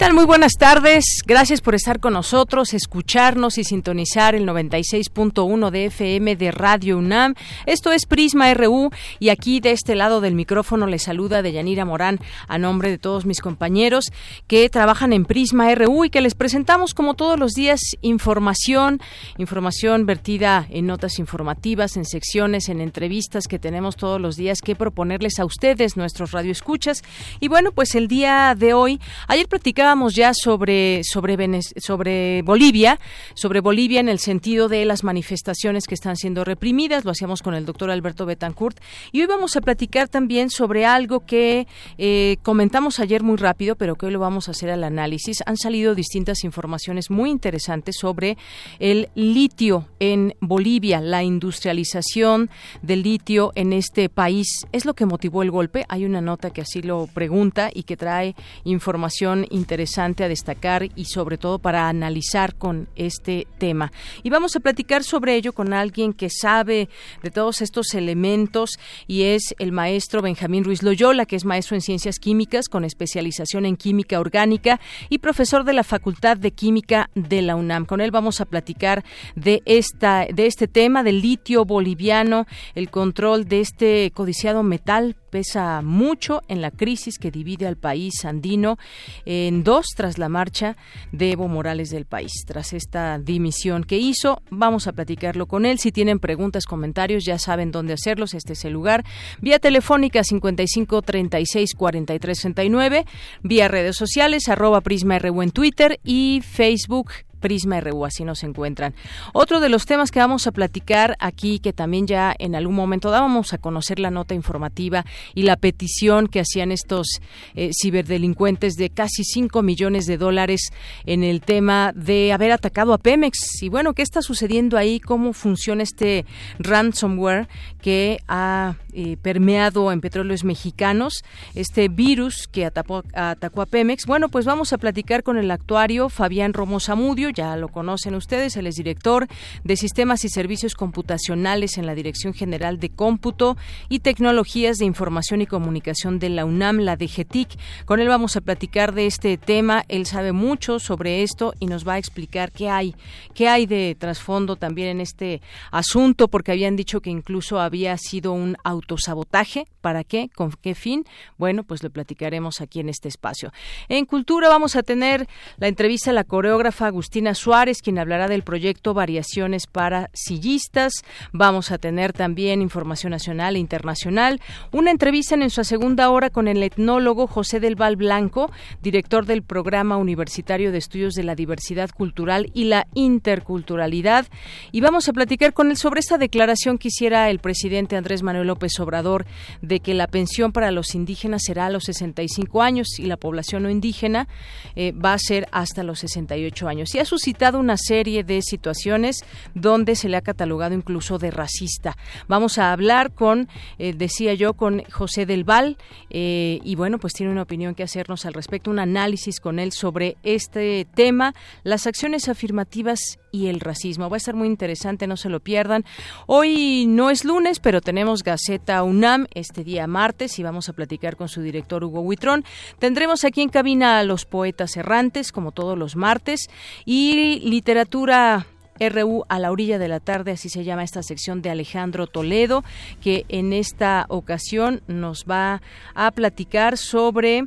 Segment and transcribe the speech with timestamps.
[0.00, 0.14] Tal?
[0.14, 1.04] Muy buenas tardes.
[1.26, 7.34] Gracias por estar con nosotros, escucharnos y sintonizar el 96.1 de FM de Radio UNAM.
[7.66, 12.18] Esto es Prisma RU y aquí de este lado del micrófono les saluda Deyanira Morán
[12.48, 14.06] a nombre de todos mis compañeros
[14.46, 19.02] que trabajan en Prisma RU y que les presentamos como todos los días información,
[19.36, 24.76] información vertida en notas informativas, en secciones, en entrevistas que tenemos todos los días que
[24.76, 27.02] proponerles a ustedes, nuestros radioescuchas.
[27.38, 29.46] Y bueno, pues el día de hoy, ayer
[29.90, 33.00] platicamos ya sobre, sobre, sobre Bolivia,
[33.34, 37.54] sobre Bolivia en el sentido de las manifestaciones que están siendo reprimidas, lo hacíamos con
[37.54, 38.78] el doctor Alberto Betancourt,
[39.10, 41.66] y hoy vamos a platicar también sobre algo que
[41.98, 45.38] eh, comentamos ayer muy rápido, pero que hoy lo vamos a hacer al análisis.
[45.44, 48.36] Han salido distintas informaciones muy interesantes sobre
[48.78, 52.48] el litio en Bolivia, la industrialización
[52.80, 54.66] del litio en este país.
[54.70, 55.84] ¿Es lo que motivó el golpe?
[55.88, 60.90] Hay una nota que así lo pregunta y que trae información interesante interesante a destacar
[60.94, 63.92] y sobre todo para analizar con este tema.
[64.22, 66.90] Y vamos a platicar sobre ello con alguien que sabe
[67.22, 71.80] de todos estos elementos y es el maestro Benjamín Ruiz Loyola, que es maestro en
[71.80, 77.40] ciencias químicas con especialización en química orgánica y profesor de la Facultad de Química de
[77.40, 77.86] la UNAM.
[77.86, 79.02] Con él vamos a platicar
[79.34, 85.80] de esta de este tema del litio boliviano, el control de este codiciado metal pesa
[85.82, 88.78] mucho en la crisis que divide al país andino
[89.24, 90.76] en dos tras la marcha
[91.12, 92.32] de Evo Morales del país.
[92.46, 95.78] Tras esta dimisión que hizo, vamos a platicarlo con él.
[95.78, 98.34] Si tienen preguntas, comentarios, ya saben dónde hacerlos.
[98.34, 99.04] Este es el lugar.
[99.40, 103.06] Vía telefónica 55 36 43 69,
[103.42, 108.94] vía redes sociales, arroba Prisma RU en Twitter y Facebook Prisma RU, así nos encuentran.
[109.32, 113.10] Otro de los temas que vamos a platicar aquí, que también ya en algún momento
[113.10, 117.20] dábamos a conocer la nota informativa y la petición que hacían estos
[117.54, 120.70] eh, ciberdelincuentes de casi 5 millones de dólares
[121.06, 123.62] en el tema de haber atacado a Pemex.
[123.62, 125.00] Y bueno, ¿qué está sucediendo ahí?
[125.00, 126.26] ¿Cómo funciona este
[126.58, 127.48] ransomware
[127.80, 131.24] que ha eh, permeado en petróleos mexicanos?
[131.54, 134.06] Este virus que atacó, atacó a Pemex.
[134.06, 138.56] Bueno, pues vamos a platicar con el actuario Fabián Romo Zamudio ya lo conocen ustedes,
[138.56, 139.26] él es director
[139.64, 143.56] de Sistemas y Servicios Computacionales en la Dirección General de Cómputo
[143.88, 147.58] y Tecnologías de Información y Comunicación de la UNAM, la DGTIC.
[147.84, 151.86] Con él vamos a platicar de este tema, él sabe mucho sobre esto y nos
[151.86, 152.94] va a explicar qué hay,
[153.34, 158.32] qué hay de trasfondo también en este asunto, porque habían dicho que incluso había sido
[158.32, 159.66] un autosabotaje.
[159.80, 160.28] ¿Para qué?
[160.34, 161.04] ¿Con qué fin?
[161.38, 163.52] Bueno, pues lo platicaremos aquí en este espacio.
[163.88, 165.26] En Cultura vamos a tener
[165.56, 170.94] la entrevista a la coreógrafa Agustina Suárez, quien hablará del proyecto Variaciones para Sillistas.
[171.32, 174.40] Vamos a tener también información nacional e internacional.
[174.72, 178.50] Una entrevista en su segunda hora con el etnólogo José del Val Blanco,
[178.82, 184.26] director del Programa Universitario de Estudios de la Diversidad Cultural y la Interculturalidad.
[184.72, 188.46] Y vamos a platicar con él sobre esta declaración que hiciera el presidente Andrés Manuel
[188.46, 189.26] López Obrador
[189.60, 193.64] de que la pensión para los indígenas será a los 65 años y la población
[193.64, 194.26] no indígena
[194.74, 196.94] eh, va a ser hasta los 68 años.
[196.94, 199.18] Y ha suscitado una serie de situaciones
[199.54, 201.96] donde se le ha catalogado incluso de racista.
[202.28, 203.48] Vamos a hablar con,
[203.78, 205.76] eh, decía yo, con José del Val,
[206.08, 209.72] eh, y bueno, pues tiene una opinión que hacernos al respecto, un análisis con él
[209.72, 211.34] sobre este tema,
[211.64, 214.08] las acciones afirmativas y el racismo.
[214.08, 215.84] Va a estar muy interesante, no se lo pierdan.
[216.26, 221.16] Hoy no es lunes, pero tenemos Gaceta UNAM este día martes y vamos a platicar
[221.16, 222.44] con su director Hugo Huitrón.
[222.78, 226.48] Tendremos aquí en cabina a los poetas errantes, como todos los martes,
[226.84, 228.46] y literatura
[228.88, 232.64] RU a la orilla de la tarde, así se llama esta sección de Alejandro Toledo,
[233.02, 235.60] que en esta ocasión nos va
[235.94, 237.44] a platicar sobre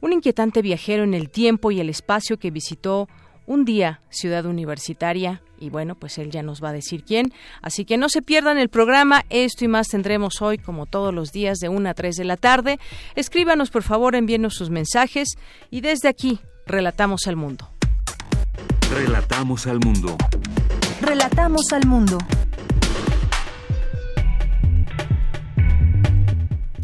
[0.00, 3.08] un inquietante viajero en el tiempo y el espacio que visitó
[3.46, 7.32] un día Ciudad Universitaria y bueno, pues él ya nos va a decir quién.
[7.60, 11.30] Así que no se pierdan el programa, esto y más tendremos hoy como todos los
[11.30, 12.78] días de 1 a 3 de la tarde.
[13.14, 15.36] Escríbanos por favor, envíenos sus mensajes
[15.70, 17.68] y desde aquí Relatamos al mundo.
[18.94, 20.16] Relatamos al mundo.
[21.00, 22.18] Relatamos al mundo.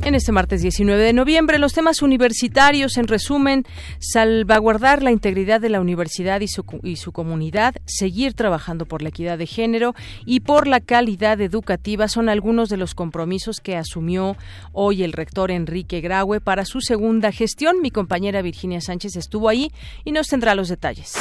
[0.08, 3.66] En este martes 19 de noviembre, los temas universitarios, en resumen,
[3.99, 9.10] salvaguardar la integridad de la universidad y su, y su, comunidad, seguir trabajando por la
[9.10, 9.94] equidad de género
[10.25, 14.38] y por la calidad educativa son algunos de los compromisos que asumió
[14.72, 17.82] hoy el rector Enrique Graue para su segunda gestión.
[17.82, 19.70] Mi compañera Virginia Sánchez estuvo ahí
[20.06, 21.16] y nos tendrá los detalles.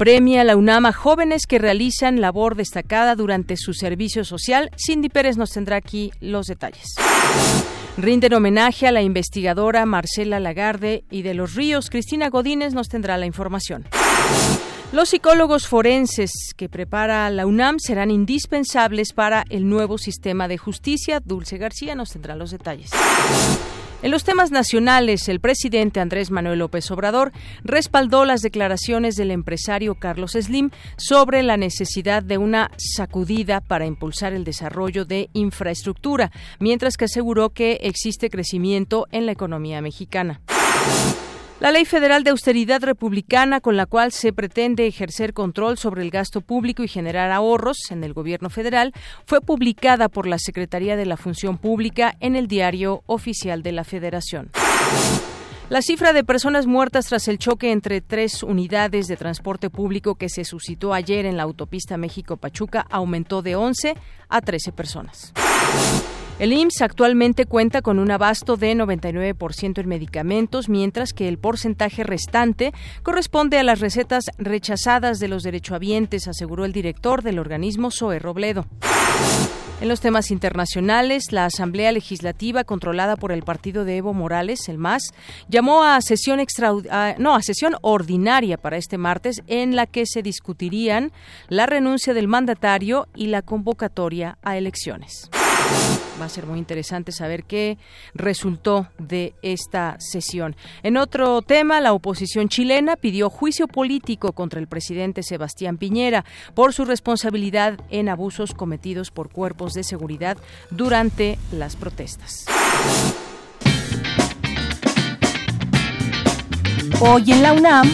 [0.00, 4.70] Premia la UNAM a jóvenes que realizan labor destacada durante su servicio social.
[4.74, 6.94] Cindy Pérez nos tendrá aquí los detalles.
[7.98, 11.90] Rinden homenaje a la investigadora Marcela Lagarde y de los Ríos.
[11.90, 13.84] Cristina Godínez nos tendrá la información.
[14.90, 21.20] Los psicólogos forenses que prepara la UNAM serán indispensables para el nuevo sistema de justicia.
[21.22, 22.88] Dulce García nos tendrá los detalles.
[24.02, 27.32] En los temas nacionales, el presidente Andrés Manuel López Obrador
[27.64, 34.32] respaldó las declaraciones del empresario Carlos Slim sobre la necesidad de una sacudida para impulsar
[34.32, 40.40] el desarrollo de infraestructura, mientras que aseguró que existe crecimiento en la economía mexicana.
[41.60, 46.10] La Ley Federal de Austeridad Republicana, con la cual se pretende ejercer control sobre el
[46.10, 48.94] gasto público y generar ahorros en el gobierno federal,
[49.26, 53.84] fue publicada por la Secretaría de la Función Pública en el Diario Oficial de la
[53.84, 54.50] Federación.
[55.68, 60.30] La cifra de personas muertas tras el choque entre tres unidades de transporte público que
[60.30, 63.96] se suscitó ayer en la autopista México-Pachuca aumentó de 11
[64.30, 65.34] a 13 personas.
[66.40, 72.02] El IMSS actualmente cuenta con un abasto de 99% en medicamentos, mientras que el porcentaje
[72.02, 72.72] restante
[73.02, 78.64] corresponde a las recetas rechazadas de los derechohabientes, aseguró el director del organismo Zoe Robledo.
[79.82, 84.78] En los temas internacionales, la Asamblea Legislativa, controlada por el partido de Evo Morales, el
[84.78, 85.12] MAS,
[85.50, 91.12] llamó a sesión, extra, a sesión ordinaria para este martes, en la que se discutirían
[91.48, 95.30] la renuncia del mandatario y la convocatoria a elecciones.
[96.20, 97.78] Va a ser muy interesante saber qué
[98.14, 100.54] resultó de esta sesión.
[100.82, 106.74] En otro tema, la oposición chilena pidió juicio político contra el presidente Sebastián Piñera por
[106.74, 110.36] su responsabilidad en abusos cometidos por cuerpos de seguridad
[110.70, 112.44] durante las protestas.
[117.00, 117.90] Hoy en la UNAM,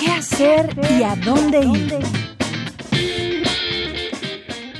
[0.00, 2.31] ¿qué hacer y a dónde ir?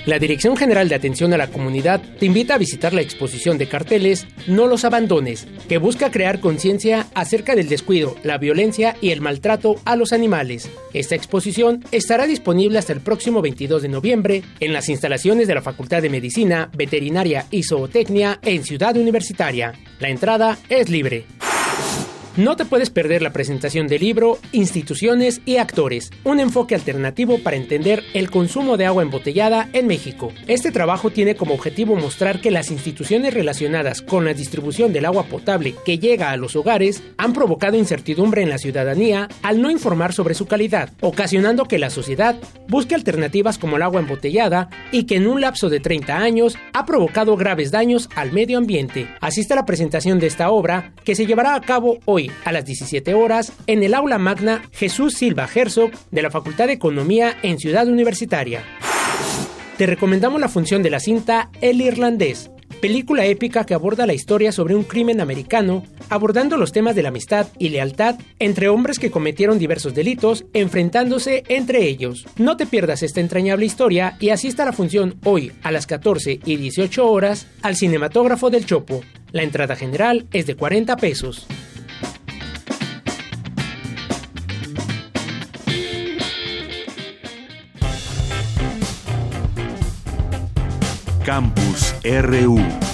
[0.05, 3.69] La Dirección General de Atención a la Comunidad te invita a visitar la exposición de
[3.69, 9.21] carteles No los abandones, que busca crear conciencia acerca del descuido, la violencia y el
[9.21, 10.69] maltrato a los animales.
[10.93, 15.63] Esta exposición estará disponible hasta el próximo 22 de noviembre en las instalaciones de la
[15.63, 19.73] Facultad de Medicina, Veterinaria y Zootecnia en Ciudad Universitaria.
[20.01, 21.27] La entrada es libre.
[22.39, 27.59] No te puedes perder la presentación del libro Instituciones y Actores, un enfoque alternativo para
[27.59, 30.33] entender el consumo de agua embotellada en México.
[30.47, 35.25] Este trabajo tiene como objetivo mostrar que las instituciones relacionadas con la distribución del agua
[35.25, 40.15] potable que llega a los hogares han provocado incertidumbre en la ciudadanía al no informar
[40.15, 45.17] sobre su calidad, ocasionando que la sociedad busque alternativas como el agua embotellada y que
[45.17, 49.07] en un lapso de 30 años ha provocado graves daños al medio ambiente.
[49.21, 52.65] Asiste a la presentación de esta obra que se llevará a cabo hoy a las
[52.65, 57.59] 17 horas en el aula magna Jesús Silva Herzog de la Facultad de Economía en
[57.59, 58.63] Ciudad Universitaria.
[59.79, 62.51] Te recomendamos la función de la cinta El Irlandés,
[62.83, 67.11] película épica que aborda la historia sobre un crimen americano, abordando los temas de la
[67.11, 72.27] amistad y lealtad entre hombres que cometieron diversos delitos, enfrentándose entre ellos.
[72.37, 76.41] No te pierdas esta entrañable historia y asista a la función hoy a las 14
[76.45, 79.01] y 18 horas al Cinematógrafo del Chopo.
[79.31, 81.47] La entrada general es de 40 pesos.
[91.25, 92.92] Campus RU.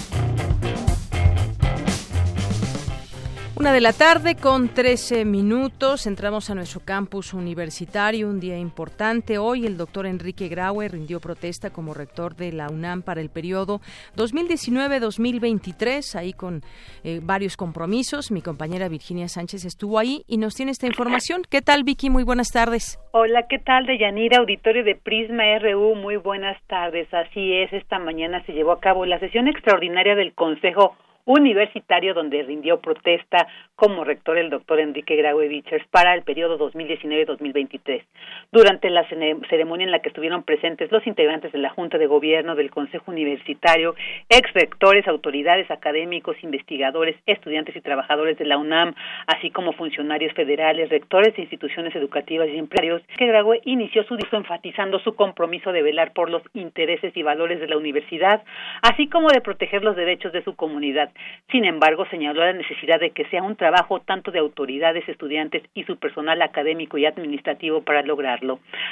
[3.59, 6.07] Una de la tarde con 13 minutos.
[6.07, 9.37] Entramos a nuestro campus universitario, un día importante.
[9.37, 13.81] Hoy el doctor Enrique Graue rindió protesta como rector de la UNAM para el periodo
[14.17, 16.61] 2019-2023, ahí con
[17.03, 18.31] eh, varios compromisos.
[18.31, 21.43] Mi compañera Virginia Sánchez estuvo ahí y nos tiene esta información.
[21.51, 22.11] ¿Qué tal, Vicky?
[22.11, 23.01] Muy buenas tardes.
[23.11, 24.39] Hola, ¿qué tal, Deyanira?
[24.39, 27.13] Auditorio de Prisma RU, muy buenas tardes.
[27.13, 30.95] Así es, esta mañana se llevó a cabo la sesión extraordinaria del Consejo
[31.29, 38.03] universitario donde rindió protesta como rector el doctor Enrique Graue Vichers para el periodo 2019-2023.
[38.51, 42.55] Durante la ceremonia en la que estuvieron presentes los integrantes de la Junta de Gobierno
[42.55, 43.95] del Consejo Universitario,
[44.31, 48.95] ex rectores, autoridades académicos, investigadores, estudiantes y trabajadores de la UNAM,
[49.27, 54.39] así como funcionarios federales, rectores de instituciones educativas y empresarios, que Graue inició su discurso
[54.39, 58.43] enfatizando su compromiso de velar por los intereses y valores de la universidad,
[58.83, 61.11] así como de proteger los derechos de su comunidad.
[61.51, 65.85] Sin embargo, señaló la necesidad de que sea un trabajo tanto de autoridades, estudiantes y
[65.85, 68.03] su personal académico y administrativo para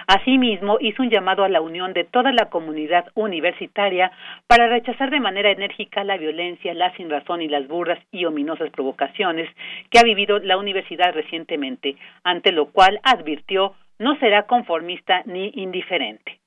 [0.07, 4.11] Asimismo, hizo un llamado a la unión de toda la comunidad universitaria
[4.47, 9.49] para rechazar de manera enérgica la violencia, la sinrazón y las burras y ominosas provocaciones
[9.91, 16.39] que ha vivido la universidad recientemente, ante lo cual advirtió no será conformista ni indiferente.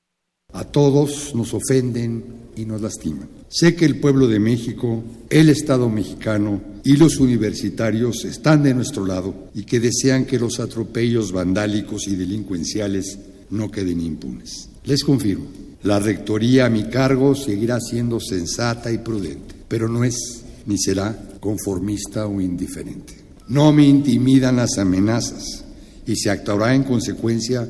[0.53, 2.23] A todos nos ofenden
[2.55, 3.29] y nos lastiman.
[3.49, 9.05] Sé que el pueblo de México, el Estado mexicano y los universitarios están de nuestro
[9.05, 13.19] lado y que desean que los atropellos vandálicos y delincuenciales
[13.51, 14.69] no queden impunes.
[14.85, 15.47] Les confirmo,
[15.83, 21.17] la rectoría a mi cargo seguirá siendo sensata y prudente, pero no es ni será
[21.39, 23.15] conformista o indiferente.
[23.47, 25.63] No me intimidan las amenazas
[26.05, 27.67] y se actuará en consecuencia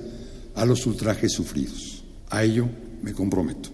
[0.56, 1.89] a los ultrajes sufridos.
[2.32, 2.66] A ello
[3.04, 3.70] me comprometo.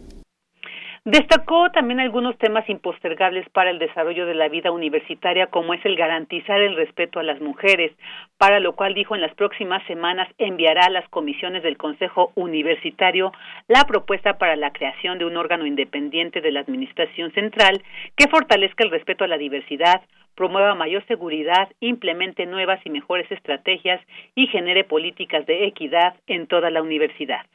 [1.08, 5.96] Destacó también algunos temas impostergables para el desarrollo de la vida universitaria, como es el
[5.96, 7.92] garantizar el respeto a las mujeres,
[8.40, 13.32] para lo cual dijo en las próximas semanas enviará a las comisiones del Consejo Universitario
[13.68, 17.84] la propuesta para la creación de un órgano independiente de la Administración Central
[18.16, 20.02] que fortalezca el respeto a la diversidad,
[20.34, 24.02] promueva mayor seguridad, implemente nuevas y mejores estrategias
[24.34, 27.46] y genere políticas de equidad en toda la universidad.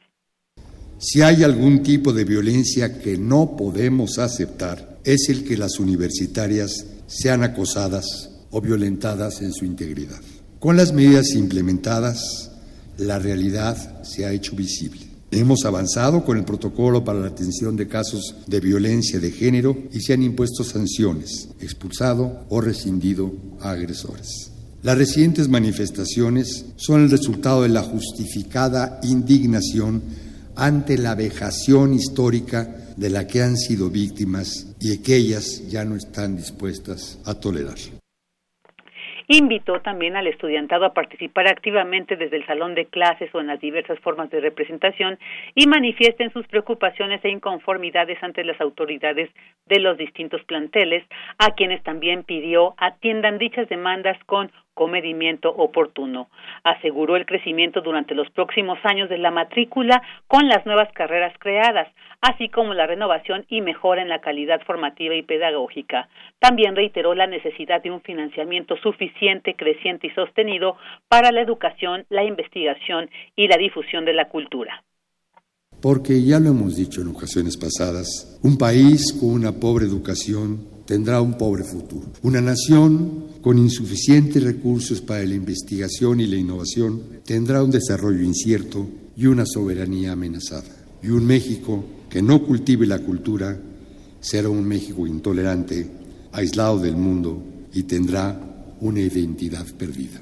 [1.03, 6.85] Si hay algún tipo de violencia que no podemos aceptar, es el que las universitarias
[7.07, 10.19] sean acosadas o violentadas en su integridad.
[10.59, 12.51] Con las medidas implementadas,
[12.99, 15.01] la realidad se ha hecho visible.
[15.31, 20.01] Hemos avanzado con el protocolo para la atención de casos de violencia de género y
[20.01, 24.51] se han impuesto sanciones, expulsado o rescindido a agresores.
[24.83, 30.03] Las recientes manifestaciones son el resultado de la justificada indignación
[30.55, 35.95] ante la vejación histórica de la que han sido víctimas y que ellas ya no
[35.95, 38.00] están dispuestas a tolerar.
[39.33, 43.61] Invitó también al estudiantado a participar activamente desde el salón de clases o en las
[43.61, 45.17] diversas formas de representación
[45.55, 49.29] y manifiesten sus preocupaciones e inconformidades ante las autoridades
[49.67, 51.05] de los distintos planteles,
[51.37, 56.27] a quienes también pidió atiendan dichas demandas con comedimiento oportuno.
[56.65, 61.87] Aseguró el crecimiento durante los próximos años de la matrícula con las nuevas carreras creadas,
[62.21, 66.07] así como la renovación y mejora en la calidad formativa y pedagógica.
[66.39, 72.23] También reiteró la necesidad de un financiamiento suficiente, creciente y sostenido para la educación, la
[72.23, 74.83] investigación y la difusión de la cultura.
[75.81, 81.21] Porque ya lo hemos dicho en ocasiones pasadas, un país con una pobre educación tendrá
[81.21, 82.07] un pobre futuro.
[82.21, 88.87] Una nación con insuficientes recursos para la investigación y la innovación tendrá un desarrollo incierto
[89.17, 90.69] y una soberanía amenazada.
[91.01, 93.55] Y un México que no cultive la cultura
[94.19, 95.85] será un México intolerante,
[96.33, 97.41] aislado del mundo
[97.73, 98.37] y tendrá
[98.81, 100.19] una identidad perdida.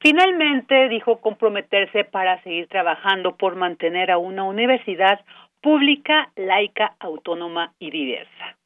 [0.00, 5.18] Finalmente dijo comprometerse para seguir trabajando por mantener a una universidad
[5.60, 8.56] pública, laica, autónoma y diversa.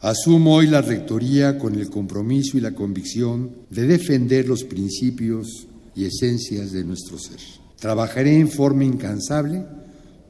[0.00, 6.06] Asumo hoy la Rectoría con el compromiso y la convicción de defender los principios y
[6.06, 7.38] esencias de nuestro ser.
[7.78, 9.64] Trabajaré en forma incansable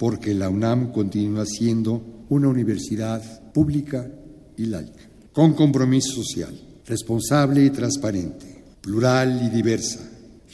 [0.02, 4.10] porque la UNAM continúa siendo una universidad pública
[4.56, 10.00] y laica, con compromiso social, responsable y transparente, plural y diversa,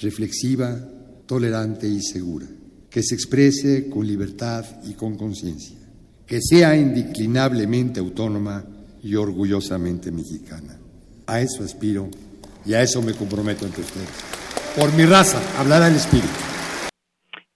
[0.02, 0.78] reflexiva,
[1.24, 2.46] tolerante y segura,
[2.90, 5.78] que se exprese con libertad y con conciencia,
[6.26, 8.62] que sea indeclinablemente autónoma
[9.02, 10.78] y orgullosamente mexicana.
[11.26, 12.10] A eso aspiro
[12.66, 14.08] y a eso me comprometo ante ustedes.
[14.78, 16.57] Por mi raza, hablar al espíritu.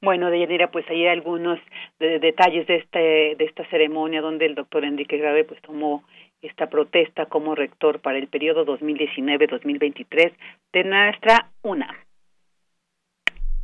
[0.03, 1.61] Bueno, Deyanira, pues hay algunos
[2.01, 2.99] detalles de, este,
[3.39, 6.03] de esta ceremonia donde el doctor Enrique Grave pues tomó
[6.43, 10.33] esta protesta como rector para el periodo 2019-2023
[10.73, 11.95] de nuestra UNAM.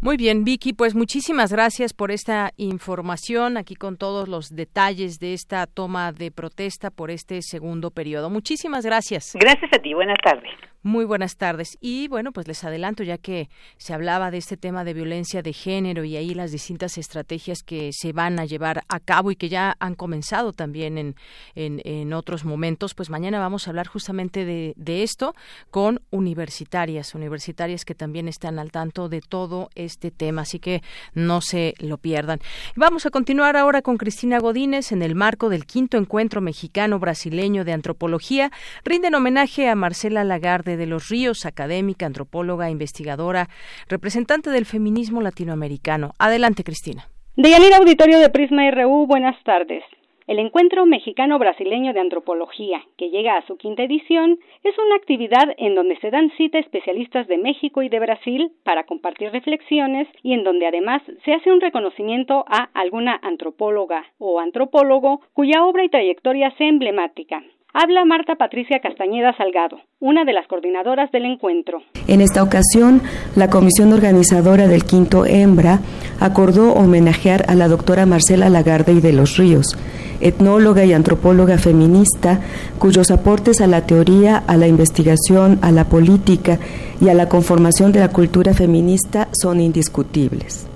[0.00, 5.34] Muy bien, Vicky, pues muchísimas gracias por esta información aquí con todos los detalles de
[5.34, 8.30] esta toma de protesta por este segundo periodo.
[8.30, 9.34] Muchísimas gracias.
[9.34, 10.52] Gracias a ti, buenas tardes.
[10.84, 11.76] Muy buenas tardes.
[11.80, 15.52] Y bueno, pues les adelanto, ya que se hablaba de este tema de violencia de
[15.52, 19.48] género y ahí las distintas estrategias que se van a llevar a cabo y que
[19.48, 21.16] ya han comenzado también en,
[21.56, 25.34] en, otros momentos, pues mañana vamos a hablar justamente de, de, esto
[25.70, 30.82] con universitarias, universitarias que también están al tanto de todo este tema, así que
[31.12, 32.38] no se lo pierdan.
[32.76, 37.72] Vamos a continuar ahora con Cristina Godínez en el marco del quinto encuentro mexicano-brasileño de
[37.72, 38.52] antropología.
[38.84, 43.48] Rinden homenaje a Marcela Lagarde de los Ríos, académica, antropóloga, investigadora,
[43.88, 46.12] representante del feminismo latinoamericano.
[46.18, 47.08] Adelante, Cristina.
[47.36, 49.84] Deyanira Auditorio de Prisma RU, buenas tardes.
[50.28, 55.74] El Encuentro Mexicano-Brasileño de Antropología, que llega a su quinta edición, es una actividad en
[55.74, 60.44] donde se dan cita especialistas de México y de Brasil para compartir reflexiones y en
[60.44, 66.50] donde además se hace un reconocimiento a alguna antropóloga o antropólogo cuya obra y trayectoria
[66.58, 67.42] sea emblemática.
[67.74, 71.82] Habla Marta Patricia Castañeda Salgado, una de las coordinadoras del encuentro.
[72.06, 73.02] En esta ocasión,
[73.36, 75.80] la comisión organizadora del quinto Hembra
[76.18, 79.76] acordó homenajear a la doctora Marcela Lagarde y de los Ríos,
[80.22, 82.40] etnóloga y antropóloga feminista,
[82.78, 86.58] cuyos aportes a la teoría, a la investigación, a la política
[87.02, 90.66] y a la conformación de la cultura feminista son indiscutibles.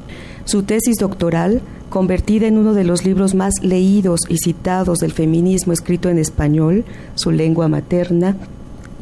[0.44, 5.72] Su tesis doctoral convertida en uno de los libros más leídos y citados del feminismo
[5.72, 6.84] escrito en español,
[7.14, 8.37] su lengua materna,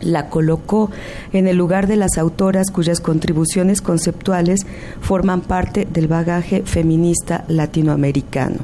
[0.03, 0.91] la colocó
[1.33, 4.67] en el lugar de las autoras cuyas contribuciones conceptuales
[5.01, 8.59] forman parte del bagaje feminista latinoamericano.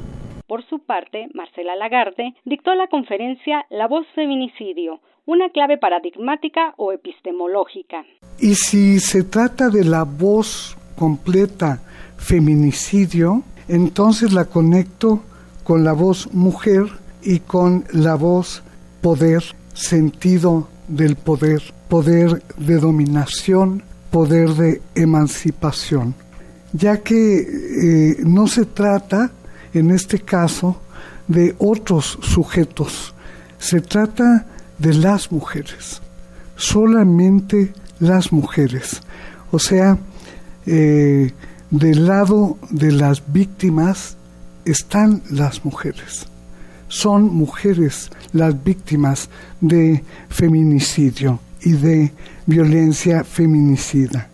[0.46, 6.92] Por su parte, Marcela Lagarde dictó la conferencia La voz feminicidio, una clave paradigmática o
[6.92, 8.04] epistemológica.
[8.38, 11.80] Y si se trata de la voz completa
[12.16, 15.22] feminicidio, entonces la conecto
[15.64, 16.86] con la voz mujer
[17.22, 18.62] y con la voz
[19.00, 19.42] poder,
[19.74, 26.14] sentido del poder, poder de dominación, poder de emancipación,
[26.72, 29.32] ya que eh, no se trata,
[29.74, 30.80] en este caso,
[31.28, 33.14] de otros sujetos,
[33.58, 34.46] se trata
[34.78, 36.00] de las mujeres,
[36.56, 39.02] solamente las mujeres.
[39.50, 39.98] O sea,
[40.66, 41.32] eh,
[41.70, 44.16] del lado de las víctimas
[44.64, 46.30] están las mujeres.
[46.88, 49.28] Son mujeres las víctimas
[49.60, 52.10] de feminicidio y de
[52.46, 54.28] violencia feminicida.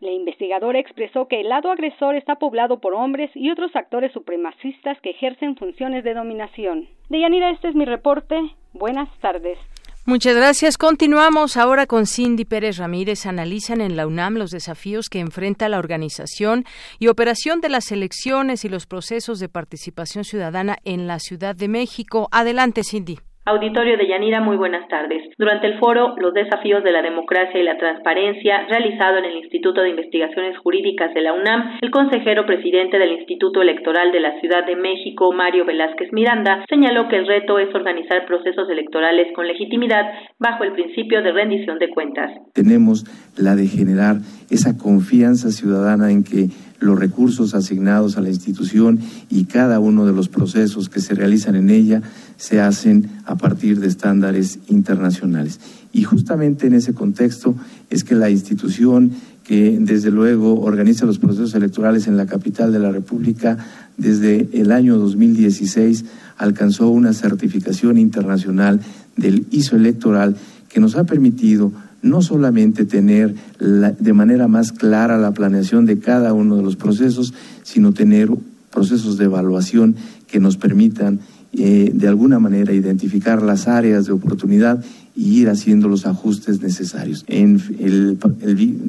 [0.00, 5.00] La investigadora expresó que el lado agresor está poblado por hombres y otros actores supremacistas
[5.00, 6.88] que ejercen funciones de dominación.
[7.08, 8.36] Deyanira, este es mi reporte.
[8.74, 9.58] Buenas tardes.
[10.06, 10.76] Muchas gracias.
[10.76, 13.24] Continuamos ahora con Cindy Pérez Ramírez.
[13.24, 16.66] Analizan en la UNAM los desafíos que enfrenta la organización
[16.98, 21.68] y operación de las elecciones y los procesos de participación ciudadana en la Ciudad de
[21.68, 22.28] México.
[22.32, 23.18] Adelante, Cindy.
[23.46, 25.20] Auditorio de Yanira, muy buenas tardes.
[25.36, 29.82] Durante el foro Los desafíos de la democracia y la transparencia, realizado en el Instituto
[29.82, 34.64] de Investigaciones Jurídicas de la UNAM, el consejero presidente del Instituto Electoral de la Ciudad
[34.64, 40.06] de México, Mario Velázquez Miranda, señaló que el reto es organizar procesos electorales con legitimidad
[40.38, 42.30] bajo el principio de rendición de cuentas.
[42.54, 43.04] Tenemos
[43.36, 44.16] la de generar
[44.48, 46.48] esa confianza ciudadana en que
[46.80, 51.56] los recursos asignados a la institución y cada uno de los procesos que se realizan
[51.56, 52.02] en ella
[52.36, 55.60] se hacen a partir de estándares internacionales.
[55.92, 57.54] Y justamente en ese contexto
[57.90, 59.12] es que la institución
[59.44, 63.58] que desde luego organiza los procesos electorales en la capital de la República
[63.96, 66.04] desde el año 2016
[66.38, 68.80] alcanzó una certificación internacional
[69.16, 70.36] del ISO electoral
[70.68, 71.72] que nos ha permitido
[72.04, 77.34] no solamente tener de manera más clara la planeación de cada uno de los procesos,
[77.62, 78.30] sino tener
[78.70, 79.96] procesos de evaluación
[80.28, 81.20] que nos permitan
[81.54, 84.84] eh, de alguna manera identificar las áreas de oportunidad
[85.16, 87.24] y ir haciendo los ajustes necesarios.
[87.28, 88.18] El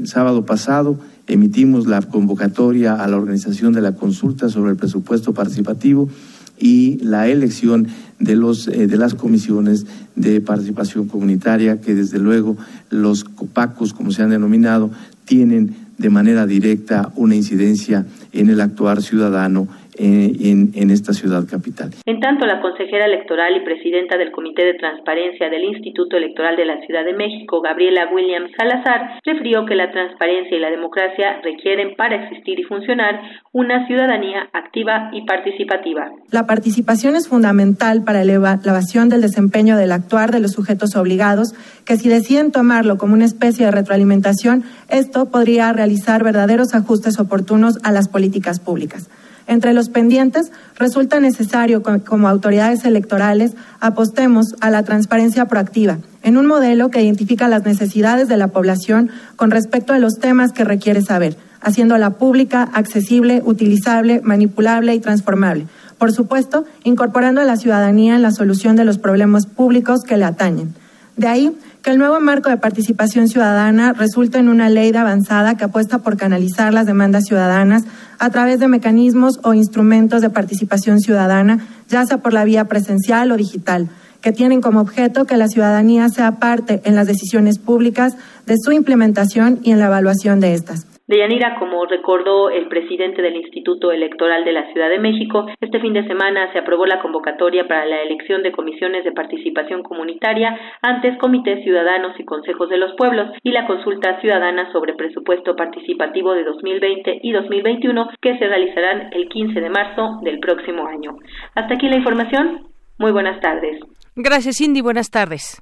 [0.06, 6.10] sábado pasado emitimos la convocatoria a la organización de la consulta sobre el presupuesto participativo
[6.58, 7.88] y la elección
[8.20, 12.58] de, los, eh, de las comisiones de participación comunitaria, que desde luego
[12.90, 14.92] los COPACOS, como se han denominado,
[15.26, 21.92] tienen de manera directa una incidencia en el actuar ciudadano en, en, esta ciudad capital.
[22.06, 26.66] En tanto, la consejera electoral y presidenta del Comité de Transparencia del Instituto Electoral de
[26.66, 31.96] la Ciudad de México, Gabriela Williams Salazar, refirió que la transparencia y la democracia requieren
[31.96, 36.12] para existir y funcionar una ciudadanía activa y participativa.
[36.32, 41.54] La participación es fundamental para la evaluación del desempeño del actuar de los sujetos obligados,
[41.86, 47.80] que si deciden tomarlo como una especie de retroalimentación, esto podría realizar verdaderos ajustes oportunos
[47.84, 49.10] a las políticas públicas.
[49.48, 56.48] Entre los pendientes, resulta necesario, como autoridades electorales, apostemos a la transparencia proactiva, en un
[56.48, 61.04] modelo que identifica las necesidades de la población con respecto a los temas que requiere
[61.04, 65.68] saber, haciéndola pública, accesible, utilizable, manipulable y transformable.
[66.00, 70.26] Por supuesto, incorporando a la ciudadanía en la solución de los problemas públicos que le
[70.26, 70.74] atañen.
[71.18, 75.56] De ahí que el nuevo marco de participación ciudadana resulta en una ley de avanzada
[75.56, 77.84] que apuesta por canalizar las demandas ciudadanas
[78.18, 83.32] a través de mecanismos o instrumentos de participación ciudadana, ya sea por la vía presencial
[83.32, 83.88] o digital,
[84.20, 88.16] que tienen como objeto que la ciudadanía sea parte en las decisiones públicas
[88.48, 90.88] de su implementación y en la evaluación de estas.
[91.08, 95.94] Deyanira, como recordó el presidente del Instituto Electoral de la Ciudad de México, este fin
[95.94, 101.16] de semana se aprobó la convocatoria para la elección de comisiones de participación comunitaria, antes
[101.20, 106.44] comités ciudadanos y consejos de los pueblos, y la consulta ciudadana sobre presupuesto participativo de
[106.44, 111.18] 2020 y 2021 que se realizarán el 15 de marzo del próximo año.
[111.54, 112.68] Hasta aquí la información.
[112.98, 113.80] Muy buenas tardes.
[114.16, 114.82] Gracias, Cindy.
[114.82, 115.62] Buenas tardes.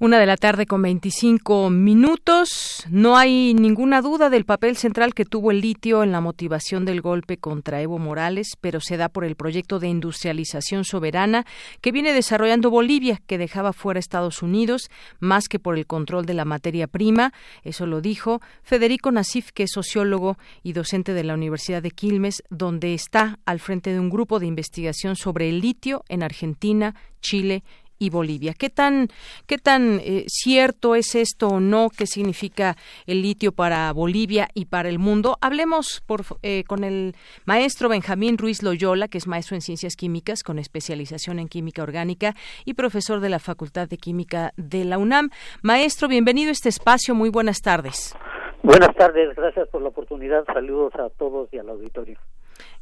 [0.00, 2.84] Una de la tarde con 25 minutos.
[2.88, 7.00] No hay ninguna duda del papel central que tuvo el litio en la motivación del
[7.00, 11.46] golpe contra Evo Morales, pero se da por el proyecto de industrialización soberana
[11.80, 16.34] que viene desarrollando Bolivia, que dejaba fuera Estados Unidos, más que por el control de
[16.34, 17.32] la materia prima.
[17.64, 22.44] Eso lo dijo Federico Nasif, que es sociólogo y docente de la Universidad de Quilmes,
[22.50, 27.64] donde está al frente de un grupo de investigación sobre el litio en Argentina, Chile
[27.98, 28.54] y Bolivia.
[28.54, 29.08] ¿Qué tan,
[29.46, 31.88] qué tan eh, cierto es esto o no?
[31.90, 35.38] ¿Qué significa el litio para Bolivia y para el mundo?
[35.40, 40.42] Hablemos por, eh, con el maestro Benjamín Ruiz Loyola, que es maestro en ciencias químicas
[40.42, 42.34] con especialización en química orgánica
[42.64, 45.30] y profesor de la Facultad de Química de la UNAM.
[45.62, 47.14] Maestro, bienvenido a este espacio.
[47.14, 48.14] Muy buenas tardes.
[48.62, 50.44] Buenas tardes, gracias por la oportunidad.
[50.44, 52.18] Saludos a todos y al auditorio.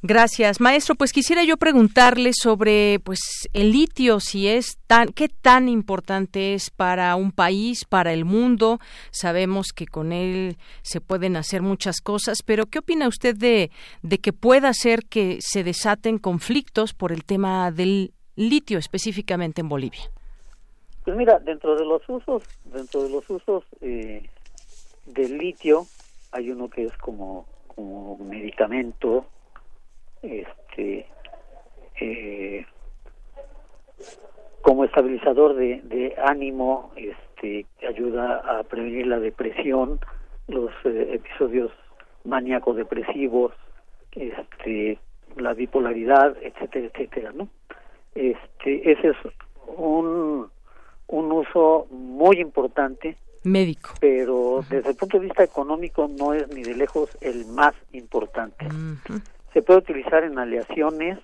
[0.03, 0.95] Gracias, maestro.
[0.95, 6.71] Pues quisiera yo preguntarle sobre, pues, el litio, si es tan, qué tan importante es
[6.71, 8.79] para un país, para el mundo.
[9.11, 13.71] Sabemos que con él se pueden hacer muchas cosas, pero ¿qué opina usted de,
[14.03, 19.69] de que pueda ser que se desaten conflictos por el tema del litio, específicamente en
[19.69, 20.03] Bolivia?
[21.05, 24.29] Pues mira, dentro de los usos, dentro de los usos eh,
[25.07, 25.87] del litio,
[26.33, 29.27] hay uno que es como, como medicamento
[30.23, 31.07] este
[32.01, 32.67] eh,
[34.63, 40.01] como estabilizador de, ánimo este ayuda a prevenir la depresión
[40.49, 41.71] los eh, episodios
[42.25, 43.53] maníacos depresivos
[44.13, 44.99] este
[45.37, 47.49] la bipolaridad etcétera etcétera no
[48.15, 49.17] este ese es
[49.77, 50.51] un
[51.09, 53.91] un uso muy importante médico.
[54.01, 58.67] pero desde el punto de vista económico no es ni de lejos el más importante
[59.57, 61.19] se puede utilizar en aleaciones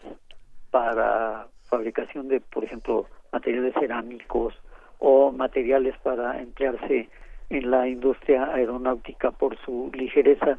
[0.71, 4.55] para fabricación de, por ejemplo, materiales cerámicos
[5.01, 7.11] o materiales para emplearse
[7.51, 10.59] en la industria aeronáutica por su ligereza.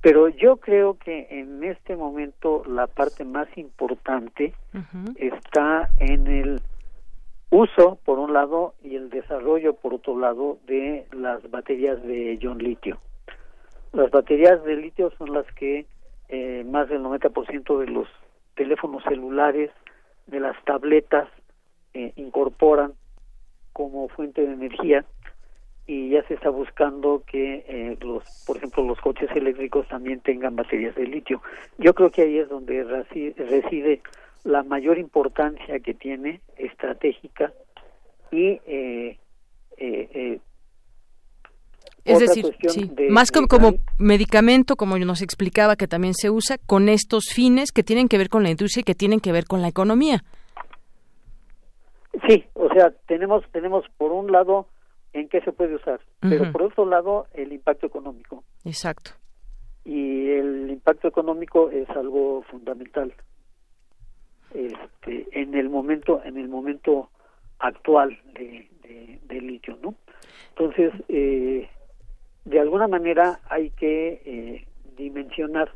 [0.00, 4.54] Pero yo creo que en este momento la parte más importante
[5.16, 6.62] está en el
[7.50, 12.56] uso, por un lado, y el desarrollo, por otro lado, de las baterías de ion
[12.56, 12.96] litio.
[13.92, 15.84] Las baterías de litio son las que
[16.32, 18.08] eh, más del 90% de los
[18.54, 19.70] teléfonos celulares,
[20.26, 21.28] de las tabletas,
[21.92, 22.94] eh, incorporan
[23.74, 25.04] como fuente de energía
[25.86, 30.56] y ya se está buscando que eh, los, por ejemplo, los coches eléctricos también tengan
[30.56, 31.42] baterías de litio.
[31.76, 34.00] Yo creo que ahí es donde reside
[34.44, 37.52] la mayor importancia que tiene estratégica
[38.30, 39.18] y eh,
[39.76, 40.40] eh,
[42.04, 42.56] es decir,
[43.10, 48.08] más como, medicamento, como nos explicaba, que también se usa con estos fines que tienen
[48.08, 50.22] que ver con la industria y que tienen que ver con la economía.
[52.28, 54.66] Sí, o sea, tenemos tenemos por un lado
[55.12, 58.44] en qué se puede usar, pero por otro lado el impacto económico.
[58.64, 59.12] Exacto.
[59.84, 63.12] Y el impacto económico es algo fundamental.
[64.54, 67.10] Este, en el momento en el momento
[67.58, 68.68] actual de,
[69.28, 69.94] de, litio, ¿no?
[70.50, 71.68] Entonces, eh,
[72.44, 75.70] de alguna manera hay que eh, dimensionar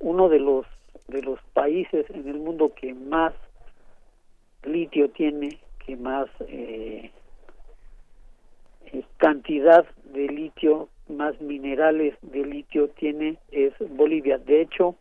[0.00, 0.66] uno de los
[1.08, 3.34] de los países en el mundo que más
[4.62, 7.10] litio tiene, que más eh,
[9.18, 14.38] cantidad de litio, más minerales de litio tiene es Bolivia.
[14.38, 14.96] De hecho,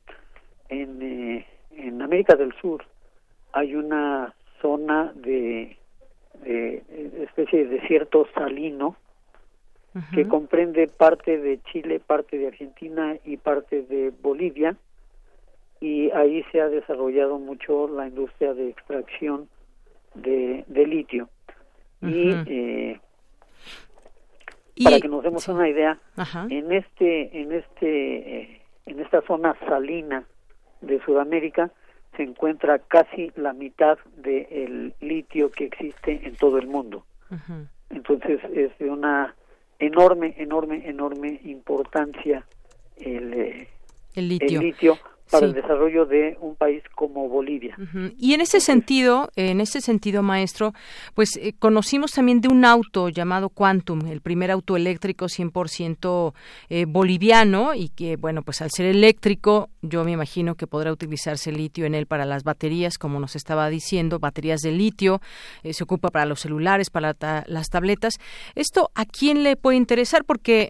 [0.70, 2.84] en, eh, en América del Sur
[3.54, 5.78] hay una zona de,
[6.44, 6.84] de,
[7.24, 8.96] especie de desierto salino
[10.14, 14.76] que comprende parte de Chile, parte de Argentina y parte de Bolivia.
[15.80, 19.50] Y ahí se ha desarrollado mucho la industria de extracción
[20.16, 21.30] de, litio.
[22.02, 23.00] Eh,
[24.76, 26.00] y, para que nos demos una idea,
[26.50, 30.24] en este, en este, eh, en esta zona salina
[30.82, 31.72] de Sudamérica
[32.16, 37.06] se encuentra casi la mitad del litio que existe en todo el mundo.
[37.90, 39.36] Entonces es de una
[39.86, 42.46] enorme, enorme, enorme importancia
[42.98, 43.68] el, eh,
[44.16, 44.60] el litio.
[44.60, 45.00] El litio
[45.34, 47.76] para el desarrollo de un país como Bolivia.
[48.20, 50.74] Y en ese sentido, en ese sentido, maestro,
[51.16, 56.34] pues eh, conocimos también de un auto llamado Quantum, el primer auto eléctrico 100%
[56.70, 61.52] eh, boliviano y que, bueno, pues al ser eléctrico, yo me imagino que podrá utilizarse
[61.52, 65.20] litio en él para las baterías, como nos estaba diciendo, baterías de litio,
[65.64, 67.16] eh, se ocupa para los celulares, para
[67.48, 68.20] las tabletas.
[68.54, 70.26] ¿Esto a quién le puede interesar?
[70.26, 70.70] Porque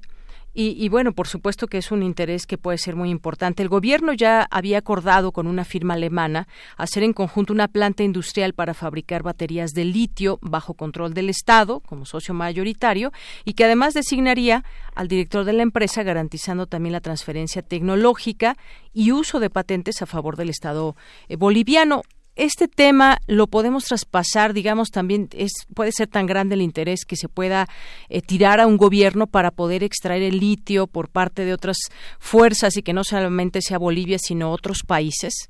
[0.55, 3.63] y, bueno, por supuesto que es un interés que puede ser muy importante.
[3.63, 8.53] El gobierno ya había acordado con una firma alemana hacer en conjunto una planta industrial
[8.53, 13.11] para fabricar baterías de litio bajo control del Estado como socio mayoritario
[13.45, 14.63] y que además designaría
[14.93, 18.55] al director de la empresa garantizando también la transferencia tecnológica
[18.93, 20.95] y uso de patentes a favor del Estado
[21.29, 22.03] eh, boliviano
[22.35, 27.15] este tema lo podemos traspasar, digamos, también es, puede ser tan grande el interés que
[27.15, 27.67] se pueda
[28.09, 31.77] eh, tirar a un gobierno para poder extraer el litio por parte de otras
[32.19, 35.49] fuerzas y que no solamente sea Bolivia, sino otros países?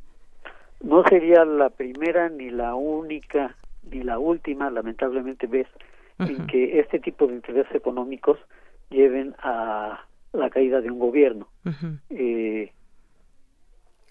[0.82, 3.56] No sería la primera ni la única
[3.89, 5.67] ni la última, lamentablemente, vez
[6.19, 8.38] en que este tipo de intereses económicos
[8.89, 11.48] lleven a la caída de un gobierno.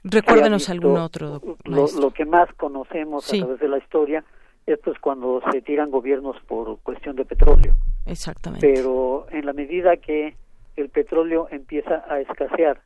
[0.05, 1.41] Recuérdenos algún otro.
[1.65, 4.25] Lo, que más conocemos a través de la historia
[4.67, 7.75] es pues cuando se tiran gobiernos por cuestión de petróleo.
[8.07, 8.67] Exactamente.
[8.73, 10.37] Pero en la medida que
[10.77, 12.81] el petróleo empieza a escasear,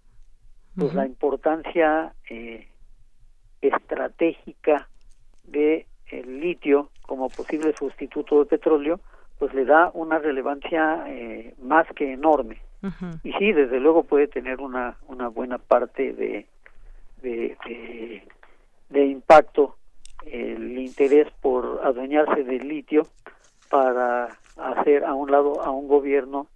[0.77, 2.69] pues la importancia eh,
[3.63, 4.89] estratégica
[5.45, 9.01] de el litio como posible sustituto de petróleo,
[9.39, 12.61] pues le da una relevancia eh, más que enorme.
[13.25, 16.47] Y sí, desde luego puede tener una, una buena parte de,
[17.23, 18.23] de,
[18.91, 19.77] de, impacto
[20.25, 23.07] el interés por adueñarse del litio
[23.71, 26.47] para hacer a un lado a un gobierno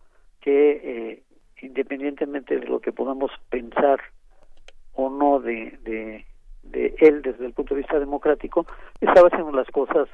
[0.41, 1.23] que eh,
[1.63, 4.01] independientemente de lo que podamos pensar
[4.95, 6.25] o no de, de,
[6.63, 8.67] de, él desde el punto de vista democrático
[9.01, 10.09] estaba haciendo las cosas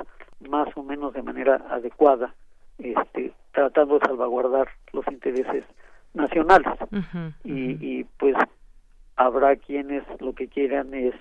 [0.48, 2.35] más o menos de manera adecuada
[2.78, 5.64] este tratando de salvaguardar los intereses
[6.12, 6.72] nacionales.
[7.44, 8.37] Y, y pues
[9.16, 11.14] habrá quienes lo que quieran es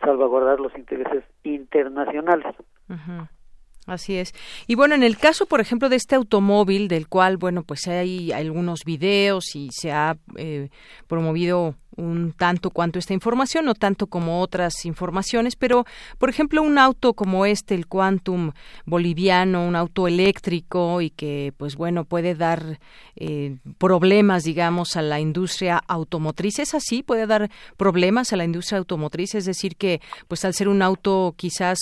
[0.00, 2.54] salvaguardar los intereses internacionales.
[3.86, 4.34] Así es.
[4.66, 8.30] Y bueno, en el caso, por ejemplo, de este automóvil, del cual, bueno, pues hay
[8.30, 10.68] algunos videos y se ha eh,
[11.08, 15.84] promovido un tanto cuanto esta información, no tanto como otras informaciones, pero
[16.18, 18.52] por ejemplo un auto como este, el Quantum
[18.86, 22.78] boliviano, un auto eléctrico y que pues bueno puede dar
[23.16, 28.78] eh, problemas digamos a la industria automotriz, es así, puede dar problemas a la industria
[28.78, 31.78] automotriz, es decir que pues al ser un auto quizás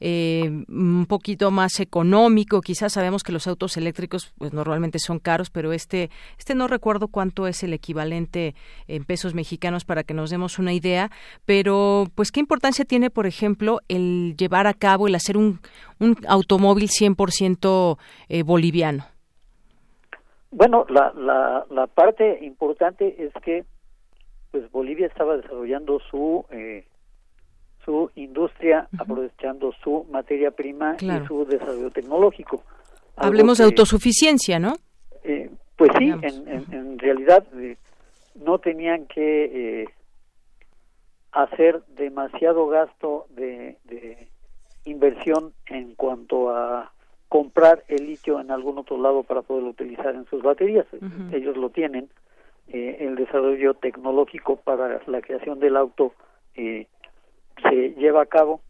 [0.00, 5.50] eh, un poquito más económico, quizás sabemos que los autos eléctricos pues normalmente son caros,
[5.50, 8.54] pero este este no recuerdo cuánto es el equivalente
[8.86, 9.45] en pesos mexicanos
[9.86, 11.10] para que nos demos una idea,
[11.44, 15.60] pero pues qué importancia tiene, por ejemplo, el llevar a cabo, el hacer un,
[16.00, 19.04] un automóvil 100% eh, boliviano.
[20.50, 23.64] Bueno, la, la, la parte importante es que
[24.50, 26.84] pues Bolivia estaba desarrollando su eh,
[27.84, 32.62] su industria aprovechando su materia prima y su desarrollo tecnológico.
[33.16, 34.74] Hablemos de autosuficiencia, ¿no?
[35.22, 37.44] Eh, pues sí, en, en, en realidad
[38.38, 39.88] no tenían que eh,
[41.32, 43.76] hacer demasiado gasto de,
[44.84, 46.92] inversión en cuanto a
[47.28, 50.86] comprar el litio en algún otro lado para poderlo utilizar en sus baterías.
[51.32, 52.08] Ellos lo tienen.
[52.68, 56.14] Eh, el desarrollo tecnológico para la creación del auto
[56.54, 56.86] eh,
[57.62, 58.60] se lleva a cabo.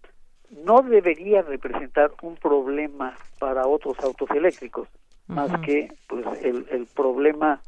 [0.64, 4.88] No debería representar un problema para otros autos eléctricos,
[5.26, 7.61] más que pues el, el problema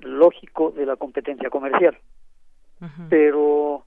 [0.00, 1.96] lógico de la competencia comercial.
[3.08, 3.84] Pero,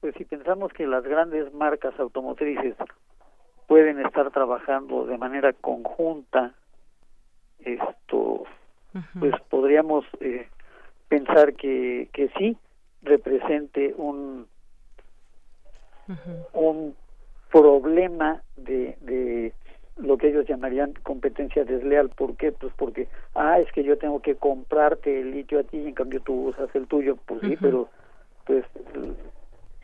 [0.00, 2.74] pues si pensamos que las grandes marcas automotrices
[3.68, 6.52] pueden estar trabajando de manera conjunta,
[7.60, 8.44] esto,
[9.18, 10.48] pues podríamos eh,
[11.08, 12.58] pensar que, que sí
[13.02, 14.46] represente un
[16.52, 16.94] un
[17.50, 19.52] problema de, de
[19.96, 22.10] lo que ellos llamarían competencia desleal.
[22.10, 22.52] ¿Por qué?
[22.52, 25.94] Pues porque, ah, es que yo tengo que comprarte el litio a ti y en
[25.94, 27.16] cambio tú usas el tuyo.
[27.26, 27.88] Pues sí, pero
[28.44, 28.64] pues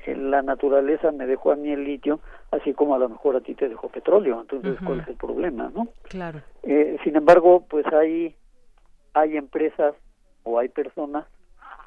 [0.07, 2.21] la naturaleza me dejó a mí el litio,
[2.51, 4.41] así como a lo mejor a ti te dejó petróleo.
[4.41, 5.89] Entonces, ¿cuál es el problema, no?
[6.03, 6.41] Claro.
[6.63, 8.35] Eh, sin embargo, pues hay,
[9.15, 9.95] hay empresas
[10.43, 11.27] o hay personas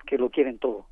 [0.06, 0.86] que lo quieren todo.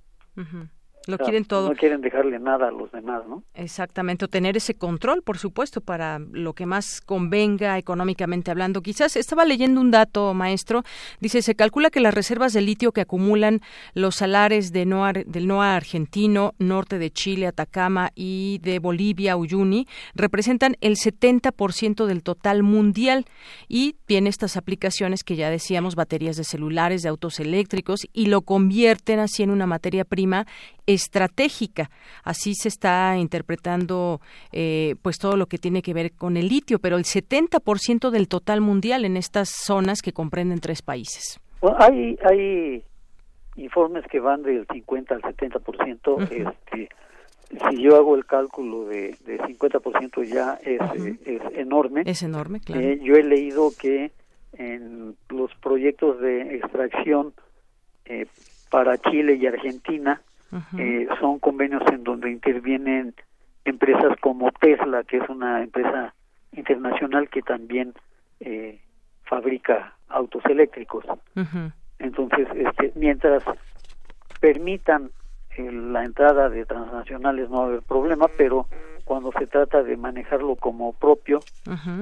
[1.08, 1.70] Lo quieren todo.
[1.70, 3.44] No quieren dejarle nada a los demás, ¿no?
[3.56, 8.82] Exactamente, o tener ese control, por supuesto, para lo que más convenga económicamente hablando.
[8.82, 10.84] Quizás estaba leyendo un dato, maestro.
[11.20, 13.62] Dice, se calcula que las reservas de litio que acumulan
[13.94, 19.88] los salares de NOA, del NOA argentino, norte de Chile, Atacama y de Bolivia, Uyuni,
[20.14, 23.26] representan el 70% del total mundial
[23.68, 28.42] y tiene estas aplicaciones que ya decíamos, baterías de celulares, de autos eléctricos, y lo
[28.42, 30.46] convierten así en una materia prima
[30.94, 31.90] estratégica.
[32.24, 36.80] Así se está interpretando eh, pues todo lo que tiene que ver con el litio,
[36.80, 41.40] pero el 70% del total mundial en estas zonas que comprenden tres países.
[41.78, 42.84] hay, hay
[43.56, 46.32] informes que van del 50 al 70%.
[46.32, 46.90] este,
[47.70, 52.04] si yo hago el cálculo de, de 50% ya es, eh, es enorme.
[52.06, 52.82] Es enorme, claro.
[52.82, 54.12] Eh, yo he leído que
[54.54, 57.34] en los proyectos de extracción
[58.72, 60.22] para Chile y Argentina,
[60.78, 63.14] eh, son convenios en donde intervienen
[63.66, 66.14] empresas como Tesla, que es una empresa
[66.52, 67.94] internacional que también
[68.40, 68.80] eh,
[69.24, 71.06] fabrica autos eléctricos.
[72.00, 73.44] Entonces, este, mientras
[74.40, 75.12] permitan
[75.58, 78.68] eh, la entrada de transnacionales no va a haber problema, pero
[79.06, 81.40] cuando se trata de manejarlo como propio,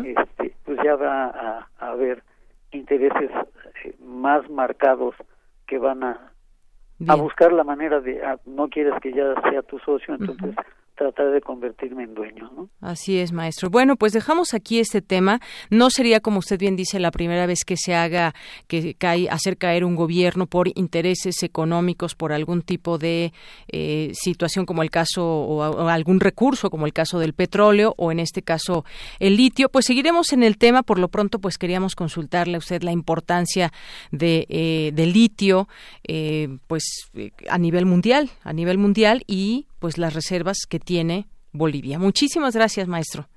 [0.06, 2.24] este, pues ya va a, a haber
[2.72, 3.32] intereses
[4.04, 5.16] más marcados
[5.68, 6.32] que van a
[7.08, 10.56] a buscar la manera de, ah, no quieres que ya sea tu socio, entonces
[11.00, 12.52] tratar de convertirme en dueño.
[12.54, 12.70] ¿no?
[12.82, 13.70] Así es, maestro.
[13.70, 15.40] Bueno, pues dejamos aquí este tema.
[15.70, 18.36] No sería, como usted bien dice, la primera vez que se haga,
[18.68, 23.32] que cae, hacer caer un gobierno por intereses económicos, por algún tipo de
[23.70, 28.20] eh, situación como el caso, o, algún recurso como el caso del petróleo, o en
[28.20, 28.84] este caso
[29.20, 29.70] el litio.
[29.70, 30.84] Pues seguiremos en el tema.
[30.84, 33.72] Por lo pronto, pues queríamos consultarle a usted la importancia
[34.12, 35.70] de, eh, del litio,
[36.04, 37.10] eh, pues
[37.48, 42.00] a nivel mundial, a nivel mundial y pues las reservas que tiene Bolivia.
[42.00, 43.28] Muchísimas gracias, maestro.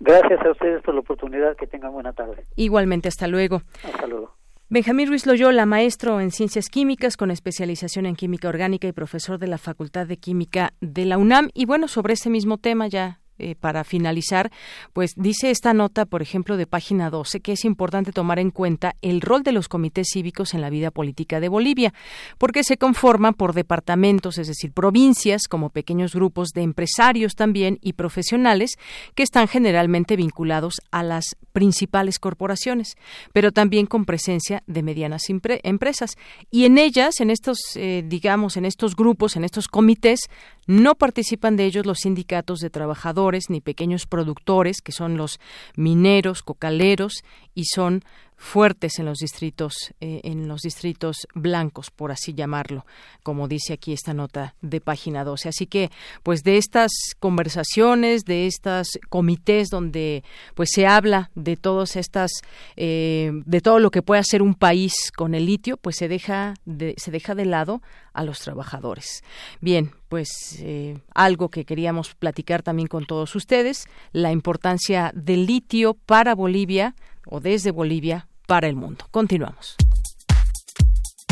[0.00, 1.56] Gracias a ustedes por la oportunidad.
[1.56, 2.44] Que tengan buena tarde.
[2.56, 3.62] Igualmente, hasta luego.
[3.84, 4.34] Hasta luego.
[4.72, 9.48] Benjamín Ruiz Loyola, maestro en ciencias químicas con especialización en química orgánica y profesor de
[9.48, 11.50] la Facultad de Química de la UNAM.
[11.54, 14.50] Y bueno, sobre este mismo tema ya eh, para finalizar,
[14.92, 18.96] pues dice esta nota, por ejemplo, de página 12, que es importante tomar en cuenta
[19.02, 21.94] el rol de los comités cívicos en la vida política de Bolivia,
[22.38, 27.94] porque se conforman por departamentos, es decir, provincias, como pequeños grupos de empresarios también y
[27.94, 28.72] profesionales
[29.14, 32.96] que están generalmente vinculados a las principales corporaciones,
[33.32, 36.16] pero también con presencia de medianas empresas.
[36.50, 40.20] Y en ellas, en estos, eh, digamos, en estos grupos, en estos comités,
[40.66, 45.40] no participan de ellos los sindicatos de trabajadores ni pequeños productores, que son los
[45.76, 47.22] mineros, cocaleros,
[47.54, 48.02] y son
[48.40, 52.86] fuertes en los distritos eh, en los distritos blancos por así llamarlo
[53.22, 55.90] como dice aquí esta nota de página 12 así que
[56.22, 60.24] pues de estas conversaciones de estas comités donde
[60.54, 62.30] pues se habla de todas estas
[62.76, 66.54] eh, de todo lo que puede hacer un país con el litio pues se deja
[66.64, 67.82] de, se deja de lado
[68.14, 69.22] a los trabajadores.
[69.60, 75.92] Bien pues eh, algo que queríamos platicar también con todos ustedes la importancia del litio
[75.92, 76.94] para Bolivia
[77.26, 79.06] o desde Bolivia para el mundo.
[79.12, 79.76] Continuamos.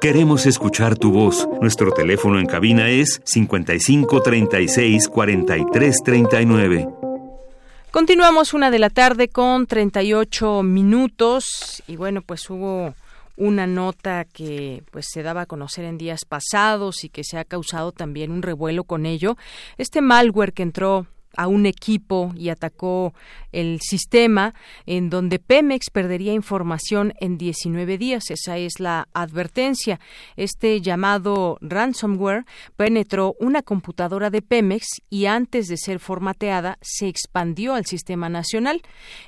[0.00, 1.48] Queremos escuchar tu voz.
[1.60, 6.88] Nuestro teléfono en cabina es 55 36 43 39.
[7.92, 12.96] Continuamos una de la tarde con 38 minutos y bueno, pues hubo
[13.38, 17.44] una nota que pues se daba a conocer en días pasados y que se ha
[17.44, 19.36] causado también un revuelo con ello.
[19.78, 23.14] Este malware que entró a un equipo y atacó
[23.52, 24.54] el sistema
[24.86, 28.30] en donde Pemex perdería información en 19 días.
[28.30, 30.00] Esa es la advertencia.
[30.36, 32.44] Este llamado ransomware
[32.76, 38.82] penetró una computadora de Pemex y antes de ser formateada se expandió al sistema nacional.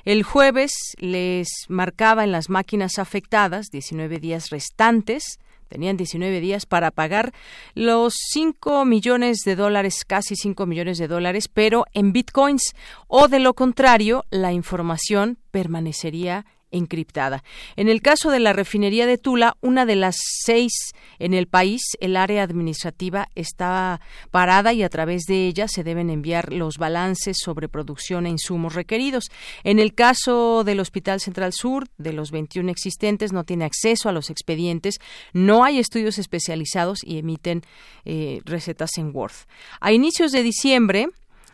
[0.05, 5.39] El jueves les marcaba en las máquinas afectadas 19 días restantes
[5.71, 7.31] Tenían 19 días para pagar
[7.75, 12.75] los 5 millones de dólares, casi 5 millones de dólares, pero en bitcoins.
[13.07, 17.43] O de lo contrario, la información permanecería encriptada.
[17.75, 20.71] En el caso de la refinería de Tula, una de las seis
[21.19, 24.01] en el país, el área administrativa está
[24.31, 28.73] parada y a través de ella se deben enviar los balances sobre producción e insumos
[28.73, 29.25] requeridos.
[29.63, 34.11] En el caso del Hospital Central Sur, de los 21 existentes, no tiene acceso a
[34.11, 34.99] los expedientes,
[35.33, 37.61] no hay estudios especializados y emiten
[38.05, 39.33] eh, recetas en Word.
[39.79, 41.07] A inicios de diciembre,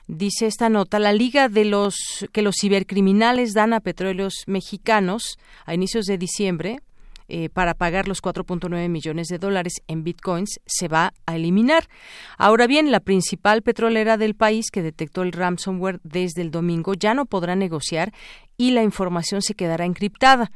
[0.07, 5.73] dice esta nota, la liga de los que los cibercriminales dan a petróleos mexicanos a
[5.73, 6.79] inicios de diciembre
[7.29, 11.89] eh, para pagar los 4.9 millones de dólares en bitcoins se va a eliminar.
[12.37, 17.13] Ahora bien, la principal petrolera del país que detectó el ransomware desde el domingo ya
[17.13, 18.13] no podrá negociar
[18.55, 20.51] y la información se quedará encriptada.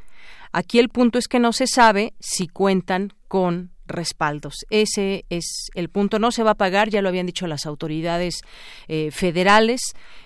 [0.53, 4.65] Aquí el punto es que no se sabe si cuentan con respaldos.
[4.69, 6.19] Ese es el punto.
[6.19, 8.41] No se va a pagar, ya lo habían dicho las autoridades
[8.87, 9.81] eh, federales,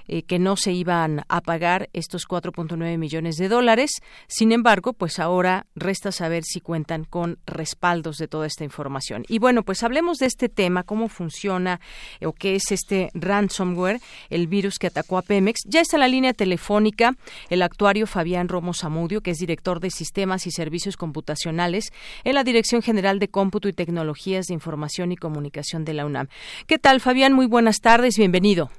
[0.07, 3.91] eh, que no se iban a pagar estos 4.9 millones de dólares.
[4.28, 9.26] Sin embargo, pues ahora resta saber si cuentan con respaldos de toda esta información.
[9.28, 11.80] Y bueno, pues hablemos de este tema, cómo funciona
[12.24, 13.99] o qué es este ransomware,
[14.30, 15.61] el virus que atacó a Pemex.
[15.66, 17.16] Ya está la línea telefónica
[17.49, 21.91] el actuario Fabián Romo Zamudio, que es director de Sistemas y Servicios Computacionales
[22.24, 26.28] en la Dirección General de Cómputo y Tecnologías de Información y Comunicación de la UNAM.
[26.68, 27.32] ¿Qué tal, Fabián?
[27.32, 28.70] Muy buenas tardes, bienvenido.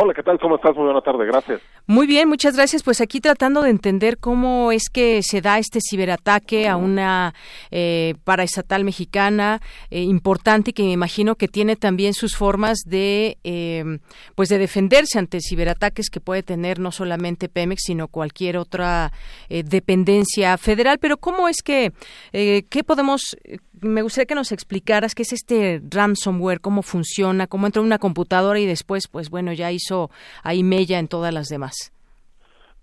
[0.00, 0.38] Hola, ¿qué tal?
[0.38, 0.76] ¿Cómo estás?
[0.76, 1.60] Muy buena tarde, gracias.
[1.86, 2.82] Muy bien, muchas gracias.
[2.82, 7.34] Pues aquí tratando de entender cómo es que se da este ciberataque a una
[7.70, 9.60] eh, paraestatal mexicana
[9.90, 13.98] eh, importante y que me imagino que tiene también sus formas de, eh,
[14.34, 19.10] pues de defenderse ante ciberataques que puede tener no solamente Pemex sino cualquier otra
[19.48, 20.98] eh, dependencia federal.
[21.00, 21.92] Pero cómo es que,
[22.30, 23.36] qué podemos
[23.82, 27.98] me gustaría que nos explicaras qué es este ransomware, cómo funciona, cómo entra en una
[27.98, 30.10] computadora y después, pues bueno, ya hizo
[30.42, 31.92] ahí mella en todas las demás.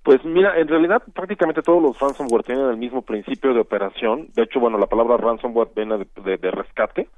[0.06, 4.28] Pues mira, en realidad prácticamente todos los ransomware tienen el mismo principio de operación.
[4.36, 7.10] De hecho, bueno, la palabra ransomware viene de, rescate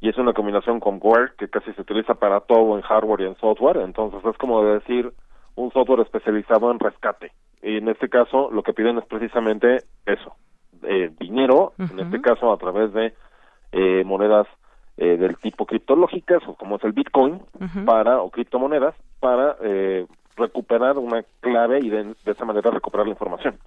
[0.00, 3.24] y es una combinación con ware que casi se utiliza para todo en hardware y
[3.24, 3.78] en software.
[3.78, 5.10] Entonces es como decir
[5.54, 7.32] un software especializado en rescate.
[7.62, 10.36] Y en este caso lo que piden es precisamente eso,
[10.82, 13.14] eh, dinero, en este caso a través de
[13.72, 14.46] eh, monedas
[14.96, 17.40] eh, del tipo criptológicas o como es el Bitcoin
[17.86, 20.06] para o criptomonedas para eh,
[20.36, 23.58] recuperar una clave y de, esa manera recuperar la información.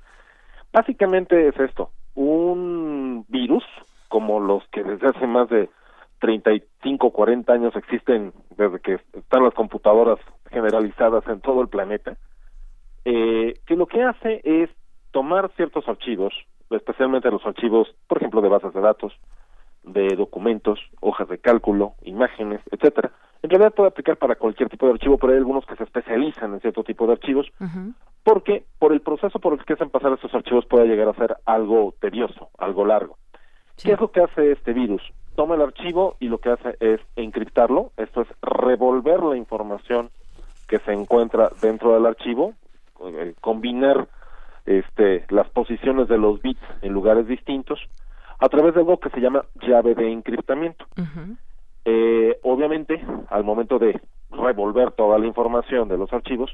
[0.72, 3.64] Básicamente es esto, un virus
[4.10, 5.72] como los que desde hace más de
[6.20, 10.20] 35, 40 años existen desde que están las computadoras
[10.52, 12.16] generalizadas en todo el planeta,
[13.06, 14.70] eh, que lo que hace es
[15.10, 16.32] tomar ciertos archivos
[16.76, 19.14] especialmente los archivos, por ejemplo, de bases de datos,
[19.84, 23.12] de documentos, hojas de cálculo, imágenes, etcétera.
[23.42, 26.54] En realidad puede aplicar para cualquier tipo de archivo, pero hay algunos que se especializan
[26.54, 27.52] en cierto tipo de archivos,
[28.24, 31.36] porque por el proceso por el que hacen pasar estos archivos puede llegar a ser
[31.46, 33.18] algo tedioso, algo largo.
[33.82, 35.02] ¿Qué es lo que hace este virus?
[35.36, 40.10] Toma el archivo y lo que hace es encriptarlo, esto es revolver la información
[40.68, 42.54] que se encuentra dentro del archivo,
[43.06, 44.08] eh, combinar
[44.66, 47.80] este, las posiciones de los bits en lugares distintos
[48.40, 50.86] a través de algo que se llama llave de encriptamiento.
[51.86, 54.00] eh, obviamente, al momento de
[54.32, 56.52] revolver toda la información de los archivos,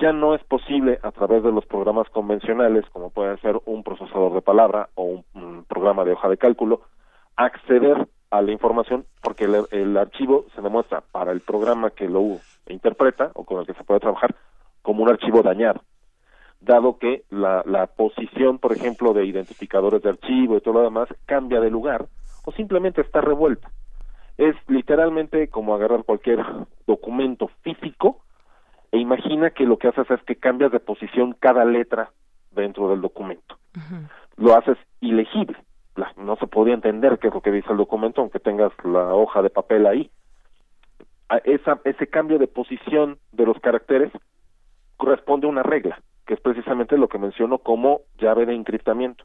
[0.00, 4.34] ya no es posible a través de los programas convencionales, como puede ser un procesador
[4.34, 6.82] de palabra o un, un programa de hoja de cálculo,
[7.36, 12.38] acceder a la información porque el, el, archivo se demuestra para el programa que lo
[12.68, 14.34] interpreta o con el que se puede trabajar
[14.82, 15.80] como un archivo dañado
[16.64, 21.08] dado que la, la posición, por ejemplo, de identificadores de archivo y todo lo demás
[21.26, 22.06] cambia de lugar
[22.44, 23.70] o simplemente está revuelta.
[24.36, 26.44] Es literalmente como agarrar cualquier
[26.86, 28.20] documento físico
[28.90, 32.10] e imagina que lo que haces es que cambias de posición cada letra
[32.52, 33.58] dentro del documento.
[34.36, 35.56] Lo haces ilegible.
[36.16, 39.42] No se podía entender qué es lo que dice el documento aunque tengas la hoja
[39.42, 40.10] de papel ahí.
[41.44, 44.12] Esa, ese cambio de posición de los caracteres
[44.96, 49.24] corresponde a una regla que es precisamente lo que menciono como llave de encriptamiento.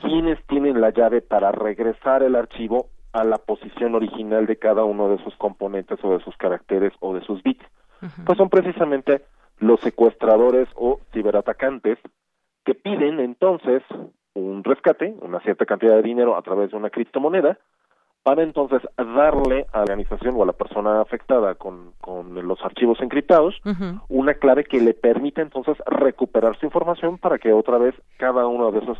[0.00, 5.08] ¿Quiénes tienen la llave para regresar el archivo a la posición original de cada uno
[5.08, 7.64] de sus componentes o de sus caracteres o de sus bits?
[8.26, 9.22] Pues son precisamente
[9.58, 11.98] los secuestradores o ciberatacantes
[12.64, 13.82] que piden entonces
[14.34, 17.58] un rescate, una cierta cantidad de dinero a través de una criptomoneda,
[18.28, 23.00] para entonces darle a la organización o a la persona afectada con, con los archivos
[23.00, 23.58] encriptados
[24.10, 28.70] una clave que le permite entonces recuperar su información para que otra vez cada uno
[28.70, 28.98] de esos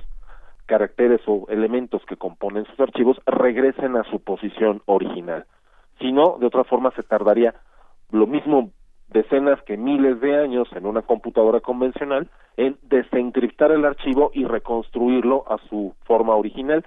[0.65, 5.45] caracteres o elementos que componen sus archivos regresen a su posición original.
[5.99, 7.55] Si no, de otra forma se tardaría
[8.11, 8.71] lo mismo
[9.09, 15.45] decenas que miles de años en una computadora convencional en desencriptar el archivo y reconstruirlo
[15.53, 16.87] a su forma original.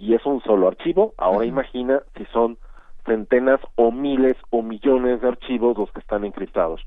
[0.00, 1.12] Y es un solo archivo.
[1.18, 2.56] Ahora imagina si son
[3.04, 6.80] centenas o miles o millones de archivos los que están encriptados.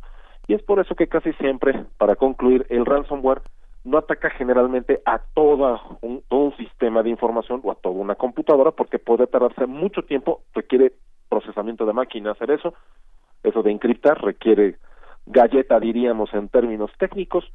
[0.48, 3.42] Y es por eso que casi siempre, para concluir, el ransomware
[3.84, 8.16] no ataca generalmente a toda un, todo un sistema de información o a toda una
[8.16, 10.94] computadora porque puede tardarse mucho tiempo, requiere
[11.30, 12.74] procesamiento de máquina hacer eso,
[13.44, 14.78] eso de encriptar requiere
[15.26, 17.46] galleta diríamos en términos técnicos,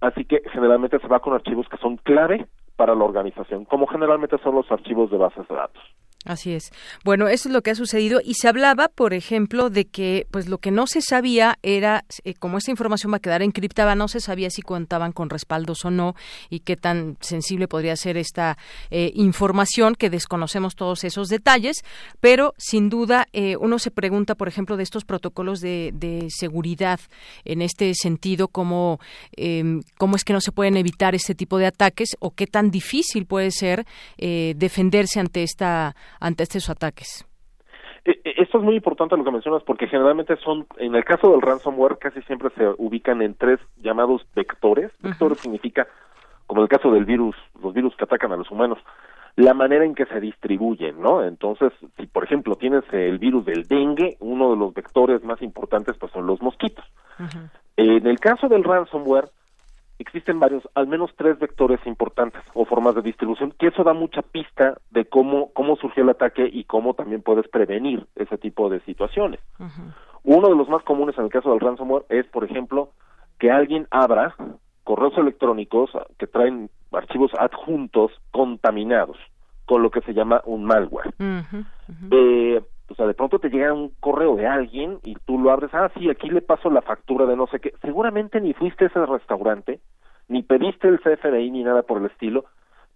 [0.00, 2.46] así que generalmente se va con archivos que son clave
[2.76, 5.82] para la organización, como generalmente son los archivos de bases de datos.
[6.24, 6.72] Así es.
[7.04, 10.48] Bueno, eso es lo que ha sucedido y se hablaba, por ejemplo, de que pues
[10.48, 14.08] lo que no se sabía era eh, como esta información va a quedar encriptada, no
[14.08, 16.14] se sabía si contaban con respaldos o no
[16.48, 18.56] y qué tan sensible podría ser esta
[18.90, 21.84] eh, información que desconocemos todos esos detalles,
[22.20, 27.00] pero sin duda eh, uno se pregunta, por ejemplo, de estos protocolos de, de seguridad
[27.44, 28.98] en este sentido, cómo
[29.36, 32.70] em, cómo es que no se pueden evitar este tipo de ataques o qué tan
[32.70, 33.84] difícil puede ser
[34.16, 35.94] defenderse ante esta
[36.24, 37.26] ante estos ataques.
[38.04, 41.30] E, e, esto es muy importante lo que mencionas porque generalmente son, en el caso
[41.30, 44.90] del ransomware, casi siempre se ubican en tres llamados vectores.
[45.00, 45.86] Vectores significa,
[46.46, 48.78] como en el caso del virus, los virus que atacan a los humanos,
[49.36, 51.22] la manera en que se distribuyen, ¿no?
[51.22, 55.96] Entonces, si por ejemplo tienes el virus del dengue, uno de los vectores más importantes
[55.98, 56.84] pues son los mosquitos.
[57.76, 59.28] En el caso del ransomware,
[59.98, 64.22] existen varios, al menos tres vectores importantes o formas de distribución, que eso da mucha
[64.22, 68.80] pista de cómo, cómo surgió el ataque y cómo también puedes prevenir ese tipo de
[68.80, 69.40] situaciones.
[70.22, 72.90] Uno de los más comunes en el caso del ransomware es, por ejemplo,
[73.38, 74.34] que alguien abra
[74.84, 79.16] correos electrónicos que traen archivos adjuntos contaminados
[79.66, 81.14] con lo que se llama un malware.
[82.10, 85.70] Eh, o sea, de pronto te llega un correo de alguien y tú lo abres,
[85.72, 87.72] ah, sí, aquí le paso la factura de no sé qué.
[87.80, 89.80] Seguramente ni fuiste a ese restaurante,
[90.28, 92.44] ni pediste el CFDI ni nada por el estilo,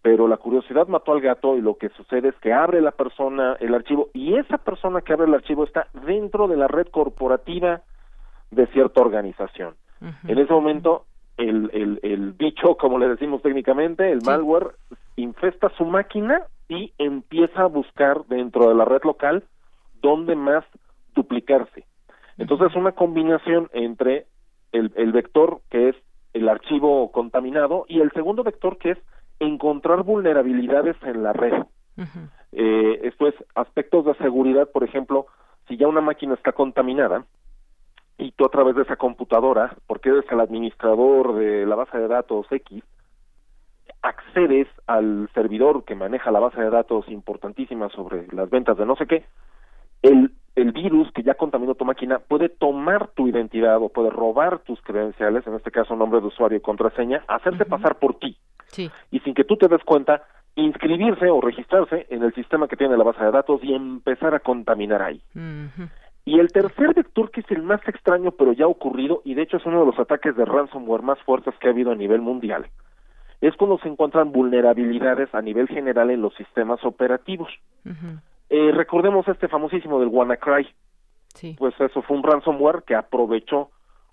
[0.03, 3.57] pero la curiosidad mató al gato y lo que sucede es que abre la persona
[3.61, 7.83] el archivo y esa persona que abre el archivo está dentro de la red corporativa
[8.51, 9.75] de cierta organización.
[10.01, 14.77] En ese momento, el, el, el bicho, como le decimos técnicamente, el malware,
[15.17, 19.43] infesta su máquina y empieza a buscar dentro de la red local
[20.01, 20.65] dónde más
[21.15, 21.85] duplicarse.
[22.37, 24.27] Entonces, una combinación entre
[24.73, 25.97] el, el vector que es
[26.33, 28.99] el archivo contaminado y el segundo vector que es
[29.41, 31.65] encontrar vulnerabilidades en la red.
[32.53, 35.27] eh, esto es aspectos de seguridad, por ejemplo,
[35.67, 37.25] si ya una máquina está contaminada
[38.17, 42.09] y tú a través de esa computadora, porque eres el administrador de la base de
[42.09, 42.83] datos X,
[44.03, 48.97] accedes al servidor que maneja la base de datos importantísima sobre las ventas de no
[48.97, 49.25] sé qué,
[50.03, 54.61] el, el virus que ya contaminó tu máquina puede tomar tu identidad o puede robar
[54.61, 58.37] tus credenciales, en este caso nombre de usuario y contraseña, hacerse pasar por ti.
[59.11, 60.23] Y sin que tú te des cuenta,
[60.55, 64.41] inscribirse o registrarse en el sistema que tiene la base de datos y empezar a
[64.41, 65.23] contaminar ahí.
[66.25, 69.43] Y el tercer vector, que es el más extraño, pero ya ha ocurrido, y de
[69.43, 72.21] hecho es uno de los ataques de ransomware más fuertes que ha habido a nivel
[72.21, 72.67] mundial,
[73.41, 77.49] es cuando se encuentran vulnerabilidades a nivel general en los sistemas operativos.
[78.51, 80.69] Eh, recordemos este famosísimo del WannaCry.
[81.59, 83.71] Pues eso fue un ransomware que aprovechó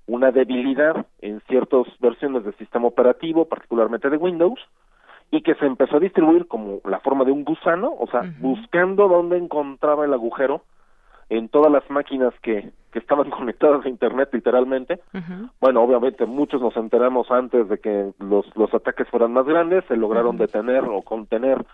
[0.07, 4.59] una debilidad en ciertas versiones del sistema operativo, particularmente de Windows,
[5.31, 9.07] y que se empezó a distribuir como la forma de un gusano, o sea, buscando
[9.07, 10.61] dónde encontraba el agujero
[11.29, 14.99] en todas las máquinas que, que estaban conectadas a Internet literalmente.
[15.59, 19.97] Bueno, obviamente muchos nos enteramos antes de que los, los ataques fueran más grandes, se
[19.97, 21.65] lograron detener o contener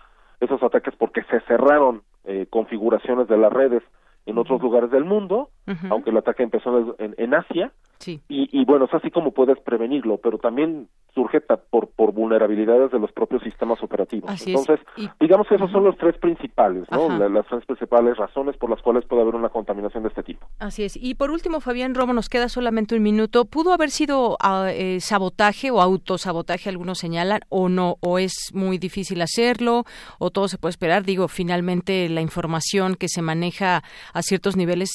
[0.42, 3.82] esos ataques porque se cerraron eh, configuraciones de las redes
[4.26, 5.50] en otros lugares del mundo,
[5.90, 7.72] aunque el ataque empezó en, en Asia,
[8.06, 12.98] y, y, bueno, es así como puedes prevenirlo, pero también surge por, por vulnerabilidades de
[12.98, 14.30] los propios sistemas operativos.
[14.46, 14.80] Entonces,
[15.20, 17.08] digamos que esos son los tres principales, ¿no?
[17.28, 20.46] las tres principales razones por las cuales puede haber una contaminación de este tipo.
[20.58, 20.96] Así es.
[20.96, 23.44] Y por último, Fabián Romo, nos queda solamente un minuto.
[23.44, 27.96] ¿Pudo haber sido ah, eh, sabotaje o autosabotaje, algunos señalan, o no?
[28.00, 29.84] ¿O es muy difícil hacerlo?
[30.18, 31.04] ¿O todo se puede esperar?
[31.04, 33.82] Digo, finalmente la información que se maneja
[34.14, 34.90] a ciertos niveles,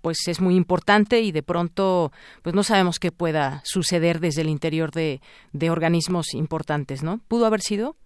[0.00, 4.48] pues es muy importante y de pronto, pues no sabemos qué pueda suceder desde el
[4.48, 5.20] interior de,
[5.52, 7.20] de organismos importantes, ¿no?
[7.28, 7.96] ¿Pudo haber sido?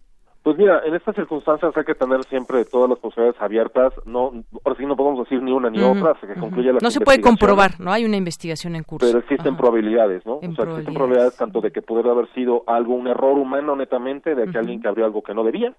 [0.44, 3.94] Pues mira, en estas circunstancias hay que tener siempre todas las posibilidades abiertas.
[4.04, 4.30] No,
[4.62, 7.00] ahora sí no podemos decir ni una ni otra hasta que concluya la No se
[7.00, 9.06] puede comprobar, no hay una investigación en curso.
[9.06, 10.34] Pero existen probabilidades, ¿no?
[10.34, 14.34] o sea, existen probabilidades tanto de que pudiera haber sido algo, un error humano netamente,
[14.34, 15.74] de que alguien que abrió algo que no debía,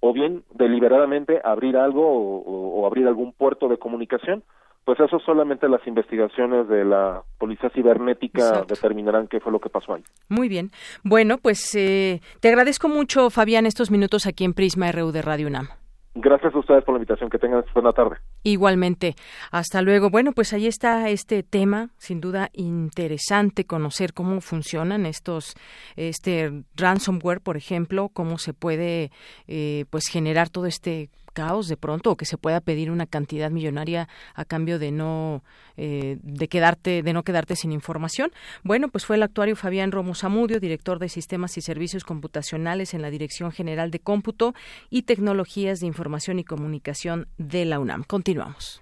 [0.00, 4.42] o bien deliberadamente abrir algo o abrir algún puerto de comunicación
[4.84, 9.94] pues eso solamente las investigaciones de la policía cibernética determinarán qué fue lo que pasó
[9.94, 10.04] ahí.
[10.28, 10.70] Muy bien.
[11.04, 15.46] Bueno, pues eh, te agradezco mucho, Fabián, estos minutos aquí en Prisma RU de Radio
[15.46, 15.68] UNAM.
[16.14, 17.30] Gracias a ustedes por la invitación.
[17.30, 18.16] Que tengan buena tarde.
[18.42, 19.16] Igualmente.
[19.50, 20.10] Hasta luego.
[20.10, 21.90] Bueno, pues ahí está este tema.
[21.98, 25.54] Sin duda interesante conocer cómo funcionan estos,
[25.96, 29.10] este ransomware, por ejemplo, cómo se puede,
[29.46, 33.50] eh, pues generar todo este caos de pronto o que se pueda pedir una cantidad
[33.50, 35.42] millonaria a cambio de no
[35.76, 38.32] eh, de quedarte de no quedarte sin información
[38.62, 43.02] bueno pues fue el actuario Fabián Romo Zamudio director de sistemas y servicios computacionales en
[43.02, 44.54] la Dirección General de Cómputo
[44.90, 48.80] y Tecnologías de Información y Comunicación de la UNAM continuamos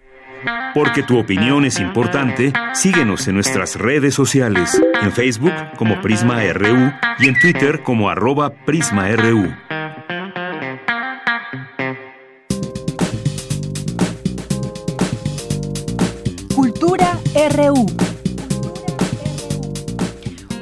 [0.75, 6.93] porque tu opinión es importante, síguenos en nuestras redes sociales, en Facebook como Prisma RU
[7.19, 9.53] y en Twitter como arroba PrismaRU.
[17.51, 17.87] RU.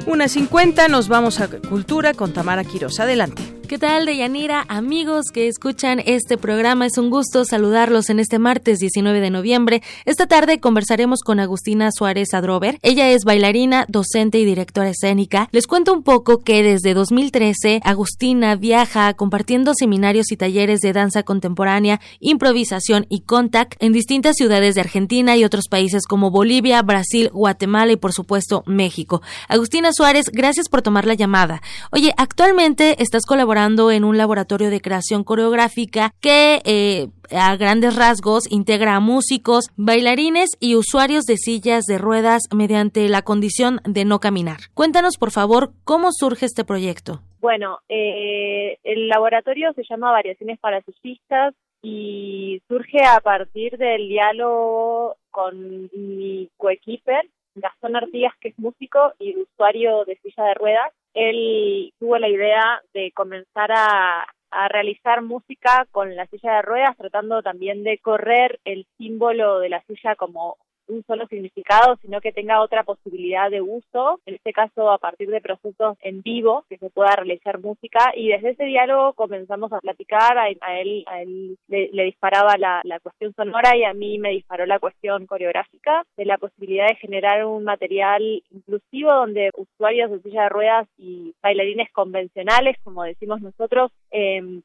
[0.06, 3.00] Una cincuenta, nos vamos a Cultura con Tamara Quiroz.
[3.00, 3.55] Adelante.
[3.68, 4.64] ¿Qué tal, Deyanira?
[4.68, 9.82] Amigos que escuchan este programa, es un gusto saludarlos en este martes 19 de noviembre.
[10.04, 12.78] Esta tarde conversaremos con Agustina Suárez Adrover.
[12.82, 15.48] Ella es bailarina, docente y directora escénica.
[15.50, 21.24] Les cuento un poco que desde 2013 Agustina viaja compartiendo seminarios y talleres de danza
[21.24, 27.30] contemporánea, improvisación y contact en distintas ciudades de Argentina y otros países como Bolivia, Brasil,
[27.32, 29.22] Guatemala y por supuesto México.
[29.48, 31.62] Agustina Suárez, gracias por tomar la llamada.
[31.90, 38.50] Oye, actualmente estás colaborando en un laboratorio de creación coreográfica que eh, a grandes rasgos
[38.50, 44.20] integra a músicos, bailarines y usuarios de sillas de ruedas mediante la condición de no
[44.20, 44.58] caminar.
[44.74, 47.22] Cuéntanos, por favor, cómo surge este proyecto.
[47.40, 55.16] Bueno, eh, el laboratorio se llama Variaciones para Sujistas y surge a partir del diálogo
[55.30, 57.26] con mi coequiper,
[57.56, 62.82] Gastón Artigas, que es músico y usuario de silla de ruedas, él tuvo la idea
[62.92, 64.26] de comenzar a,
[64.68, 69.82] realizar música con la silla de ruedas, tratando también de correr el símbolo de la
[69.82, 70.56] silla como
[70.88, 75.28] un solo significado, sino que tenga otra posibilidad de uso, en este caso a partir
[75.30, 79.80] de procesos en vivo, que se pueda realizar música, y desde ese diálogo comenzamos a
[79.80, 84.30] platicar, a, él, a él le, disparaba la, la, cuestión sonora y a mí me
[84.30, 90.20] disparó la cuestión coreográfica, de la posibilidad de generar un material inclusivo donde usuarios de
[90.20, 94.60] silla de ruedas y bailarines convencionales, como decimos nosotros, eh,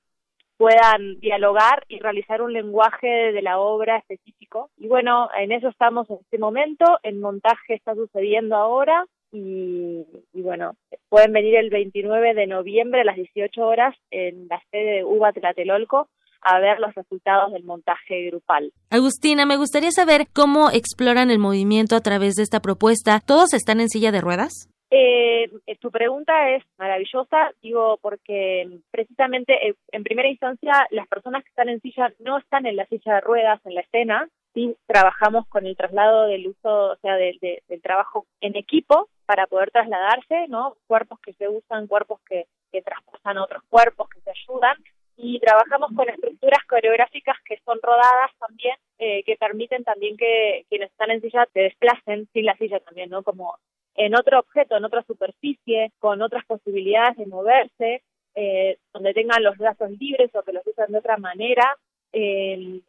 [0.61, 4.69] puedan dialogar y realizar un lenguaje de la obra específico.
[4.77, 10.75] Y bueno, en eso estamos en este momento, el montaje está sucediendo ahora y, bueno,
[11.09, 15.31] pueden venir el 29 de noviembre a las 18 horas en la sede de UBA
[15.31, 16.09] Tlatelolco
[16.43, 18.71] a ver los resultados del montaje grupal.
[18.91, 23.19] Agustina, me gustaría saber cómo exploran el movimiento a través de esta propuesta.
[23.19, 24.69] ¿Todos están en silla de ruedas?
[24.93, 31.49] Eh, tu pregunta es maravillosa, digo, porque precisamente eh, en primera instancia las personas que
[31.49, 35.47] están en silla no están en la silla de ruedas en la escena, sí trabajamos
[35.47, 37.39] con el traslado del uso, o sea, del
[37.81, 40.75] trabajo en equipo para poder trasladarse, ¿no?
[40.87, 44.75] Cuerpos que se usan, cuerpos que, que traspasan otros cuerpos, que se ayudan,
[45.15, 50.89] y trabajamos con estructuras coreográficas que son rodadas también, eh, que permiten también que quienes
[50.91, 53.23] están en silla se desplacen sin la silla también, ¿no?
[53.23, 53.55] Como
[53.95, 58.03] en otro objeto, en otra superficie, con otras posibilidades de moverse,
[58.35, 61.75] eh, donde tengan los brazos libres o que los usen de otra manera.
[62.13, 62.79] Eh,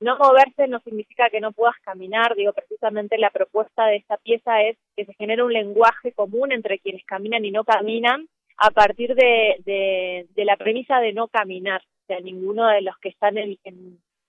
[0.00, 4.62] no moverse no significa que no puedas caminar, digo, precisamente la propuesta de esta pieza
[4.62, 9.14] es que se genere un lenguaje común entre quienes caminan y no caminan a partir
[9.14, 13.58] de, de, la premisa de no caminar, o sea, ninguno de los que están en,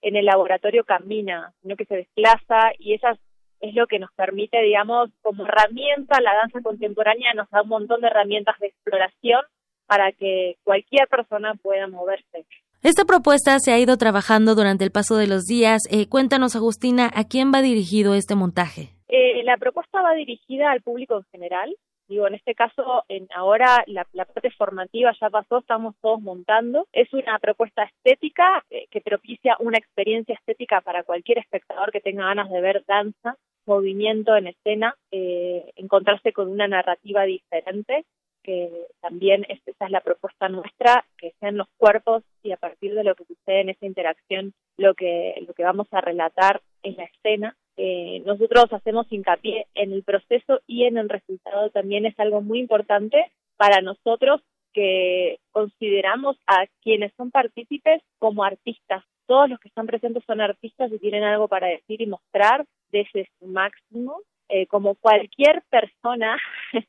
[0.01, 3.17] en el laboratorio camina, sino que se desplaza y esas
[3.61, 8.01] es lo que nos permite, digamos, como herramienta, la danza contemporánea nos da un montón
[8.01, 9.41] de herramientas de exploración
[9.87, 12.45] para que cualquier persona pueda moverse.
[12.83, 15.83] Esta propuesta se ha ido trabajando durante el paso de los días.
[15.91, 18.89] Eh, cuéntanos, Agustina, ¿a quién va dirigido este montaje?
[19.07, 21.75] Eh, la propuesta va dirigida al público en general.
[22.07, 26.87] Digo, en este caso, en ahora la, parte formativa ya pasó, estamos todos montando.
[26.91, 32.25] Es una propuesta estética eh, que propicia una experiencia estética para cualquier espectador que tenga
[32.25, 38.05] ganas de ver danza movimiento en escena, eh, encontrarse con una narrativa diferente.
[38.43, 43.03] que también esa es la propuesta nuestra, que sean los cuerpos y a partir de
[43.03, 47.03] lo que sucede en esa interacción lo que, lo que vamos a relatar en la
[47.03, 47.55] escena.
[47.77, 52.59] Eh, nosotros hacemos hincapié en el proceso y en el resultado también es algo muy
[52.59, 54.41] importante para nosotros
[54.73, 59.03] que consideramos a quienes son partícipes como artistas.
[59.31, 63.29] Todos los que están presentes son artistas y tienen algo para decir y mostrar desde
[63.39, 64.17] su máximo,
[64.49, 66.35] eh, como cualquier persona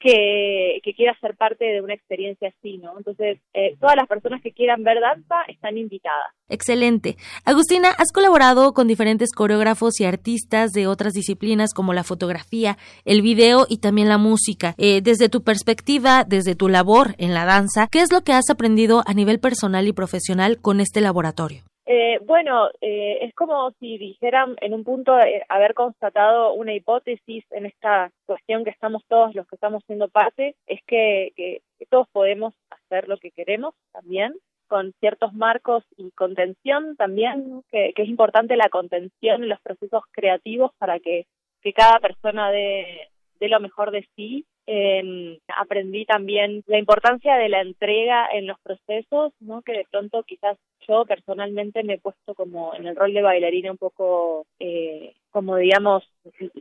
[0.00, 2.98] que, que, quiera ser parte de una experiencia así, ¿no?
[2.98, 6.34] Entonces, eh, todas las personas que quieran ver danza están invitadas.
[6.48, 7.14] Excelente.
[7.44, 13.22] Agustina, has colaborado con diferentes coreógrafos y artistas de otras disciplinas como la fotografía, el
[13.22, 14.74] video y también la música.
[14.78, 18.50] Eh, desde tu perspectiva, desde tu labor en la danza, ¿qué es lo que has
[18.50, 21.67] aprendido a nivel personal y profesional con este laboratorio?
[21.90, 27.46] Eh, bueno, eh, es como si dijeran en un punto eh, haber constatado una hipótesis
[27.50, 32.06] en esta cuestión que estamos todos los que estamos siendo parte, es que, que, todos
[32.12, 34.34] podemos hacer lo que queremos también,
[34.66, 40.02] con ciertos marcos y contención también, que, que es importante la contención en los procesos
[40.10, 41.26] creativos para que,
[41.62, 43.08] que cada persona dé,
[43.40, 48.60] dé lo mejor de sí eh, aprendí también la importancia de la entrega en los
[48.60, 49.62] procesos, ¿no?
[49.62, 53.70] Que de pronto quizás yo personalmente me he puesto como en el rol de bailarina
[53.70, 56.04] un poco, eh, como digamos,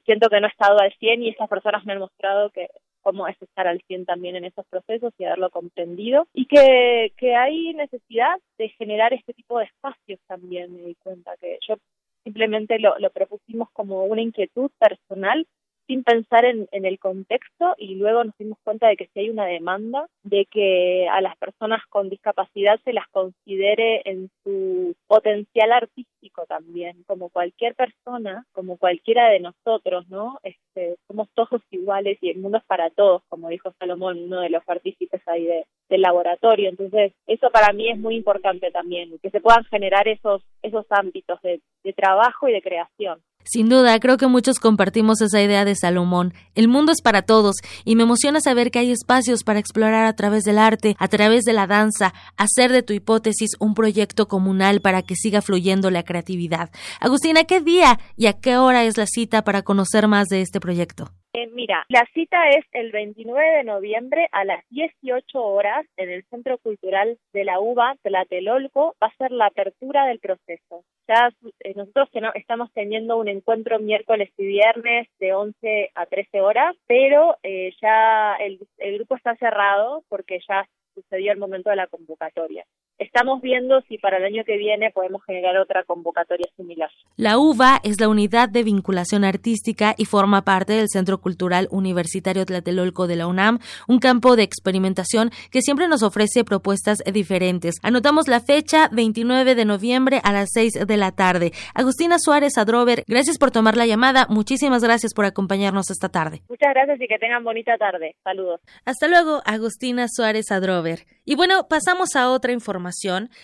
[0.06, 2.70] siento que no he estado al 100 y estas personas me han mostrado que
[3.02, 7.36] cómo es estar al 100 también en esos procesos y haberlo comprendido y que, que
[7.36, 11.76] hay necesidad de generar este tipo de espacios también, me di cuenta que yo
[12.24, 15.46] simplemente lo, lo propusimos como una inquietud personal
[15.88, 19.30] sin pensar en, en, el contexto y luego nos dimos cuenta de que si hay
[19.30, 25.72] una demanda de que a las personas con discapacidad se las considere en su potencial
[25.72, 30.40] artístico también, como cualquier persona, como cualquiera de nosotros, ¿no?
[30.44, 34.50] Este, somos todos iguales y el mundo es para todos, como dijo Salomón, uno de
[34.50, 36.70] los partícipes ahí de, del laboratorio.
[36.70, 41.42] Entonces, eso para mí es muy importante también, que se puedan generar esos, esos ámbitos
[41.42, 41.62] de
[41.94, 43.22] trabajo y de creación.
[43.50, 46.34] Sin duda, creo que muchos compartimos esa idea de Salomón.
[46.56, 50.14] El mundo es para todos y me emociona saber que hay espacios para explorar a
[50.14, 54.82] través del arte, a través de la danza, hacer de tu hipótesis un proyecto comunal
[54.82, 56.70] para que siga fluyendo la creatividad.
[57.00, 60.60] Agustina, ¿qué día y a qué hora es la cita para conocer más de este
[60.60, 61.12] proyecto?
[61.40, 66.24] Eh, mira, la cita es el 29 de noviembre a las 18 horas en el
[66.32, 68.96] Centro Cultural de la UBA, Tlatelolco.
[69.00, 70.84] Va a ser la apertura del proceso.
[71.08, 71.30] Ya
[71.60, 77.38] eh, nosotros estamos teniendo un encuentro miércoles y viernes de 11 a 13 horas, pero
[77.44, 82.66] eh, ya el, el grupo está cerrado porque ya sucedió el momento de la convocatoria.
[83.00, 86.90] Estamos viendo si para el año que viene podemos generar otra convocatoria similar.
[87.16, 92.44] La UVA es la unidad de vinculación artística y forma parte del Centro Cultural Universitario
[92.44, 97.76] Tlatelolco de la UNAM, un campo de experimentación que siempre nos ofrece propuestas diferentes.
[97.84, 101.52] Anotamos la fecha 29 de noviembre a las 6 de la tarde.
[101.76, 104.26] Agustina Suárez Adrover, gracias por tomar la llamada.
[104.28, 106.42] Muchísimas gracias por acompañarnos esta tarde.
[106.50, 108.16] Muchas gracias y que tengan bonita tarde.
[108.24, 108.60] Saludos.
[108.86, 111.06] Hasta luego, Agustina Suárez Adrover.
[111.26, 112.87] Y bueno, pasamos a otra información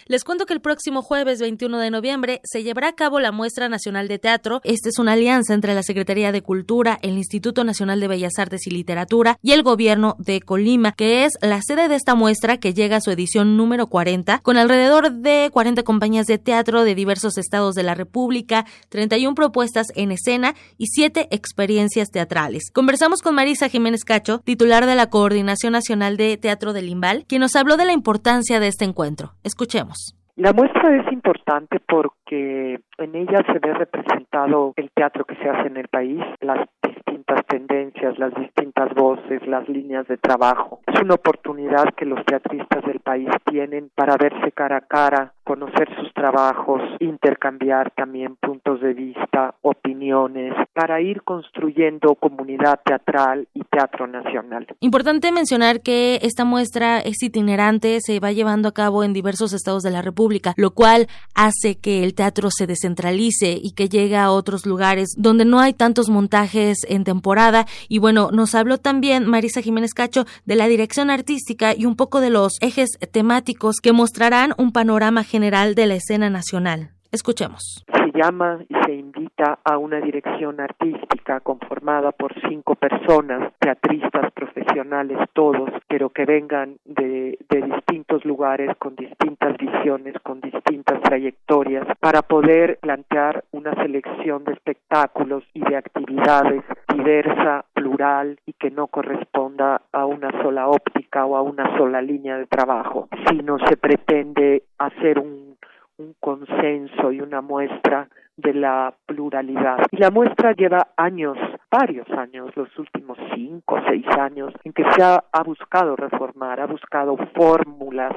[0.08, 3.70] les cuento que el próximo jueves 21 de noviembre se llevará a cabo la Muestra
[3.70, 4.62] Nacional de Teatro.
[4.64, 8.68] Esta es una alianza entre la Secretaría de Cultura, el Instituto Nacional de Bellas Artes
[8.68, 12.74] y Literatura y el Gobierno de Colima, que es la sede de esta muestra que
[12.74, 17.38] llega a su edición número 40, con alrededor de 40 compañías de teatro de diversos
[17.38, 22.72] estados de la República, 31 propuestas en escena y 7 experiencias teatrales.
[22.72, 27.42] Conversamos con Marisa Jiménez Cacho, titular de la Coordinación Nacional de Teatro del Limbal, quien
[27.42, 29.33] nos habló de la importancia de este encuentro.
[29.44, 30.16] Escuchemos.
[30.36, 35.68] La muestra es importante porque en ella se ve representado el teatro que se hace
[35.68, 40.80] en el país, las distintas tendencias, las distintas voces, las líneas de trabajo.
[40.88, 45.90] Es una oportunidad que los teatristas del país tienen para verse cara a cara, conocer
[46.00, 54.08] sus trabajos, intercambiar también puntos de vista, opiniones, para ir construyendo comunidad teatral y teatro
[54.08, 54.68] nacional.
[54.80, 59.84] Importante mencionar que esta muestra es itinerante, se va llevando a cabo en diversos estados
[59.84, 64.32] de la República, lo cual hace que el teatro se descentralice y que llegue a
[64.32, 67.66] otros lugares donde no hay tantos montajes en temporada.
[67.90, 72.22] Y bueno, nos habló también Marisa Jiménez Cacho de la dirección artística y un poco
[72.22, 76.92] de los ejes temáticos que mostrarán un panorama general de la escena nacional.
[77.12, 77.84] Escuchemos.
[78.14, 85.70] Llama y se invita a una dirección artística conformada por cinco personas, teatristas profesionales todos,
[85.88, 92.78] pero que vengan de, de distintos lugares, con distintas visiones, con distintas trayectorias, para poder
[92.82, 100.06] plantear una selección de espectáculos y de actividades diversa, plural y que no corresponda a
[100.06, 105.58] una sola óptica o a una sola línea de trabajo, sino se pretende hacer un,
[105.98, 109.86] un consenso y una muestra de la pluralidad.
[109.92, 111.38] Y la muestra lleva años,
[111.70, 116.66] varios años, los últimos cinco seis años, en que se ha, ha buscado reformar, ha
[116.66, 118.14] buscado fórmulas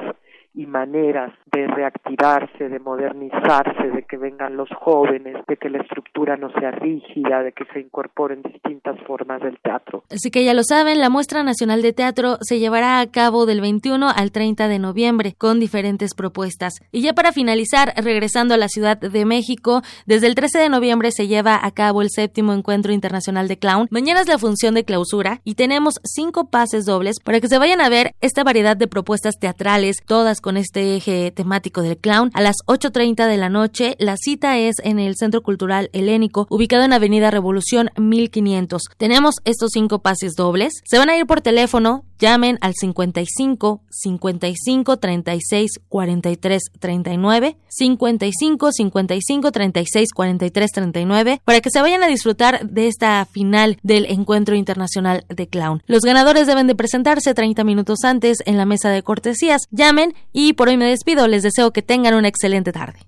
[0.57, 6.39] y maneras de reactivarse, de modernizarse, de que vengan los jóvenes, de que la estructura
[6.39, 10.03] no sea rígida, de que se incorporen distintas formas del teatro.
[10.11, 13.61] Así que ya lo saben, la Muestra Nacional de Teatro se llevará a cabo del
[13.61, 16.73] 21 al 30 de noviembre con diferentes propuestas.
[16.91, 21.11] Y ya para finalizar, regresando a la Ciudad de México, desde el 13 de noviembre
[21.11, 23.89] se lleva a cabo el séptimo Encuentro Internacional de Clown.
[23.91, 27.83] Mañana es la función de clausura y tenemos cinco pases dobles para que se vayan
[27.83, 32.31] a ver esta variedad de propuestas teatrales, todas con este eje temático del clown.
[32.33, 36.85] A las 8.30 de la noche, la cita es en el Centro Cultural Helénico, ubicado
[36.85, 38.83] en Avenida Revolución 1500.
[38.97, 40.73] Tenemos estos cinco pases dobles.
[40.85, 49.53] Se van a ir por teléfono, llamen al 55 55 36 43 39, 55 55
[49.53, 55.25] 36 43 39, para que se vayan a disfrutar de esta final del Encuentro Internacional
[55.29, 55.83] de Clown.
[55.87, 59.63] Los ganadores deben de presentarse 30 minutos antes en la mesa de cortesías.
[59.71, 61.27] Llamen y por hoy me despido.
[61.27, 62.99] Les deseo que tengan una excelente tarde.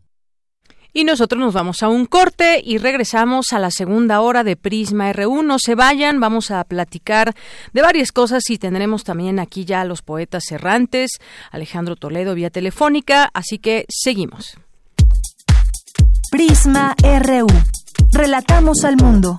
[0.94, 5.12] Y nosotros nos vamos a un corte y regresamos a la segunda hora de Prisma
[5.12, 5.42] RU.
[5.42, 7.34] No se vayan, vamos a platicar
[7.74, 11.18] de varias cosas y tendremos también aquí ya a los poetas errantes,
[11.50, 14.56] Alejandro Toledo vía telefónica, así que seguimos.
[16.30, 17.46] Prisma RU.
[18.10, 19.38] Relatamos al mundo.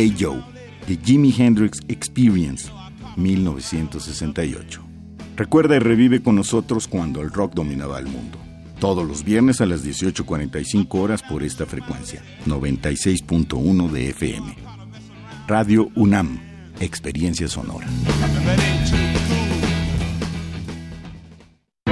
[0.00, 0.42] Hey Joe,
[0.86, 2.70] The Jimi Hendrix Experience,
[3.18, 4.80] 1968.
[5.36, 8.38] Recuerda y revive con nosotros cuando el rock dominaba el mundo.
[8.78, 14.56] Todos los viernes a las 18.45 horas por esta frecuencia, 96.1 de FM.
[15.46, 16.40] Radio UNAM,
[16.80, 17.86] Experiencia Sonora.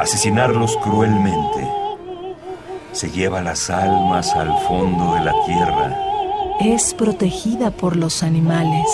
[0.00, 1.68] asesinarlos cruelmente.
[2.92, 5.94] Se lleva las almas al fondo de la tierra.
[6.58, 8.86] Es protegida por los animales.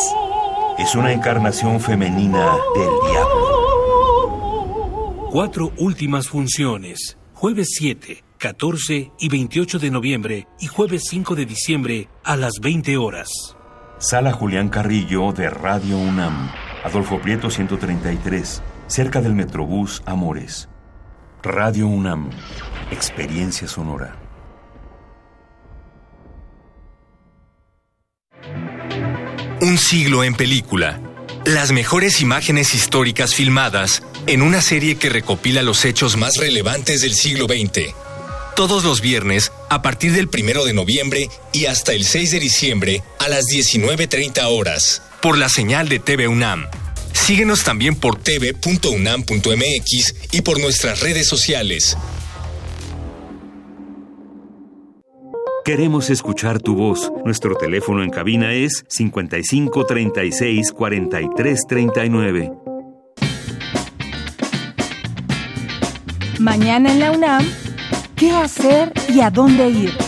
[0.78, 3.46] Es una encarnación femenina del diablo.
[5.30, 7.16] Cuatro últimas funciones.
[7.34, 12.96] Jueves 7, 14 y 28 de noviembre y jueves 5 de diciembre a las 20
[12.96, 13.28] horas.
[13.98, 16.50] Sala Julián Carrillo de Radio UNAM.
[16.84, 20.68] Adolfo Prieto 133, cerca del Metrobús Amores.
[21.46, 22.30] Radio UNAM,
[22.90, 24.16] Experiencia Sonora.
[29.60, 31.00] Un siglo en película.
[31.44, 37.14] Las mejores imágenes históricas filmadas en una serie que recopila los hechos más relevantes del
[37.14, 37.94] siglo XX.
[38.56, 43.02] Todos los viernes, a partir del primero de noviembre y hasta el 6 de diciembre,
[43.20, 46.66] a las 19.30 horas, por la señal de TV UNAM.
[47.26, 51.98] Síguenos también por tv.unam.mx y por nuestras redes sociales.
[55.64, 57.10] Queremos escuchar tu voz.
[57.24, 62.52] Nuestro teléfono en cabina es 55 36 43 39.
[66.38, 67.44] Mañana en la UNAM,
[68.14, 70.05] ¿qué hacer y a dónde ir?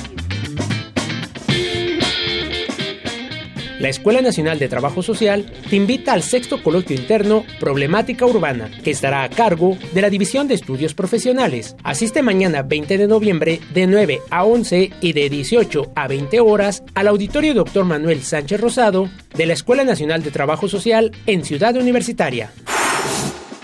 [3.78, 8.90] La Escuela Nacional de Trabajo Social te invita al sexto coloquio interno Problemática Urbana, que
[8.90, 11.76] estará a cargo de la División de Estudios Profesionales.
[11.84, 16.82] Asiste mañana 20 de noviembre de 9 a 11 y de 18 a 20 horas
[16.96, 17.84] al Auditorio Dr.
[17.84, 22.50] Manuel Sánchez Rosado de la Escuela Nacional de Trabajo Social en Ciudad Universitaria.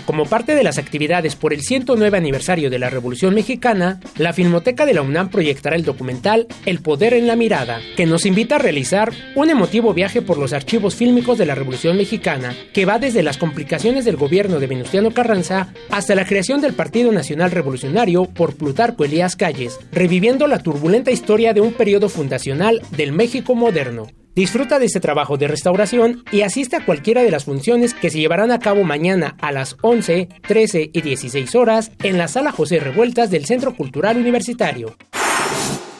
[0.06, 4.84] Como parte de las actividades por el 109 aniversario de la Revolución Mexicana, la Filmoteca
[4.84, 8.58] de la UNAM proyectará el documental El Poder en la Mirada, que nos invita a
[8.58, 13.22] realizar un emotivo viaje por los archivos fílmicos de la Revolución Mexicana, que va desde
[13.22, 18.56] las complicaciones del gobierno de Venustiano Carranza hasta la creación del Partido Nacional Revolucionario por
[18.56, 24.08] Plutarco Elías Calles, reviviendo la turbulenta historia de un periodo fundacional del México moderno.
[24.34, 28.18] Disfruta de este trabajo de restauración y asiste a cualquiera de las funciones que se
[28.18, 32.80] llevarán a cabo mañana a las 11, 13 y 16 horas en la Sala José
[32.80, 34.96] Revueltas del Centro Cultural Universitario.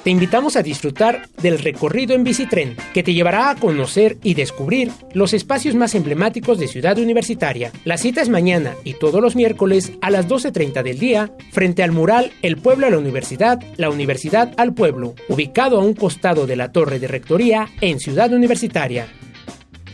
[0.04, 4.92] Te invitamos a disfrutar del recorrido en bicitren, que te llevará a conocer y descubrir
[5.14, 7.72] los espacios más emblemáticos de Ciudad Universitaria.
[7.86, 11.92] La cita es mañana y todos los miércoles a las 12.30 del día, frente al
[11.92, 16.56] mural El Pueblo a la Universidad, la Universidad al Pueblo, ubicado a un costado de
[16.56, 19.08] la Torre de Rectoría en Ciudad Universitaria.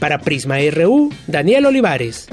[0.01, 2.27] Para Prisma RU, Daniel Olivares.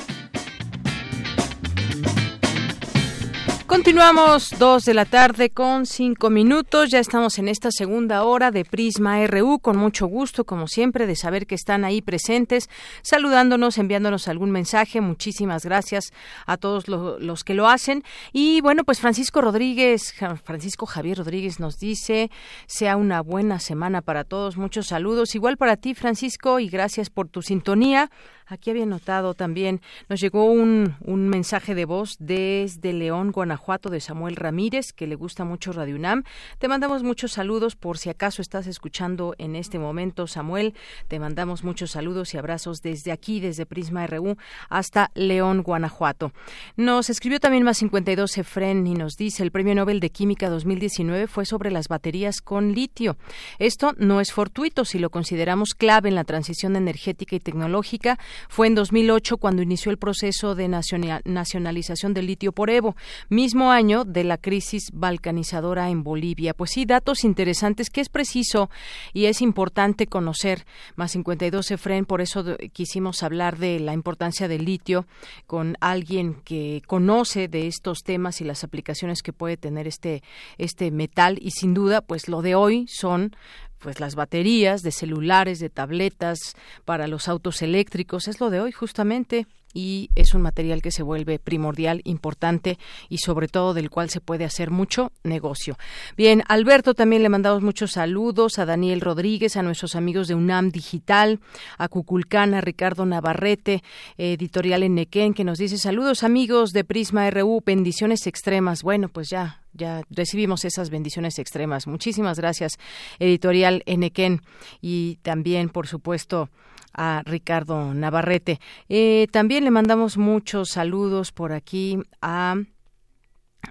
[3.67, 6.89] Continuamos dos de la tarde con cinco minutos.
[6.89, 11.17] Ya estamos en esta segunda hora de Prisma RU con mucho gusto, como siempre, de
[11.17, 12.69] saber que están ahí presentes,
[13.01, 15.01] saludándonos, enviándonos algún mensaje.
[15.01, 16.13] Muchísimas gracias
[16.45, 18.05] a todos los que lo hacen.
[18.31, 20.15] Y bueno, pues Francisco Rodríguez,
[20.45, 22.31] Francisco Javier Rodríguez nos dice,
[22.67, 24.55] sea una buena semana para todos.
[24.55, 25.35] Muchos saludos.
[25.35, 28.09] Igual para ti, Francisco, y gracias por tu sintonía.
[28.49, 33.99] Aquí había notado también, nos llegó un, un mensaje de voz desde León, Guanajuato, de
[33.99, 36.23] Samuel Ramírez, que le gusta mucho Radio UNAM.
[36.57, 40.75] Te mandamos muchos saludos por si acaso estás escuchando en este momento, Samuel.
[41.09, 44.37] Te mandamos muchos saludos y abrazos desde aquí, desde Prisma RU
[44.69, 46.31] hasta León, Guanajuato.
[46.77, 51.27] Nos escribió también más 52 Efren y nos dice, el Premio Nobel de Química 2019
[51.27, 53.17] fue sobre las baterías con litio.
[53.59, 58.17] Esto no es fortuito si lo consideramos clave en la transición energética y tecnológica
[58.49, 62.95] fue en 2008 cuando inició el proceso de nacionalización del litio por Evo,
[63.29, 66.53] mismo año de la crisis balcanizadora en Bolivia.
[66.53, 68.69] Pues sí, datos interesantes que es preciso
[69.13, 70.65] y es importante conocer.
[70.95, 75.05] Más 52 Efren, por eso quisimos hablar de la importancia del litio
[75.45, 80.23] con alguien que conoce de estos temas y las aplicaciones que puede tener este,
[80.57, 83.35] este metal y sin duda, pues lo de hoy son
[83.79, 86.55] pues las baterías de celulares, de tabletas
[86.85, 91.03] para los autos eléctricos, es lo de hoy justamente y es un material que se
[91.03, 95.77] vuelve primordial, importante y sobre todo del cual se puede hacer mucho negocio.
[96.15, 100.71] Bien, Alberto también le mandamos muchos saludos a Daniel Rodríguez, a nuestros amigos de UNAM
[100.71, 101.39] Digital,
[101.77, 103.83] a Cuculcán, a Ricardo Navarrete,
[104.17, 108.81] editorial en Nequén, que nos dice saludos amigos de Prisma RU, bendiciones extremas.
[108.81, 111.87] Bueno, pues ya ya recibimos esas bendiciones extremas.
[111.87, 112.73] Muchísimas gracias,
[113.19, 114.41] editorial Enequén,
[114.81, 116.49] y también, por supuesto,
[116.93, 118.59] a Ricardo Navarrete.
[118.89, 122.55] Eh, también le mandamos muchos saludos por aquí a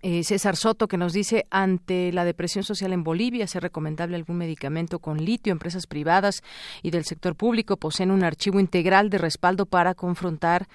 [0.03, 4.37] eh, César Soto que nos dice ante la depresión social en Bolivia es recomendable algún
[4.37, 5.53] medicamento con litio.
[5.53, 6.43] Empresas privadas
[6.83, 10.69] y del sector público poseen un archivo integral de respaldo para confrontar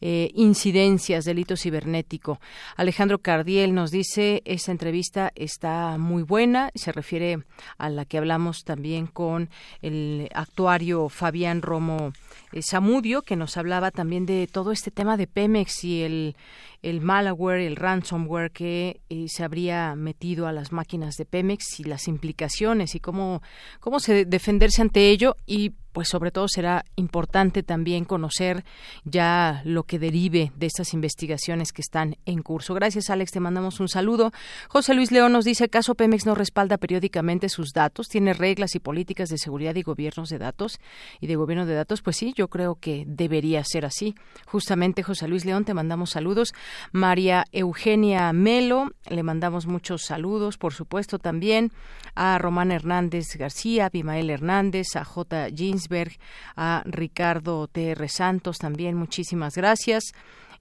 [0.00, 2.40] eh, incidencias, delito cibernético.
[2.76, 7.38] Alejandro Cardiel nos dice, esta entrevista está muy buena, se refiere
[7.78, 9.48] a la que hablamos también con
[9.82, 12.12] el actuario Fabián Romo
[12.52, 16.36] eh, Zamudio, que nos hablaba también de todo este tema de Pemex y el,
[16.82, 21.84] el malware, el ransomware que eh, se habría metido a las máquinas de Pemex y
[21.84, 23.42] las implicaciones y cómo,
[23.80, 28.66] cómo se defenderse ante ello y pues sobre todo será importante también conocer
[29.04, 32.74] ya lo que derive de estas investigaciones que están en curso.
[32.74, 34.30] Gracias, Alex, te mandamos un saludo.
[34.68, 38.08] José Luis León nos dice, ¿caso Pemex no respalda periódicamente sus datos?
[38.08, 40.80] ¿Tiene reglas y políticas de seguridad y gobiernos de datos
[41.18, 42.02] y de gobierno de datos?
[42.02, 44.14] Pues sí, yo creo que debería ser así.
[44.44, 46.52] Justamente, José Luis León, te mandamos saludos.
[46.92, 51.72] María Eugenia Melo, le mandamos muchos saludos, por supuesto, también
[52.14, 55.48] a Román Hernández García, a Abimael Hernández, a J.
[55.50, 55.88] Jeans
[56.56, 58.08] a Ricardo T.R.
[58.08, 60.12] Santos también, muchísimas gracias.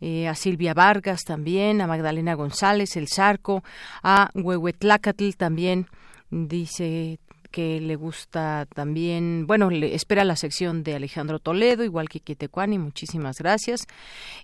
[0.02, 3.64] Eh, a Silvia Vargas también, a Magdalena González, El Zarco,
[4.04, 5.88] a Huehuetlacatl también,
[6.30, 7.20] dice
[7.56, 12.78] que le gusta también, bueno, le espera la sección de Alejandro Toledo, igual que Quitecuani,
[12.78, 13.88] muchísimas gracias.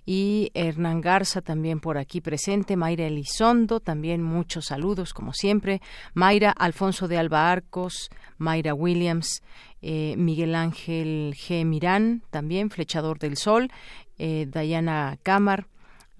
[0.06, 5.82] Y Hernán Garza también por aquí presente, Mayra Elizondo, también muchos saludos, como siempre.
[6.14, 8.08] Mayra Alfonso de Alba Arcos,
[8.38, 9.42] Mayra Williams,
[9.82, 11.66] eh, Miguel Ángel G.
[11.66, 13.70] Mirán, también Flechador del Sol,
[14.16, 15.66] eh, Dayana Cámar,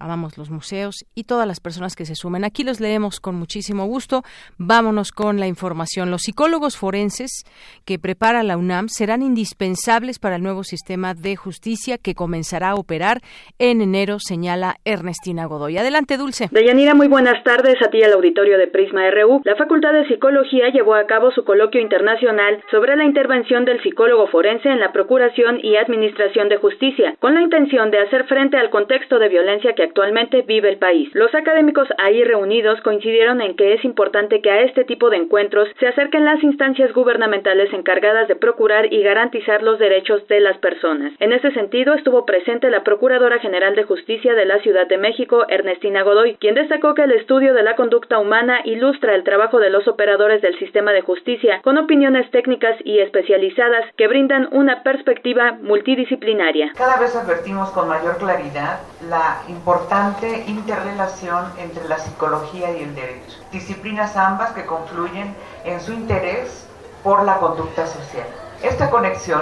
[0.03, 2.43] amamos los museos y todas las personas que se sumen.
[2.43, 4.23] Aquí los leemos con muchísimo gusto.
[4.57, 6.11] Vámonos con la información.
[6.11, 7.43] Los psicólogos forenses
[7.85, 12.75] que prepara la UNAM serán indispensables para el nuevo sistema de justicia que comenzará a
[12.75, 13.21] operar
[13.59, 15.77] en enero, señala Ernestina Godoy.
[15.77, 16.49] Adelante, Dulce.
[16.51, 19.41] Deyanira, muy buenas tardes a ti al auditorio de Prisma RU.
[19.45, 24.27] La Facultad de Psicología llevó a cabo su coloquio internacional sobre la intervención del psicólogo
[24.27, 28.69] forense en la procuración y administración de justicia, con la intención de hacer frente al
[28.69, 31.07] contexto de violencia que actualmente vive el país.
[31.13, 35.69] Los académicos ahí reunidos coincidieron en que es importante que a este tipo de encuentros
[35.79, 41.13] se acerquen las instancias gubernamentales encargadas de procurar y garantizar los derechos de las personas.
[41.19, 45.45] En ese sentido, estuvo presente la Procuradora General de Justicia de la Ciudad de México,
[45.47, 49.69] Ernestina Godoy, quien destacó que el estudio de la conducta humana ilustra el trabajo de
[49.69, 55.59] los operadores del sistema de justicia con opiniones técnicas y especializadas que brindan una perspectiva
[55.61, 56.71] multidisciplinaria.
[56.75, 62.95] Cada vez advertimos con mayor claridad la importancia importante interrelación entre la psicología y el
[62.95, 66.65] derecho, disciplinas ambas que confluyen en su interés
[67.03, 68.25] por la conducta social.
[68.61, 69.41] Esta conexión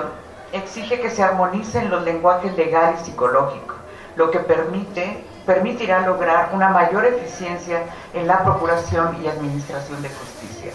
[0.51, 3.75] exige que se armonicen los lenguajes legal y psicológico,
[4.15, 7.83] lo que permite, permitirá lograr una mayor eficiencia
[8.15, 10.71] en la procuración y administración de justicia.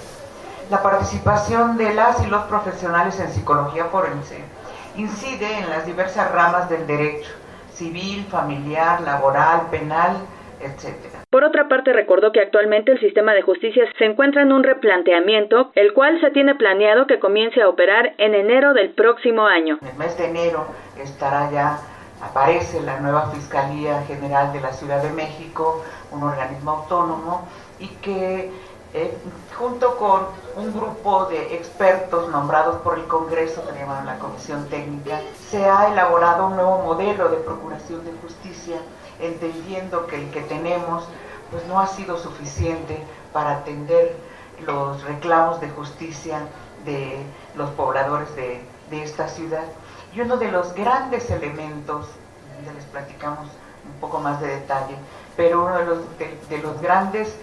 [0.70, 4.38] La participación de las y los profesionales en psicología forense
[4.94, 7.30] incide en las diversas ramas del derecho,
[7.76, 10.16] civil, familiar, laboral, penal,
[10.60, 11.24] etcétera.
[11.30, 15.70] Por otra parte, recordó que actualmente el sistema de justicia se encuentra en un replanteamiento,
[15.74, 19.78] el cual se tiene planeado que comience a operar en enero del próximo año.
[19.82, 20.66] En el mes de enero
[20.98, 21.78] estará ya,
[22.22, 27.46] aparece la nueva Fiscalía General de la Ciudad de México, un organismo autónomo,
[27.78, 28.50] y que
[28.98, 29.14] eh,
[29.58, 30.22] junto con
[30.56, 35.20] un grupo de expertos nombrados por el Congreso, que llaman la Comisión Técnica,
[35.50, 38.78] se ha elaborado un nuevo modelo de procuración de justicia,
[39.20, 41.06] entendiendo que el que tenemos
[41.50, 42.98] pues no ha sido suficiente
[43.34, 44.16] para atender
[44.64, 46.48] los reclamos de justicia
[46.86, 47.18] de
[47.54, 49.64] los pobladores de, esta ciudad.
[50.14, 52.06] Y uno de los grandes elementos,
[52.64, 53.46] ya les platicamos
[53.84, 54.96] un poco más de detalle,
[55.36, 55.98] pero uno de los,
[56.48, 57.36] de los grandes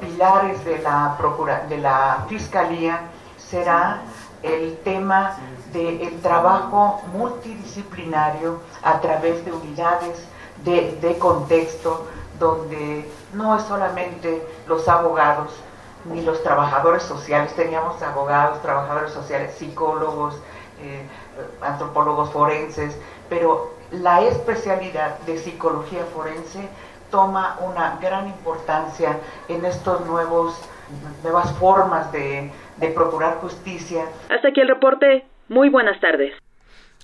[0.00, 3.00] pilares de la, procura, de la Fiscalía
[3.36, 4.02] será
[4.42, 5.36] el tema
[5.72, 10.28] del trabajo multidisciplinario a través de unidades
[10.64, 12.06] de, contexto
[12.38, 15.52] donde no es solamente los abogados
[16.04, 20.34] ni los trabajadores sociales, teníamos abogados, trabajadores sociales, psicólogos,
[20.80, 21.06] eh,
[21.62, 22.96] antropólogos forenses,
[23.30, 26.68] pero la especialidad de psicología forense
[27.14, 30.60] toma una gran importancia en estos nuevos
[31.22, 34.02] nuevas formas de, de procurar justicia.
[34.28, 35.24] Hasta aquí el reporte.
[35.48, 36.34] Muy buenas tardes.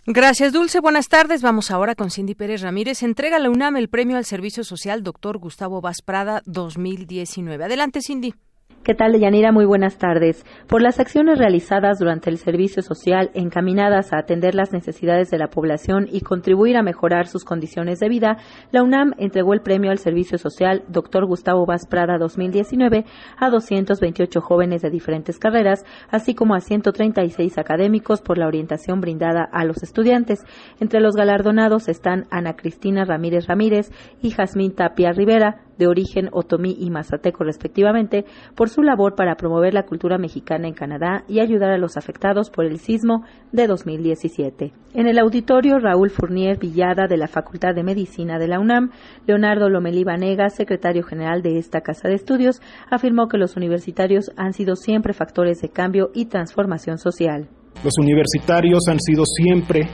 [0.07, 0.81] Gracias, Dulce.
[0.81, 1.43] Buenas tardes.
[1.43, 3.05] Vamos ahora con Cindy Pérez Ramírez.
[3.05, 5.39] Entrega la UNAM el premio al Servicio Social Dr.
[5.39, 7.65] Gustavo Vaz Prada 2019.
[7.65, 8.35] Adelante, Cindy.
[8.83, 9.53] ¿Qué tal, Yanira?
[9.53, 10.43] Muy buenas tardes.
[10.67, 15.49] Por las acciones realizadas durante el servicio social encaminadas a atender las necesidades de la
[15.49, 18.39] población y contribuir a mejorar sus condiciones de vida,
[18.73, 21.27] la UNAM entregó el premio al servicio social Dr.
[21.27, 23.05] Gustavo Vaz Prada 2019
[23.37, 29.47] a 228 jóvenes de diferentes carreras, así como a 136 académicos por la orientación brindada
[29.53, 30.43] a los estudiantes.
[30.81, 36.77] Entre los galardonados están Ana Cristina Ramírez Ramírez y Jazmín Tapia Rivera, de origen otomí
[36.79, 41.71] y mazateco respectivamente, por su labor para promover la cultura mexicana en Canadá y ayudar
[41.71, 44.73] a los afectados por el sismo de 2017.
[44.93, 48.91] En el auditorio, Raúl Fournier Villada de la Facultad de Medicina de la UNAM,
[49.27, 52.61] Leonardo Lomelí Vanega, secretario general de esta casa de estudios,
[52.91, 57.49] afirmó que los universitarios han sido siempre factores de cambio y transformación social.
[57.83, 59.89] Los universitarios han sido siempre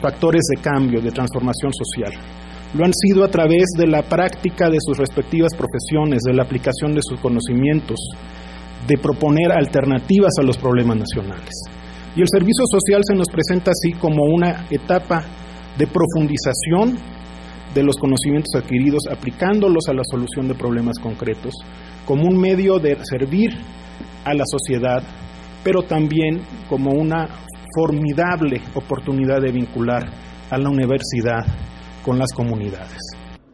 [0.00, 2.43] factores de cambio, de transformación social.
[2.74, 6.92] Lo han sido a través de la práctica de sus respectivas profesiones, de la aplicación
[6.92, 8.00] de sus conocimientos,
[8.88, 11.54] de proponer alternativas a los problemas nacionales.
[12.16, 15.24] Y el servicio social se nos presenta así como una etapa
[15.78, 16.98] de profundización
[17.74, 21.54] de los conocimientos adquiridos, aplicándolos a la solución de problemas concretos,
[22.04, 23.50] como un medio de servir
[24.24, 25.02] a la sociedad,
[25.62, 27.28] pero también como una
[27.76, 30.04] formidable oportunidad de vincular
[30.50, 31.44] a la universidad
[32.04, 32.98] con las comunidades.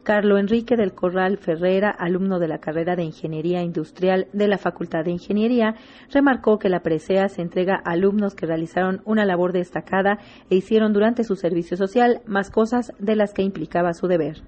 [0.03, 5.05] Carlo Enrique del Corral Ferrera, alumno de la carrera de Ingeniería Industrial de la Facultad
[5.05, 5.77] de Ingeniería,
[6.13, 10.19] remarcó que la presea se entrega a alumnos que realizaron una labor destacada
[10.51, 14.43] e hicieron durante su servicio social más cosas de las que implicaba su deber.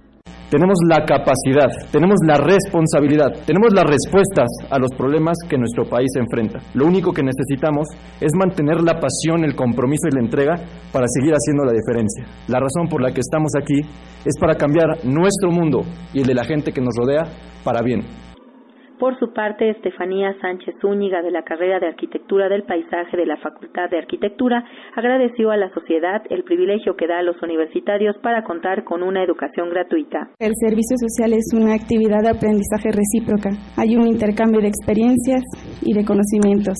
[0.53, 6.11] Tenemos la capacidad, tenemos la responsabilidad, tenemos las respuestas a los problemas que nuestro país
[6.15, 6.59] enfrenta.
[6.75, 7.89] Lo único que necesitamos
[8.21, 10.57] es mantener la pasión, el compromiso y la entrega
[10.93, 12.27] para seguir haciendo la diferencia.
[12.49, 13.81] La razón por la que estamos aquí
[14.27, 17.25] es para cambiar nuestro mundo y el de la gente que nos rodea
[17.65, 18.03] para bien.
[19.03, 23.37] Por su parte, Estefanía Sánchez Zúñiga, de la carrera de Arquitectura del Paisaje de la
[23.37, 24.65] Facultad de Arquitectura,
[24.95, 29.25] agradeció a la sociedad el privilegio que da a los universitarios para contar con una
[29.25, 30.31] educación gratuita.
[30.39, 33.51] El servicio social es una actividad de aprendizaje recíproca.
[33.77, 35.43] Hay un intercambio de experiencias
[35.83, 36.79] y de conocimientos,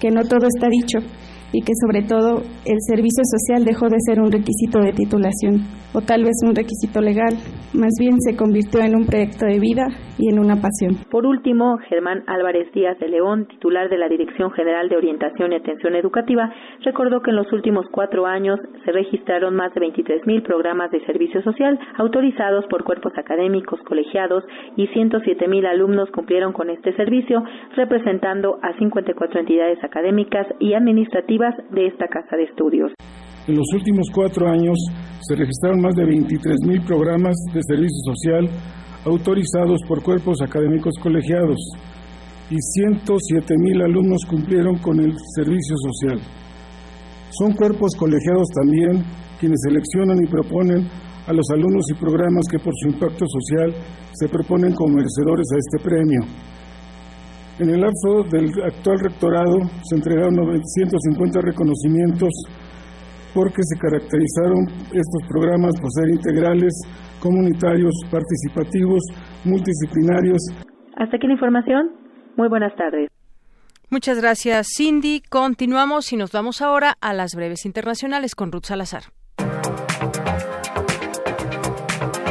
[0.00, 1.00] que no todo está dicho
[1.52, 6.00] y que sobre todo el servicio social dejó de ser un requisito de titulación o
[6.00, 7.34] tal vez un requisito legal,
[7.74, 11.02] más bien se convirtió en un proyecto de vida y en una pasión.
[11.10, 15.56] Por último, Germán Álvarez Díaz de León, titular de la Dirección General de Orientación y
[15.56, 16.52] Atención Educativa,
[16.84, 21.42] recordó que en los últimos cuatro años se registraron más de 23.000 programas de servicio
[21.42, 24.44] social autorizados por cuerpos académicos colegiados
[24.76, 27.42] y 107.000 alumnos cumplieron con este servicio,
[27.74, 31.39] representando a 54 entidades académicas y administrativas
[31.70, 32.92] de esta casa de estudios.
[33.46, 34.76] En los últimos cuatro años
[35.22, 38.48] se registraron más de 23.000 programas de servicio social
[39.06, 41.58] autorizados por cuerpos académicos colegiados
[42.50, 46.20] y 107.000 alumnos cumplieron con el servicio social.
[47.30, 49.02] Son cuerpos colegiados también
[49.38, 50.86] quienes seleccionan y proponen
[51.26, 53.72] a los alumnos y programas que por su impacto social
[54.12, 56.20] se proponen como merecedores a este premio.
[57.60, 62.30] En el lapso del actual rectorado se entregaron 950 reconocimientos
[63.34, 66.72] porque se caracterizaron estos programas por ser integrales,
[67.20, 69.02] comunitarios, participativos,
[69.44, 70.38] multidisciplinarios.
[70.96, 71.90] Hasta aquí la información.
[72.38, 73.10] Muy buenas tardes.
[73.90, 75.20] Muchas gracias, Cindy.
[75.28, 79.02] Continuamos y nos vamos ahora a las breves internacionales con Ruth Salazar.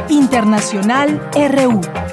[0.10, 2.09] Internacional RU.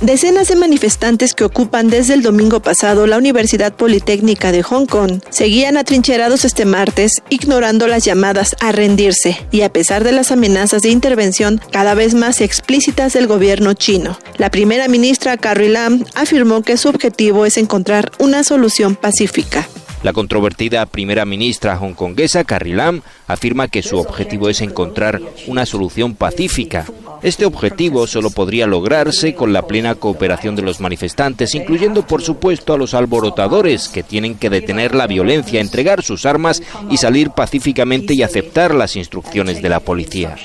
[0.00, 5.20] Decenas de manifestantes que ocupan desde el domingo pasado la Universidad Politécnica de Hong Kong
[5.28, 10.80] seguían atrincherados este martes, ignorando las llamadas a rendirse y a pesar de las amenazas
[10.80, 14.18] de intervención cada vez más explícitas del gobierno chino.
[14.38, 19.68] La primera ministra Carrie Lam afirmó que su objetivo es encontrar una solución pacífica.
[20.02, 26.14] La controvertida primera ministra hongkonguesa Carrie Lam afirma que su objetivo es encontrar una solución
[26.14, 26.86] pacífica.
[27.22, 32.72] Este objetivo solo podría lograrse con la plena cooperación de los manifestantes, incluyendo por supuesto
[32.72, 38.14] a los alborotadores, que tienen que detener la violencia, entregar sus armas y salir pacíficamente
[38.14, 40.36] y aceptar las instrucciones de la policía.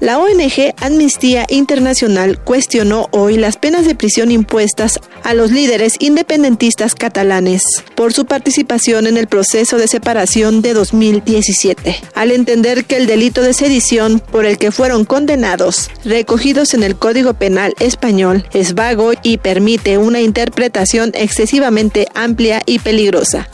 [0.00, 6.94] La ONG Amnistía Internacional cuestionó hoy las penas de prisión impuestas a los líderes independentistas
[6.94, 7.62] catalanes
[7.96, 13.42] por su participación en el proceso de separación de 2017, al entender que el delito
[13.42, 19.14] de sedición por el que fueron condenados, recogidos en el Código Penal español, es vago
[19.24, 23.48] y permite una interpretación excesivamente amplia y peligrosa.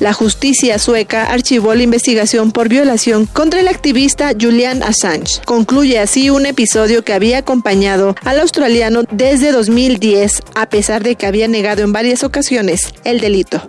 [0.00, 5.40] La justicia sueca archivó la investigación por violación contra el activista Julian Assange.
[5.44, 11.26] Concluye así un episodio que había acompañado al australiano desde 2010, a pesar de que
[11.26, 13.68] había negado en varias ocasiones el delito.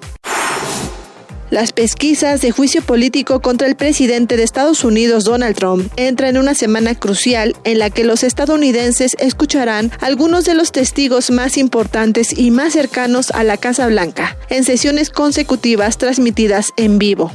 [1.50, 6.42] Las pesquisas de juicio político contra el presidente de Estados Unidos, Donald Trump, entran en
[6.42, 12.38] una semana crucial en la que los estadounidenses escucharán algunos de los testigos más importantes
[12.38, 17.32] y más cercanos a la Casa Blanca, en sesiones consecutivas transmitidas en vivo.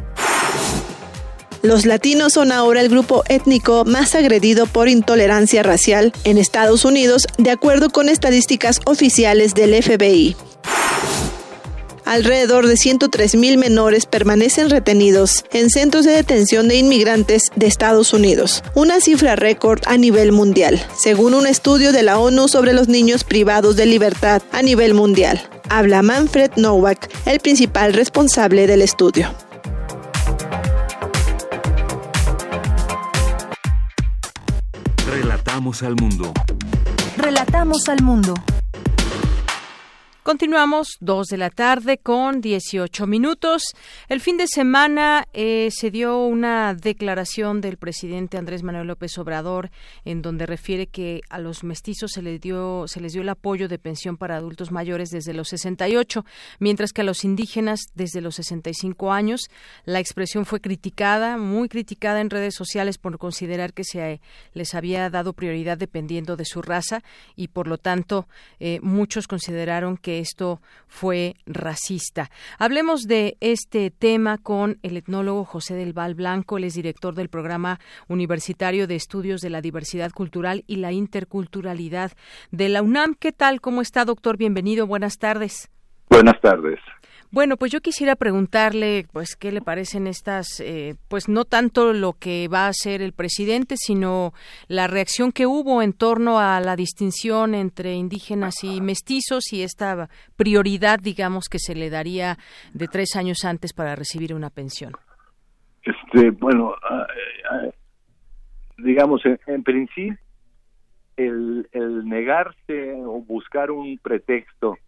[1.63, 7.27] Los latinos son ahora el grupo étnico más agredido por intolerancia racial en Estados Unidos,
[7.39, 10.37] de acuerdo con estadísticas oficiales del FBI.
[12.05, 18.63] Alrededor de 103.000 menores permanecen retenidos en centros de detención de inmigrantes de Estados Unidos,
[18.75, 23.25] una cifra récord a nivel mundial, según un estudio de la ONU sobre los niños
[23.25, 25.41] privados de libertad a nivel mundial.
[25.71, 29.35] Habla Manfred Nowak, el principal responsable del estudio.
[35.07, 36.33] Relatamos al mundo.
[37.17, 38.35] Relatamos al mundo.
[40.25, 43.63] Continuamos, dos de la tarde con 18 minutos.
[44.09, 49.71] El fin de semana eh, se dio una declaración del presidente Andrés Manuel López Obrador
[50.07, 53.69] en donde refiere que a los mestizos se les dio, se les dio el apoyo
[53.69, 56.25] de pensión para adultos mayores desde los 68,
[56.59, 59.51] mientras que a los indígenas desde los 65 años.
[59.85, 64.23] La expresión fue criticada, muy criticada en redes sociales por considerar que se
[64.55, 67.03] les había dado prioridad dependiendo de su raza
[67.37, 68.27] y por lo tanto
[68.59, 72.31] eh, muchos consideraron que esto fue racista.
[72.59, 77.29] Hablemos de este tema con el etnólogo José del Val Blanco, él es director del
[77.29, 82.13] programa universitario de estudios de la diversidad cultural y la interculturalidad
[82.51, 83.15] de la UNAM.
[83.15, 83.61] ¿Qué tal?
[83.61, 84.37] ¿Cómo está, doctor?
[84.37, 84.87] Bienvenido.
[84.87, 85.71] Buenas tardes.
[86.09, 86.79] Buenas tardes.
[87.35, 92.13] Bueno, pues yo quisiera preguntarle, pues, qué le parecen estas, eh, pues, no tanto lo
[92.13, 94.33] que va a hacer el presidente, sino
[94.69, 100.09] la reacción que hubo en torno a la distinción entre indígenas y mestizos y esta
[100.37, 102.39] prioridad, digamos, que se le daría
[102.73, 104.93] de tres años antes para recibir una pensión.
[105.83, 106.77] Este, bueno,
[108.79, 110.17] digamos, en, principio,
[111.17, 111.67] el
[112.05, 114.79] negarse o buscar un pretexto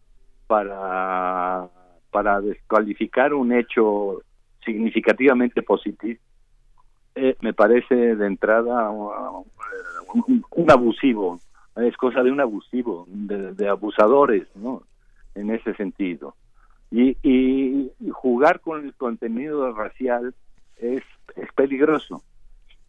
[0.46, 1.68] para
[2.16, 4.22] para descalificar un hecho
[4.64, 6.18] significativamente positivo,
[7.14, 11.38] eh, me parece de entrada un, abusivo,
[11.76, 14.82] es cosa de un abusivo, de, abusadores, ¿no?
[15.34, 16.34] En ese sentido.
[16.90, 20.34] Y, y, jugar con el contenido racial
[20.78, 21.02] es,
[21.34, 22.22] es peligroso,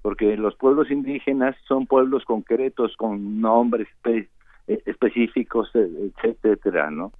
[0.03, 3.89] porque los pueblos indígenas son pueblos concretos, con nombres
[4.85, 7.11] específicos, etcétera, ¿no?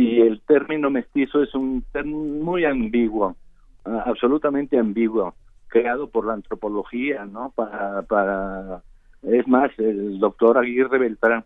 [0.00, 3.36] Y el término mestizo es un término muy ambiguo,
[3.84, 5.34] ah, absolutamente ambiguo,
[5.68, 7.52] creado por la antropología, ¿no?
[7.54, 8.82] Para, para,
[9.22, 11.44] es más, el doctor Aguirre Beltrán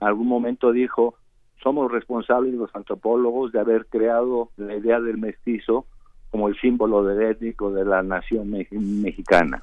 [0.00, 1.14] algún momento dijo,
[1.62, 5.86] somos responsables los antropólogos de haber creado la idea del mestizo
[6.30, 9.62] como el símbolo del étnico de la nación mexicana.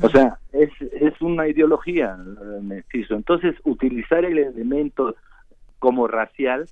[0.00, 2.16] O sea, es, es una ideología
[2.56, 3.14] el mestizo.
[3.14, 5.14] Entonces, utilizar el elemento
[5.78, 6.66] como racial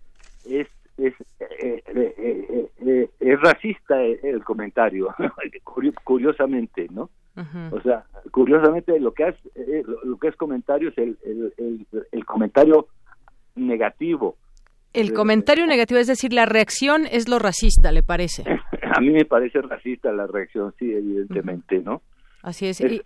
[0.49, 0.67] es
[0.97, 5.09] es, eh, eh, eh, es racista el comentario,
[6.05, 7.11] curiosamente, ¿no?
[7.73, 9.37] O sea, curiosamente lo que es
[10.05, 12.87] lo que es comentario es el, el, el, comentario
[13.57, 14.37] negativo.
[14.93, 18.45] El comentario negativo, es decir, la reacción es lo racista, ¿le parece?
[18.97, 22.03] A mí me parece racista la reacción, sí, evidentemente, ¿no?
[22.43, 22.81] Así es.
[22.81, 23.01] es,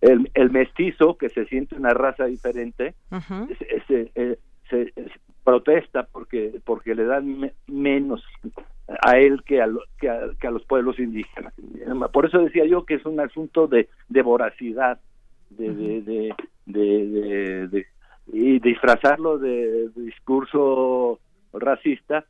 [0.00, 2.94] el, el, mestizo, que se siente una raza diferente,
[4.70, 5.10] es,
[5.44, 8.24] protesta porque porque le dan menos
[9.02, 9.68] a él que a,
[9.98, 11.54] que a, los pueblos indígenas.
[12.12, 14.98] Por eso decía yo que es un asunto de, de voracidad,
[15.50, 15.72] de,
[16.02, 16.34] de,
[16.66, 17.86] de, de,
[18.32, 21.20] y disfrazarlo de, discurso
[21.52, 22.24] racista,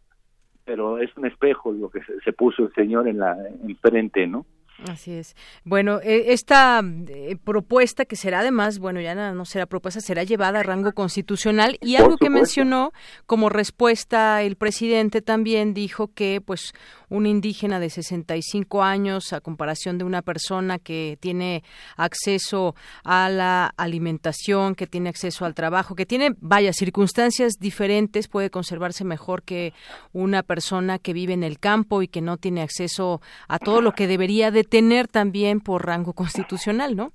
[0.64, 4.44] pero es un espejo lo que se, se puso el señor en la enfrente, ¿no?
[4.89, 5.36] Así es.
[5.65, 10.61] Bueno, e, esta eh, propuesta que será además, bueno, ya no será propuesta, será llevada
[10.61, 12.93] a rango constitucional y algo que mencionó
[13.27, 16.73] como respuesta el presidente también dijo que pues
[17.09, 21.62] un indígena de 65 años a comparación de una persona que tiene
[21.97, 22.74] acceso
[23.05, 29.05] a la alimentación, que tiene acceso al trabajo, que tiene, vaya, circunstancias diferentes, puede conservarse
[29.05, 29.74] mejor que
[30.12, 33.93] una persona que vive en el campo y que no tiene acceso a todo lo
[33.93, 37.12] que debería de tener también por rango constitucional, ¿no?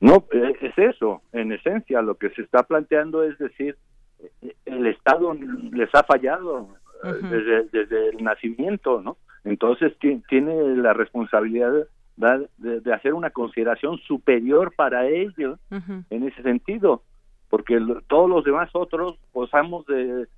[0.00, 1.22] No, eh, es eso.
[1.32, 3.76] En esencia, lo que se está planteando es decir,
[4.42, 6.68] eh, el Estado les ha fallado
[7.04, 9.16] eh, desde, desde el nacimiento, ¿no?
[9.44, 9.92] Entonces
[10.28, 11.72] tiene la responsabilidad
[12.16, 15.58] de, hacer una consideración superior para ellos
[16.10, 17.02] en ese sentido,
[17.50, 20.28] porque todos los demás otros gozamos de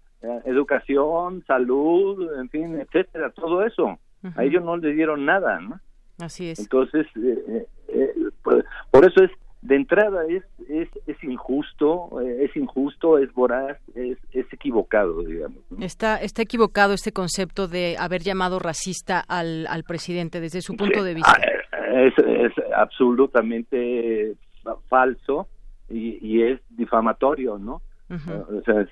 [0.46, 3.98] educación, salud, en fin, etcétera, todo eso.
[4.36, 5.78] A ellos no les dieron nada, ¿no?
[6.18, 6.58] Así es.
[6.60, 9.30] Entonces, eh, eh, pues, por eso es
[9.62, 15.58] de entrada es es, es injusto, eh, es injusto, es voraz, es, es equivocado, digamos.
[15.80, 21.02] Está está equivocado este concepto de haber llamado racista al, al presidente desde su punto
[21.02, 21.32] de vista.
[21.72, 24.36] Ah, es, es absolutamente
[24.88, 25.48] falso
[25.88, 27.82] y, y es difamatorio, ¿no?
[28.10, 28.86] O sea,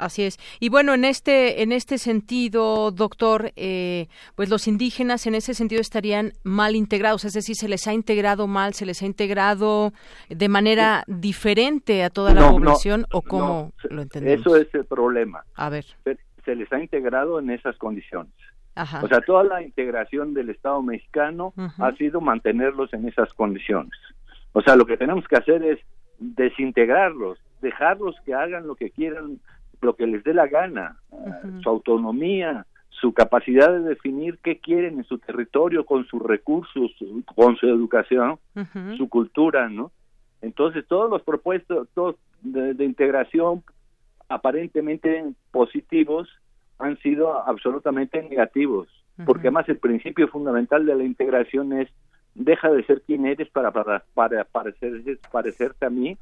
[0.00, 0.38] Así es.
[0.60, 5.80] Y bueno, en este en este sentido, doctor, eh, pues los indígenas en ese sentido
[5.80, 9.92] estarían mal integrados, es decir, se les ha integrado mal, se les ha integrado
[10.30, 14.40] de manera diferente a toda la población o cómo lo entendemos.
[14.40, 15.44] Eso es el problema.
[15.54, 15.84] A ver.
[16.04, 18.32] Se, se les ha integrado en esas condiciones.
[19.02, 23.92] O sea, toda la integración del Estado mexicano ha sido mantenerlos en esas condiciones.
[24.52, 25.78] O sea, lo que tenemos que hacer es
[26.18, 29.38] desintegrarlos, dejarlos que hagan lo que quieran,
[29.82, 30.96] lo que les dé la gana,
[31.62, 36.92] su autonomía, su capacidad de definir qué quieren en su territorio con sus recursos,
[37.34, 38.38] con su educación,
[38.96, 39.90] su cultura, ¿no?
[40.42, 43.62] Entonces, todos los propuestos todos de, de integración
[44.28, 46.28] aparentemente positivos
[46.78, 48.88] han sido absolutamente negativos,
[49.26, 51.88] porque además el principio fundamental de la integración es
[52.34, 56.16] deja de ser quien eres para para para parecer, parecerte a mí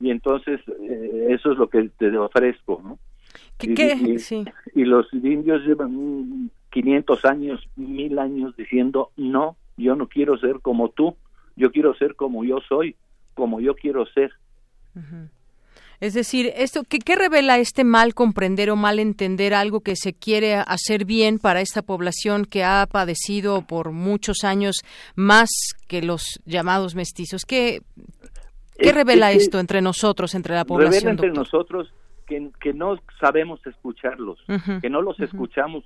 [0.00, 2.98] y entonces eh, eso es lo que te ofrezco ¿no?
[3.58, 3.94] ¿Qué, qué?
[3.94, 4.44] Y, Sí.
[4.74, 10.88] y los indios llevan 500 años mil años diciendo no yo no quiero ser como
[10.90, 11.16] tú
[11.56, 12.96] yo quiero ser como yo soy
[13.34, 14.32] como yo quiero ser
[16.02, 20.12] Es decir, esto ¿qué, qué revela este mal comprender o mal entender algo que se
[20.12, 24.78] quiere hacer bien para esta población que ha padecido por muchos años
[25.14, 25.48] más
[25.86, 27.44] que los llamados mestizos?
[27.44, 27.82] ¿Qué,
[28.78, 31.10] qué Es- revela es esto entre nosotros, entre la revela población?
[31.12, 31.44] entre doctor?
[31.44, 31.94] nosotros
[32.26, 34.40] que, que no sabemos escucharlos
[34.80, 35.84] que no los escuchamos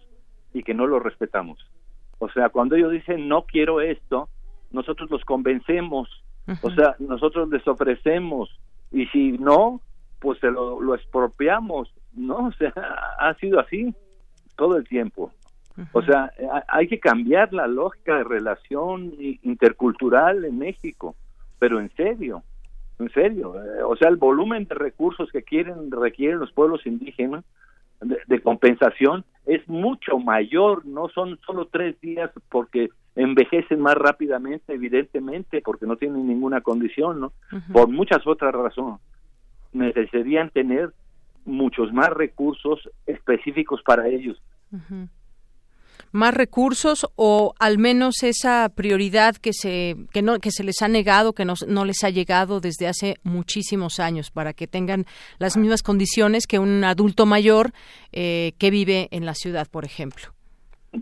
[0.54, 1.58] y que no los respetamos.
[2.20, 4.30] O sea, cuando ellos dicen no quiero esto,
[4.70, 6.08] nosotros los convencemos,
[6.62, 8.48] o sea, nosotros les ofrecemos
[8.90, 9.82] y si no,
[10.20, 12.46] pues se lo, lo expropiamos, ¿no?
[12.48, 12.72] O sea,
[13.18, 13.94] ha sido así
[14.56, 15.32] todo el tiempo.
[15.92, 19.12] O sea, ha- hay que cambiar la lógica de relación
[19.42, 21.14] intercultural en México,
[21.58, 22.42] pero en serio,
[22.98, 23.54] en serio.
[23.62, 27.44] Eh, O sea, el volumen de recursos que quieren requieren los pueblos indígenas
[28.00, 34.74] de, de compensación es mucho mayor, no son solo tres días porque envejecen más rápidamente,
[34.74, 37.32] evidentemente, porque no tienen ninguna condición, ¿no?
[37.72, 38.98] Por muchas otras razones.
[39.72, 40.90] Necesitarían tener
[41.44, 44.40] muchos más recursos específicos para ellos.
[46.12, 50.88] Más recursos o al menos esa prioridad que se que no que se les ha
[50.88, 55.04] negado, que no, no les ha llegado desde hace muchísimos años para que tengan
[55.38, 57.72] las mismas condiciones que un adulto mayor
[58.12, 60.26] eh, que vive en la ciudad, por ejemplo.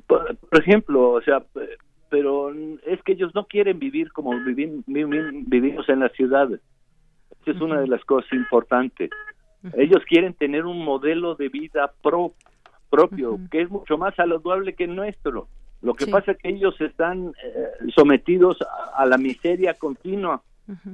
[0.06, 1.76] Por, por ejemplo, o sea, pe-
[2.08, 2.50] pero
[2.86, 6.48] es que ellos no quieren vivir como vivi- vivi- vivimos en la ciudad.
[7.50, 9.10] Esa es una de las cosas importantes.
[9.76, 12.32] Ellos quieren tener un modelo de vida pro,
[12.90, 15.48] propio, que es mucho más saludable que el nuestro.
[15.82, 20.42] Lo que pasa es que ellos están eh, sometidos a, a la miseria continua,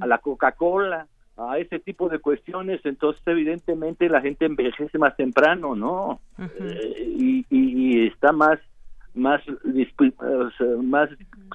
[0.01, 1.07] a la Coca-Cola,
[1.37, 6.19] a ese tipo de cuestiones, entonces evidentemente la gente envejece más temprano, ¿no?
[6.59, 8.59] Eh, y, y- y está más
[9.13, 9.41] más
[10.83, 11.09] más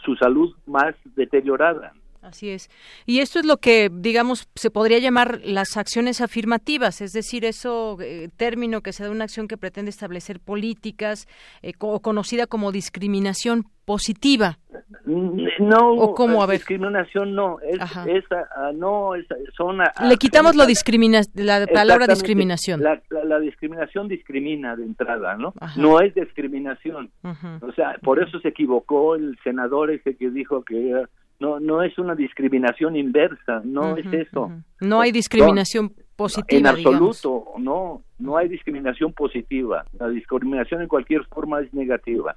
[0.04, 1.92] su salud más deteriorada.
[2.26, 2.68] Así es.
[3.06, 7.96] Y esto es lo que, digamos, se podría llamar las acciones afirmativas, es decir, eso
[8.00, 11.28] eh, término que se da una acción que pretende establecer políticas
[11.62, 14.58] eh, co- conocida como discriminación positiva.
[15.04, 16.42] No, ¿O cómo?
[16.42, 16.58] A ver.
[16.58, 17.78] discriminación no, es,
[18.08, 18.24] es,
[18.56, 19.24] ah, no, es,
[19.56, 22.82] son Le quitamos lo discrimina la palabra discriminación.
[22.82, 25.54] La, la- la discriminación discrimina de entrada, ¿no?
[25.60, 25.80] Ajá.
[25.80, 27.10] No es discriminación.
[27.22, 31.08] O sea, por eso se equivocó el senador ese que dijo que era-
[31.40, 34.50] no no es una discriminación inversa, no es eso.
[34.80, 36.96] No hay discriminación positiva, En digamos.
[37.16, 39.84] absoluto, no, no hay discriminación positiva.
[39.98, 42.36] La discriminación en cualquier forma es negativa.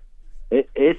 [0.52, 0.98] E- Es,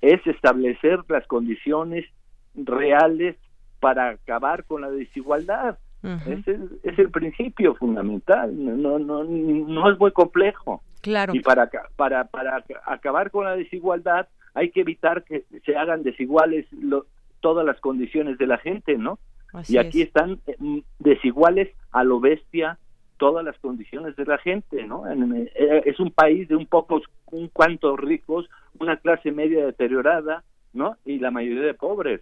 [0.00, 2.06] es establecer las condiciones
[2.54, 3.36] reales
[3.80, 5.78] para acabar con la desigualdad.
[6.26, 8.50] Ese es, el principio fundamental.
[8.54, 10.82] No, no, no es muy complejo.
[11.00, 11.32] Claro.
[11.34, 16.02] Y para, para, para aca- acabar con la desigualdad hay que evitar que se hagan
[16.02, 17.06] desiguales lo-
[17.40, 19.18] todas las condiciones de la gente, ¿no?
[19.52, 20.08] Así y aquí es.
[20.08, 22.78] están eh, desiguales a lo bestia
[23.18, 25.08] todas las condiciones de la gente, ¿no?
[25.10, 28.48] En- eh, es un país de un pocos, un cuantos ricos,
[28.78, 30.42] una clase media deteriorada,
[30.72, 30.96] ¿no?
[31.04, 32.20] Y la mayoría de pobres.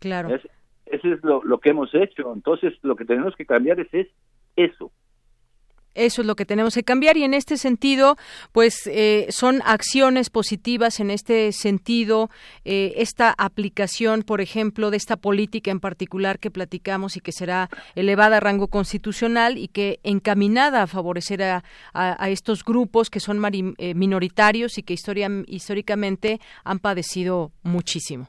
[0.00, 0.34] Claro.
[0.34, 0.48] Es-
[0.86, 2.32] eso es lo, lo que hemos hecho.
[2.34, 4.08] Entonces, lo que tenemos que cambiar es, es
[4.56, 4.90] eso.
[5.94, 8.16] Eso es lo que tenemos que cambiar y en este sentido,
[8.52, 12.30] pues eh, son acciones positivas en este sentido,
[12.64, 17.68] eh, esta aplicación, por ejemplo, de esta política en particular que platicamos y que será
[17.94, 23.20] elevada a rango constitucional y que encaminada a favorecer a, a- a estos grupos que
[23.20, 28.28] son mari- eh, minoritarios y que historia, históricamente han padecido muchísimo.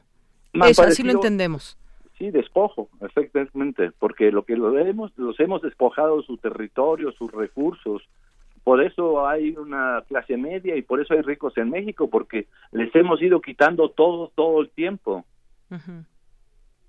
[0.68, 1.76] Eso, así lo entendemos.
[2.24, 8.00] Sí, despojo, efectivamente, porque lo que lo hemos, los hemos despojado su territorio, sus recursos.
[8.62, 12.94] Por eso hay una clase media y por eso hay ricos en México, porque les
[12.94, 15.26] hemos ido quitando todo, todo el tiempo.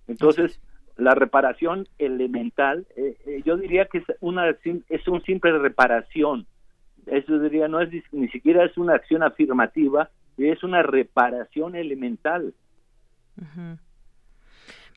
[0.07, 0.61] Entonces,
[0.95, 4.55] la reparación elemental, eh, eh, yo diría que es una
[4.87, 6.47] es un simple reparación.
[7.07, 12.53] Eso diría no es ni siquiera es una acción afirmativa, es una reparación elemental.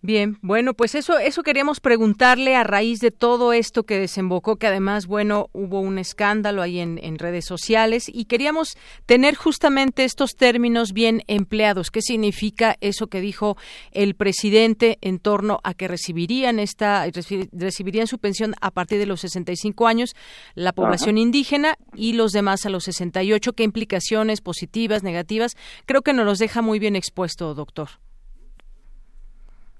[0.01, 4.69] Bien, bueno, pues eso, eso queríamos preguntarle a raíz de todo esto que desembocó, que
[4.69, 8.77] además, bueno, hubo un escándalo ahí en, en, redes sociales y queríamos
[9.07, 11.91] tener justamente estos términos bien empleados.
[11.91, 13.57] ¿Qué significa eso que dijo
[13.91, 17.05] el presidente en torno a que recibirían esta,
[17.51, 20.15] recibirían su pensión a partir de los 65 años
[20.55, 23.53] la población indígena y los demás a los 68?
[23.53, 25.57] ¿Qué implicaciones positivas, negativas?
[25.87, 27.89] Creo que nos los deja muy bien expuesto, doctor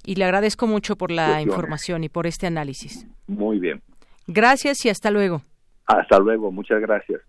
[0.05, 3.07] y le agradezco mucho por la información y por este análisis.
[3.27, 3.83] Muy bien.
[4.27, 5.43] Gracias y hasta luego.
[5.87, 7.21] Hasta luego, muchas gracias.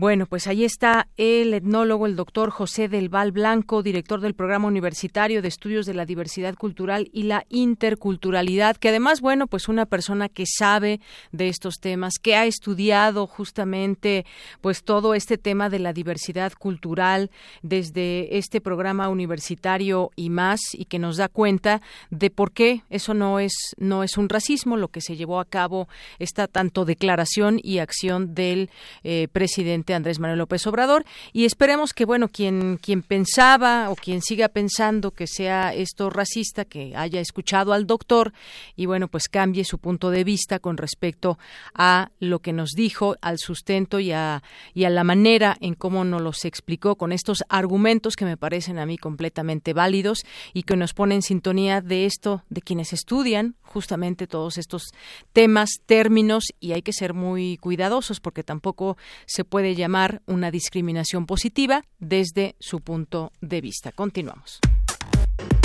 [0.00, 4.68] Bueno, pues ahí está el etnólogo, el doctor José del Val Blanco, director del Programa
[4.68, 9.86] Universitario de Estudios de la Diversidad Cultural y la Interculturalidad, que además, bueno, pues una
[9.86, 11.00] persona que sabe
[11.32, 14.24] de estos temas, que ha estudiado justamente
[14.60, 20.84] pues todo este tema de la diversidad cultural desde este programa universitario y más, y
[20.84, 24.86] que nos da cuenta de por qué eso no es, no es un racismo, lo
[24.86, 25.88] que se llevó a cabo
[26.20, 28.70] esta tanto declaración y acción del
[29.02, 34.22] eh, presidente Andrés Manuel López Obrador y esperemos que bueno quien quien pensaba o quien
[34.22, 38.32] siga pensando que sea esto racista que haya escuchado al doctor
[38.76, 41.38] y bueno pues cambie su punto de vista con respecto
[41.74, 44.42] a lo que nos dijo al sustento y a
[44.74, 48.78] y a la manera en cómo nos los explicó con estos argumentos que me parecen
[48.78, 50.24] a mí completamente válidos
[50.54, 54.92] y que nos ponen en sintonía de esto de quienes estudian justamente todos estos
[55.32, 58.96] temas, términos y hay que ser muy cuidadosos porque tampoco
[59.26, 63.92] se puede llamar una discriminación positiva desde su punto de vista.
[63.92, 64.60] Continuamos.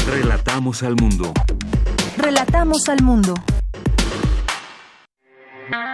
[0.08, 1.34] Relatamos al mundo.
[2.18, 3.34] Relatamos al mundo.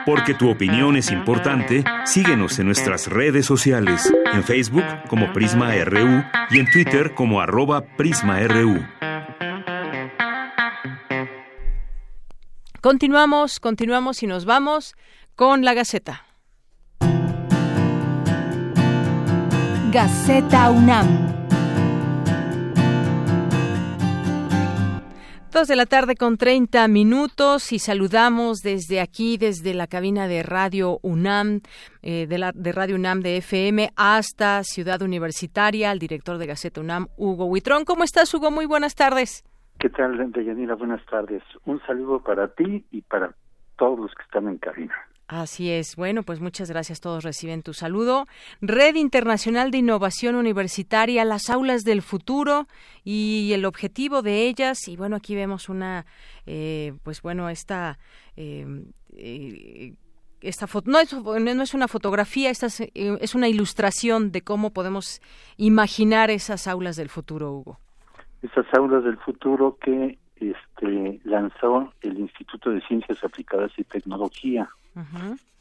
[0.06, 6.24] Porque tu opinión es importante, síguenos en nuestras redes sociales, en Facebook como Prisma RU
[6.50, 8.86] y en Twitter como arroba PrismaRU.
[12.82, 14.96] Continuamos, continuamos y nos vamos
[15.36, 16.29] con la Gaceta.
[19.92, 21.08] Gaceta UNAM.
[25.52, 30.44] Dos de la tarde con 30 minutos y saludamos desde aquí, desde la cabina de
[30.44, 31.62] Radio UNAM,
[32.04, 36.82] eh, de, la, de Radio UNAM de FM hasta Ciudad Universitaria, al director de Gaceta
[36.82, 37.84] UNAM, Hugo Huitrón.
[37.84, 38.52] ¿Cómo estás, Hugo?
[38.52, 39.44] Muy buenas tardes.
[39.80, 40.76] ¿Qué tal, Deyanira?
[40.76, 41.42] Buenas tardes.
[41.66, 43.34] Un saludo para ti y para
[43.76, 44.94] todos los que están en cabina.
[45.30, 45.96] Así es.
[45.96, 47.02] Bueno, pues muchas gracias.
[47.02, 48.26] Todos reciben tu saludo.
[48.62, 52.66] Red Internacional de Innovación Universitaria, las aulas del futuro
[53.04, 54.88] y el objetivo de ellas.
[54.88, 56.08] Y bueno, aquí vemos una,
[56.48, 58.00] eh, pues bueno, esta...
[58.36, 58.66] Eh,
[59.16, 59.94] eh,
[60.42, 64.72] esta foto no es, no es una fotografía, esta es, es una ilustración de cómo
[64.72, 65.20] podemos
[65.58, 67.78] imaginar esas aulas del futuro, Hugo.
[68.42, 74.70] Esas aulas del futuro que este, lanzó el Instituto de Ciencias Aplicadas y Tecnología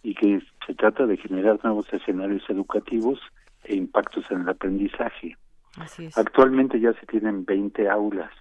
[0.03, 3.21] y que se trata de generar nuevos escenarios educativos
[3.65, 5.37] e impactos en el aprendizaje.
[6.17, 8.33] Actualmente ya se tienen 20 aulas,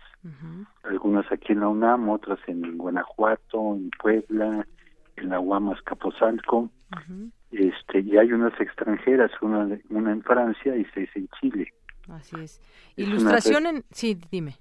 [0.84, 4.65] algunas aquí en la UNAM, otras en Guanajuato, en Puebla,
[5.15, 6.69] en la UAM Capozalco,
[7.52, 11.74] este, y hay unas extranjeras, una, una en Francia y seis en Chile.
[12.10, 12.61] Así es.
[12.95, 13.84] Ilustración en...
[13.91, 14.56] Sí, dime.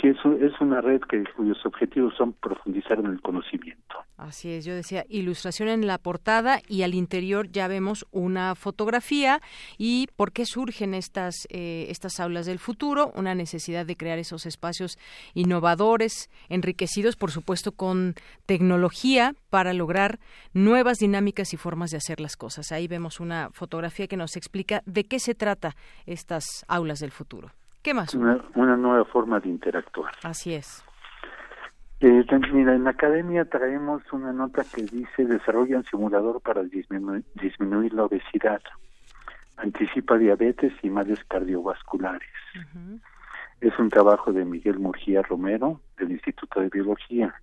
[0.00, 3.96] Sí, es, es una red que, cuyos objetivos son profundizar en el conocimiento.
[4.18, 9.40] Así es, yo decía ilustración en la portada y al interior ya vemos una fotografía
[9.78, 14.46] y por qué surgen estas eh, estas aulas del futuro, una necesidad de crear esos
[14.46, 14.98] espacios
[15.34, 18.14] innovadores, enriquecidos por supuesto con
[18.46, 20.18] tecnología para lograr
[20.52, 22.72] nuevas dinámicas y formas de hacer las cosas.
[22.72, 27.52] Ahí vemos una fotografía que nos explica de qué se trata estas aulas del futuro.
[27.86, 28.12] ¿Qué más?
[28.14, 30.12] Una, una nueva forma de interactuar.
[30.24, 30.84] Así es.
[32.00, 37.94] Eh, mira, en la academia traemos una nota que dice desarrolla un simulador para disminuir
[37.94, 38.60] la obesidad,
[39.56, 42.28] anticipa diabetes y males cardiovasculares.
[43.60, 47.40] Es un trabajo de Miguel Murgía Romero del Instituto de Biología,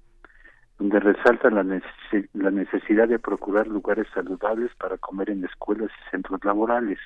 [0.77, 1.63] donde resalta la,
[2.33, 6.99] la necesidad de procurar lugares saludables para comer en escuelas y centros laborales.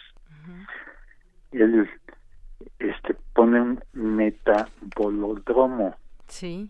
[1.52, 1.88] Él
[2.80, 5.96] este ponen metabolodromo.
[6.28, 6.70] Sí.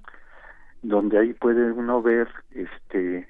[0.81, 3.27] Donde ahí puede uno ver este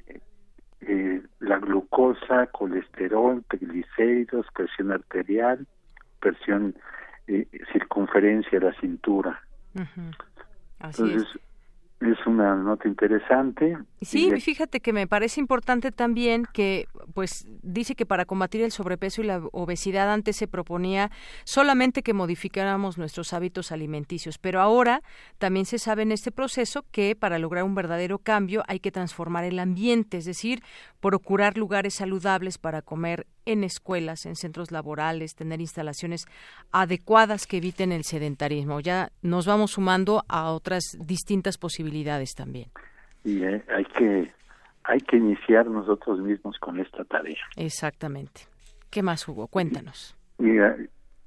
[0.82, 5.66] eh, la glucosa, colesterol, triglicéridos, presión arterial,
[6.20, 6.76] presión
[7.28, 9.42] eh, circunferencia de la cintura.
[10.80, 11.28] Entonces,
[12.00, 13.78] es una nota interesante.
[14.02, 19.22] Sí, fíjate que me parece importante también que, pues, dice que para combatir el sobrepeso
[19.22, 21.10] y la obesidad antes se proponía
[21.46, 25.02] solamente que modificáramos nuestros hábitos alimenticios, pero ahora
[25.40, 29.46] también se sabe en este proceso que para lograr un verdadero cambio hay que transformar
[29.46, 30.62] el ambiente, es decir,
[31.00, 36.26] procurar lugares saludables para comer en escuelas, en centros laborales, tener instalaciones
[36.72, 38.80] adecuadas que eviten el sedentarismo.
[38.80, 42.70] Ya nos vamos sumando a otras distintas posibilidades también.
[43.24, 44.32] Y eh, hay que
[44.84, 47.44] hay que iniciar nosotros mismos con esta tarea.
[47.58, 48.48] Exactamente.
[48.90, 49.48] ¿Qué más, Hugo?
[49.48, 50.16] Cuéntanos.
[50.38, 50.78] Mira,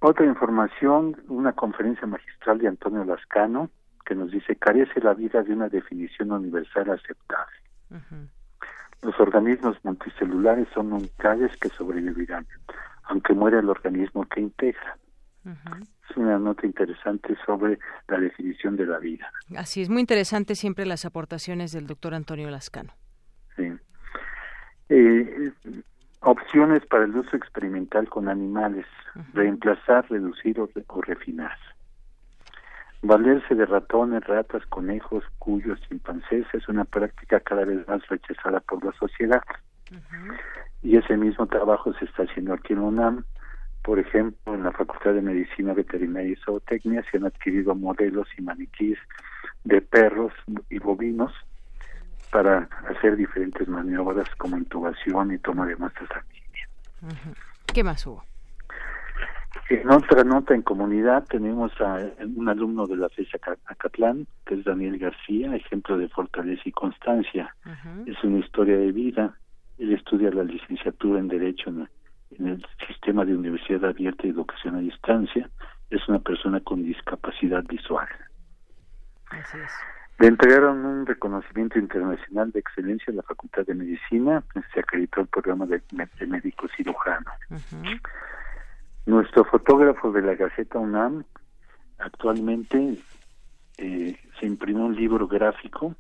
[0.00, 3.70] otra información, una conferencia magistral de Antonio Lascano
[4.06, 7.56] que nos dice carece la vida de una definición universal aceptable.
[9.02, 12.46] Los organismos multicelulares son unidades que sobrevivirán,
[13.04, 14.96] aunque muera el organismo que integra.
[15.44, 17.78] Es una nota interesante sobre
[18.09, 19.31] la definición de la vida.
[19.57, 22.93] Así es, muy interesante siempre las aportaciones del doctor Antonio Lascano.
[23.57, 23.73] Sí.
[24.89, 25.53] Eh,
[26.20, 28.87] opciones para el uso experimental con animales,
[29.35, 31.57] reemplazar, reducir o, o refinar
[33.03, 38.85] Valerse de ratones, ratas, conejos, cuyos, chimpancés es una práctica cada vez más rechazada por
[38.85, 39.43] la sociedad.
[40.82, 43.24] Y ese mismo trabajo se está haciendo aquí en UNAM.
[43.82, 48.43] Por ejemplo, en la Facultad de Medicina Veterinaria y Zootecnia se han adquirido modelos y
[48.43, 48.98] maniquís
[49.65, 50.32] de perros
[50.69, 51.32] y bovinos
[52.31, 56.69] para hacer diferentes maniobras como intubación y toma de muestras sanguíneas.
[57.73, 58.23] ¿Qué más hubo?
[59.69, 62.01] En otra nota en comunidad tenemos a
[62.36, 67.55] un alumno de la FESA Acatlán, que es Daniel García, ejemplo de fortaleza y constancia.
[68.07, 69.35] Es una historia de vida.
[69.78, 71.89] Él estudia la licenciatura en Derecho en,
[72.39, 75.48] el sistema de universidad abierta y educación a distancia.
[75.90, 78.09] Es una persona con discapacidad visual.
[80.19, 84.43] Le entregaron un reconocimiento internacional de excelencia en la Facultad de Medicina.
[84.73, 85.82] Se acreditó el programa de,
[86.27, 87.31] médico cirujano.
[89.07, 91.24] Nuestro fotógrafo de la Gaceta UNAM
[91.98, 92.98] actualmente
[93.78, 95.94] eh, se imprimió un libro gráfico,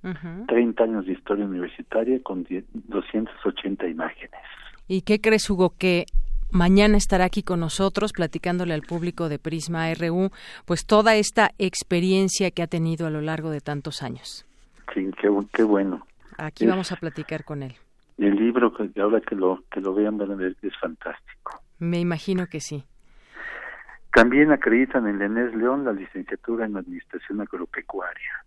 [0.48, 4.40] 30 años de historia universitaria con 280 imágenes.
[4.92, 6.06] ¿Y qué crees, Hugo, que
[6.50, 10.32] mañana estará aquí con nosotros platicándole al público de Prisma RU,
[10.66, 14.44] pues toda esta experiencia que ha tenido a lo largo de tantos años?
[14.92, 15.08] Sí,
[15.52, 16.04] qué, bueno.
[16.38, 17.76] Aquí vamos a platicar con él.
[18.18, 21.62] El libro, que ahora que lo, que lo vean, van a ver, es fantástico.
[21.78, 22.82] Me imagino que sí.
[24.12, 28.44] También acreditan en Lenés León la licenciatura en Administración Agropecuaria.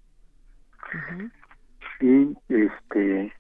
[2.02, 3.32] Y este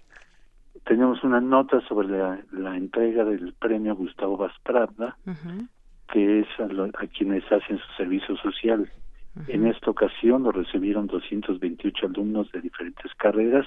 [0.85, 5.17] tenemos una nota sobre la, entrega del premio Gustavo Vasprada,
[6.11, 8.91] que es a, quienes hacen su servicio social.
[9.47, 13.65] En esta ocasión lo recibieron 228 alumnos de diferentes carreras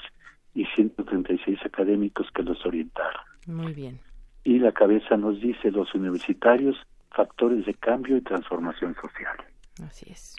[0.54, 3.22] y 136 académicos que los orientaron.
[3.46, 3.98] Muy bien.
[4.44, 6.76] Y la cabeza nos dice, los universitarios
[7.10, 9.36] factores de cambio y transformación social.
[9.82, 10.36] Así es.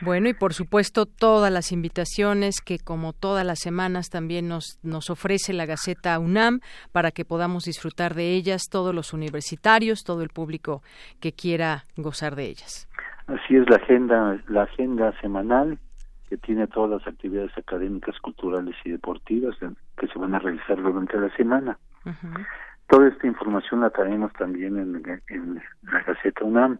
[0.00, 5.10] Bueno, y por supuesto todas las invitaciones que como todas las semanas también nos, nos
[5.10, 6.60] ofrece la Gaceta UNAM
[6.92, 10.82] para que podamos disfrutar de ellas todos los universitarios, todo el público
[11.20, 12.88] que quiera gozar de ellas.
[13.26, 15.78] Así es la agenda, la agenda semanal
[16.28, 19.54] que tiene todas las actividades académicas, culturales y deportivas
[19.98, 21.78] que se van a realizar durante la semana.
[22.88, 26.78] Toda esta información la traemos también en, la Gaceta UNAM.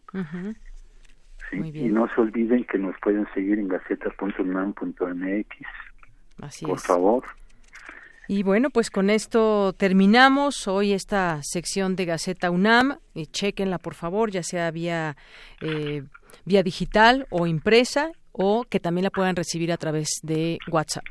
[1.53, 5.57] Y no se olviden que nos pueden seguir en gaceta.unam.mx.
[6.41, 7.25] Así Por favor.
[8.29, 12.99] Y bueno, pues con esto terminamos hoy esta sección de Gaceta UNAM.
[13.15, 15.17] Y chequenla, por favor, ya sea vía,
[15.61, 16.05] eh,
[16.47, 21.05] vía digital o impresa, o que también la puedan recibir a través de WhatsApp.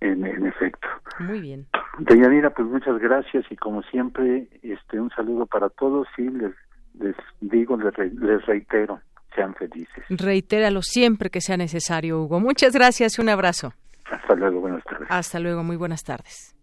[0.00, 0.88] En, en efecto.
[1.20, 1.66] Muy bien.
[1.98, 6.52] Deyanira, pues muchas gracias y como siempre, este un saludo para todos y les,
[6.98, 9.00] les digo, les, reitero,
[9.40, 10.04] sean felices.
[10.10, 12.40] Reitéralo siempre que sea necesario, Hugo.
[12.40, 13.72] Muchas gracias y un abrazo.
[14.10, 15.08] Hasta luego, buenas tardes.
[15.10, 16.54] Hasta luego, muy buenas tardes.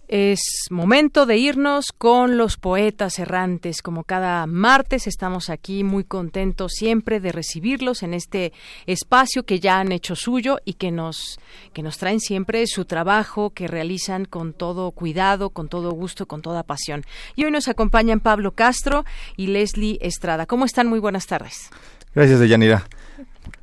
[0.09, 3.83] Es momento de irnos con los poetas errantes.
[3.83, 8.53] Como cada martes estamos aquí muy contentos siempre de recibirlos en este
[8.87, 11.41] espacio que ya han hecho suyo y que nos
[11.73, 16.41] que nos traen siempre su trabajo que realizan con todo cuidado, con todo gusto, con
[16.41, 17.05] toda pasión.
[17.35, 19.05] Y hoy nos acompañan Pablo Castro
[19.37, 20.47] y Leslie Estrada.
[20.47, 20.87] ¿Cómo están?
[20.87, 21.71] Muy buenas tardes.
[22.15, 22.87] Gracias, Deyanira.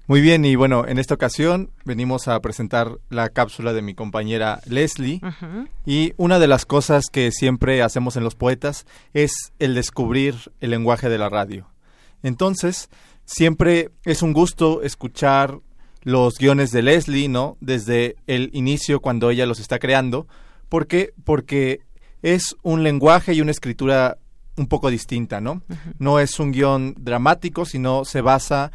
[0.05, 4.59] Muy bien, y bueno, en esta ocasión venimos a presentar la cápsula de mi compañera
[4.65, 5.21] Leslie.
[5.85, 10.71] Y una de las cosas que siempre hacemos en los poetas es el descubrir el
[10.71, 11.69] lenguaje de la radio.
[12.21, 12.89] Entonces,
[13.23, 15.59] siempre es un gusto escuchar
[16.01, 17.55] los guiones de Leslie, ¿no?
[17.61, 20.27] Desde el inicio, cuando ella los está creando.
[20.67, 21.13] ¿Por qué?
[21.23, 21.79] Porque
[22.21, 24.17] es un lenguaje y una escritura
[24.57, 25.61] un poco distinta, ¿no?
[25.97, 28.73] No es un guion dramático, sino se basa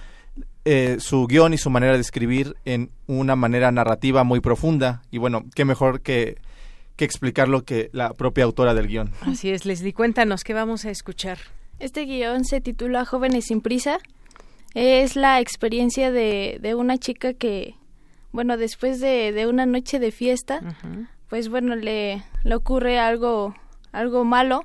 [0.65, 5.03] eh, su guion y su manera de escribir en una manera narrativa muy profunda.
[5.11, 6.39] Y bueno, qué mejor que,
[6.97, 9.13] que explicarlo que la propia autora del guion.
[9.23, 11.39] Así es, Leslie, cuéntanos, ¿qué vamos a escuchar?
[11.79, 13.99] Este guion se titula Jóvenes sin prisa.
[14.75, 17.75] Es la experiencia de, de una chica que,
[18.33, 20.61] bueno, después de, de una noche de fiesta,
[21.29, 23.55] pues bueno, le, le ocurre algo,
[23.93, 24.65] algo malo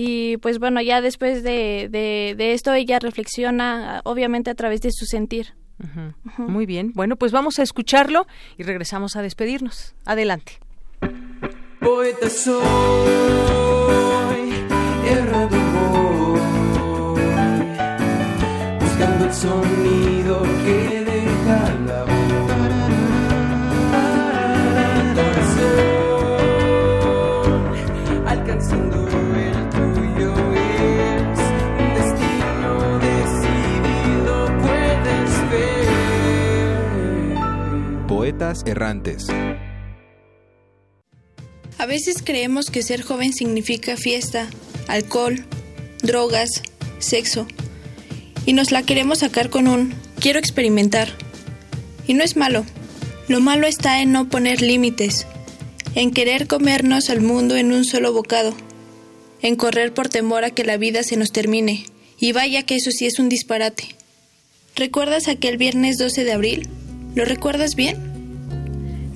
[0.00, 5.06] y pues bueno, ya después de, de, esto ella reflexiona, obviamente a través de su
[5.06, 5.54] sentir.
[6.36, 9.96] Muy bien, bueno, pues vamos a escucharlo y regresamos a despedirnos.
[10.04, 10.60] Adelante.
[11.80, 12.62] Poeta soy,
[38.68, 39.26] errantes.
[41.78, 44.48] A veces creemos que ser joven significa fiesta,
[44.88, 45.44] alcohol,
[46.02, 46.62] drogas,
[46.98, 47.46] sexo.
[48.46, 51.08] Y nos la queremos sacar con un quiero experimentar.
[52.06, 52.64] Y no es malo.
[53.28, 55.26] Lo malo está en no poner límites,
[55.94, 58.54] en querer comernos al mundo en un solo bocado,
[59.42, 61.84] en correr por temor a que la vida se nos termine.
[62.18, 63.84] Y vaya que eso sí es un disparate.
[64.74, 66.68] ¿Recuerdas aquel viernes 12 de abril?
[67.14, 68.07] ¿Lo recuerdas bien?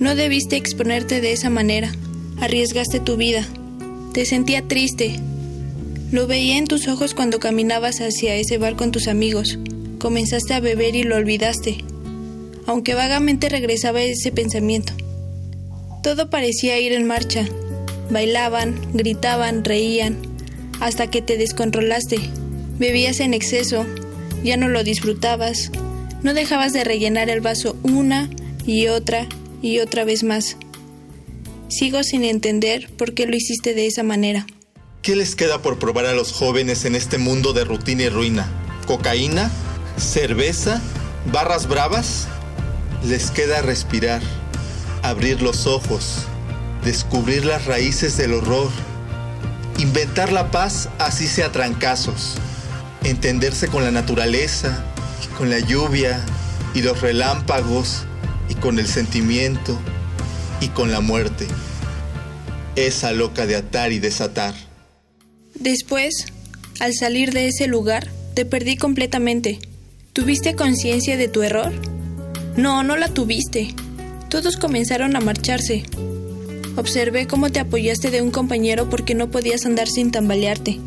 [0.02, 1.92] No debiste exponerte de esa manera.
[2.40, 3.46] Arriesgaste tu vida.
[4.12, 5.20] Te sentía triste.
[6.10, 9.60] Lo veía en tus ojos cuando caminabas hacia ese bar con tus amigos.
[10.00, 11.84] Comenzaste a beber y lo olvidaste.
[12.66, 14.92] Aunque vagamente regresaba ese pensamiento.
[16.02, 17.46] Todo parecía ir en marcha.
[18.10, 20.16] Bailaban, gritaban, reían,
[20.80, 22.18] hasta que te descontrolaste.
[22.76, 23.86] Bebías en exceso,
[24.42, 25.70] ya no lo disfrutabas,
[26.24, 28.28] no dejabas de rellenar el vaso una
[28.66, 29.28] y otra
[29.62, 30.56] y otra vez más.
[31.68, 34.46] Sigo sin entender por qué lo hiciste de esa manera.
[35.00, 38.46] ¿Qué les queda por probar a los jóvenes en este mundo de rutina y ruina?
[38.86, 39.50] ¿Cocaína?
[39.96, 40.82] ¿Cerveza?
[41.32, 42.28] ¿Barras bravas?
[43.04, 44.20] Les queda respirar,
[45.02, 46.26] abrir los ojos,
[46.84, 48.70] descubrir las raíces del horror,
[49.78, 52.34] inventar la paz así sea trancazos,
[53.02, 54.84] entenderse con la naturaleza,
[55.36, 56.24] con la lluvia
[56.74, 58.04] y los relámpagos
[58.62, 59.76] con el sentimiento
[60.60, 61.46] y con la muerte.
[62.76, 64.54] Esa loca de atar y desatar.
[65.54, 66.26] Después,
[66.80, 69.58] al salir de ese lugar, te perdí completamente.
[70.12, 71.72] ¿Tuviste conciencia de tu error?
[72.56, 73.74] No, no la tuviste.
[74.28, 75.82] Todos comenzaron a marcharse.
[76.76, 80.78] Observé cómo te apoyaste de un compañero porque no podías andar sin tambalearte.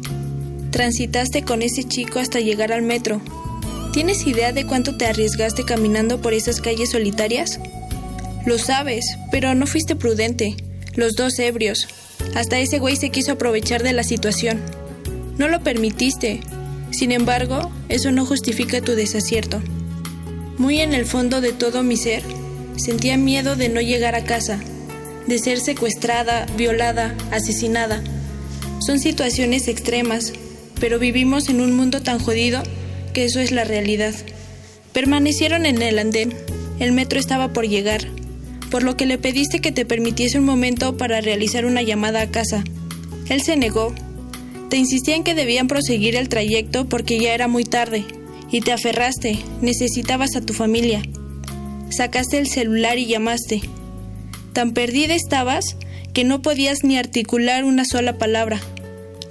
[0.71, 3.21] Transitaste con ese chico hasta llegar al metro,
[3.95, 7.61] ¿Tienes idea de cuánto te arriesgaste caminando por esas calles solitarias?
[8.45, 10.57] Lo sabes, pero no fuiste prudente.
[10.95, 11.87] Los dos ebrios.
[12.35, 14.59] Hasta ese güey se quiso aprovechar de la situación.
[15.37, 16.41] No lo permitiste.
[16.91, 19.61] Sin embargo, eso no justifica tu desacierto.
[20.57, 22.21] Muy en el fondo de todo mi ser,
[22.75, 24.59] sentía miedo de no llegar a casa,
[25.25, 28.03] de ser secuestrada, violada, asesinada.
[28.85, 30.33] Son situaciones extremas,
[30.81, 32.61] pero vivimos en un mundo tan jodido
[33.15, 34.13] que eso es la realidad.
[34.91, 36.33] Permanecieron en el andén.
[36.79, 38.01] El metro estaba por llegar,
[38.69, 42.29] por lo que le pediste que te permitiese un momento para realizar una llamada a
[42.29, 42.65] casa.
[43.29, 43.95] Él se negó.
[44.69, 48.03] Te insistía en que debían proseguir el trayecto porque ya era muy tarde,
[48.51, 51.01] y te aferraste, necesitabas a tu familia.
[51.89, 53.61] Sacaste el celular y llamaste.
[54.51, 55.77] Tan perdida estabas
[56.13, 58.59] que no podías ni articular una sola palabra.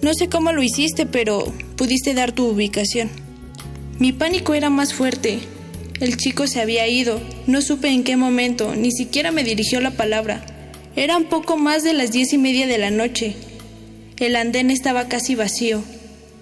[0.01, 3.24] No sé cómo lo hiciste, pero pudiste dar tu ubicación.
[3.99, 5.39] Mi pánico era más fuerte.
[6.01, 9.93] El chico se había ido, no supe en qué momento, ni siquiera me dirigió la
[9.93, 10.45] palabra.
[10.97, 13.37] Eran poco más de las diez y media de la noche.
[14.19, 15.83] El andén estaba casi vacío.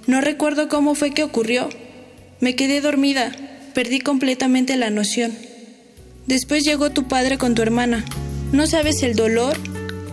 [0.07, 1.69] No recuerdo cómo fue que ocurrió.
[2.41, 3.33] Me quedé dormida,
[3.75, 5.33] perdí completamente la noción.
[6.27, 8.05] Después llegó tu padre con tu hermana.
[8.53, 9.59] No sabes el dolor,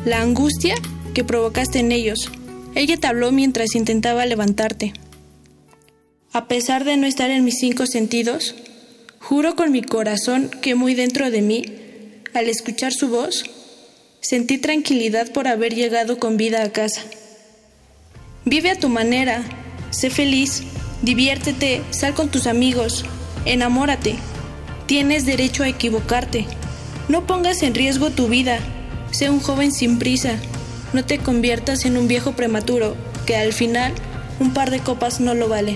[0.06, 0.76] la angustia
[1.14, 2.32] que provocaste en ellos.
[2.76, 4.94] Ella te habló mientras intentaba levantarte.
[6.32, 8.54] A pesar de no estar en mis cinco sentidos,
[9.20, 11.66] juro con mi corazón que muy dentro de mí,
[12.36, 13.46] al escuchar su voz,
[14.22, 17.02] sentí tranquilidad por haber llegado con vida a casa.
[18.46, 19.44] Vive a tu manera,
[19.90, 20.62] sé feliz,
[21.02, 23.06] diviértete, sal con tus amigos,
[23.46, 24.16] enamórate.
[24.86, 26.46] Tienes derecho a equivocarte.
[27.08, 28.60] No pongas en riesgo tu vida.
[29.10, 30.36] Sé un joven sin prisa.
[30.94, 32.96] No te conviertas en un viejo prematuro,
[33.26, 33.94] que al final
[34.40, 35.76] un par de copas no lo vale.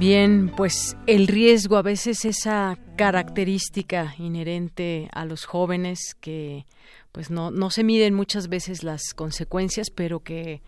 [0.00, 6.64] Bien, pues el riesgo, a veces esa característica inherente a los jóvenes que
[7.12, 10.62] pues no, no se miden muchas veces las consecuencias, pero que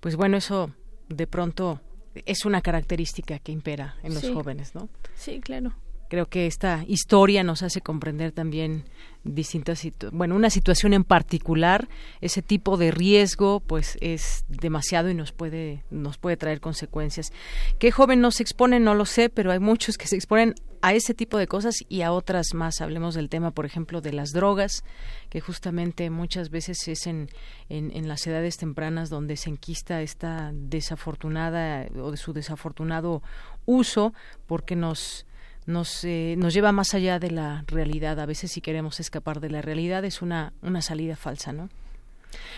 [0.00, 0.70] pues bueno, eso
[1.10, 1.82] de pronto
[2.24, 4.88] es una característica que impera en los jóvenes, ¿no?
[5.14, 5.74] Sí, claro.
[6.08, 8.84] Creo que esta historia nos hace comprender también
[9.34, 11.88] distintas bueno una situación en particular
[12.20, 17.32] ese tipo de riesgo pues es demasiado y nos puede nos puede traer consecuencias.
[17.78, 20.94] Qué joven no se expone no lo sé pero hay muchos que se exponen a
[20.94, 22.80] ese tipo de cosas y a otras más.
[22.80, 24.84] Hablemos del tema por ejemplo de las drogas
[25.28, 27.28] que justamente muchas veces es en,
[27.68, 33.22] en, en las edades tempranas donde se enquista esta desafortunada o de su desafortunado
[33.66, 34.12] uso
[34.46, 35.26] porque nos
[35.68, 38.18] nos, eh, nos lleva más allá de la realidad.
[38.18, 41.68] A veces si queremos escapar de la realidad es una, una salida falsa, ¿no?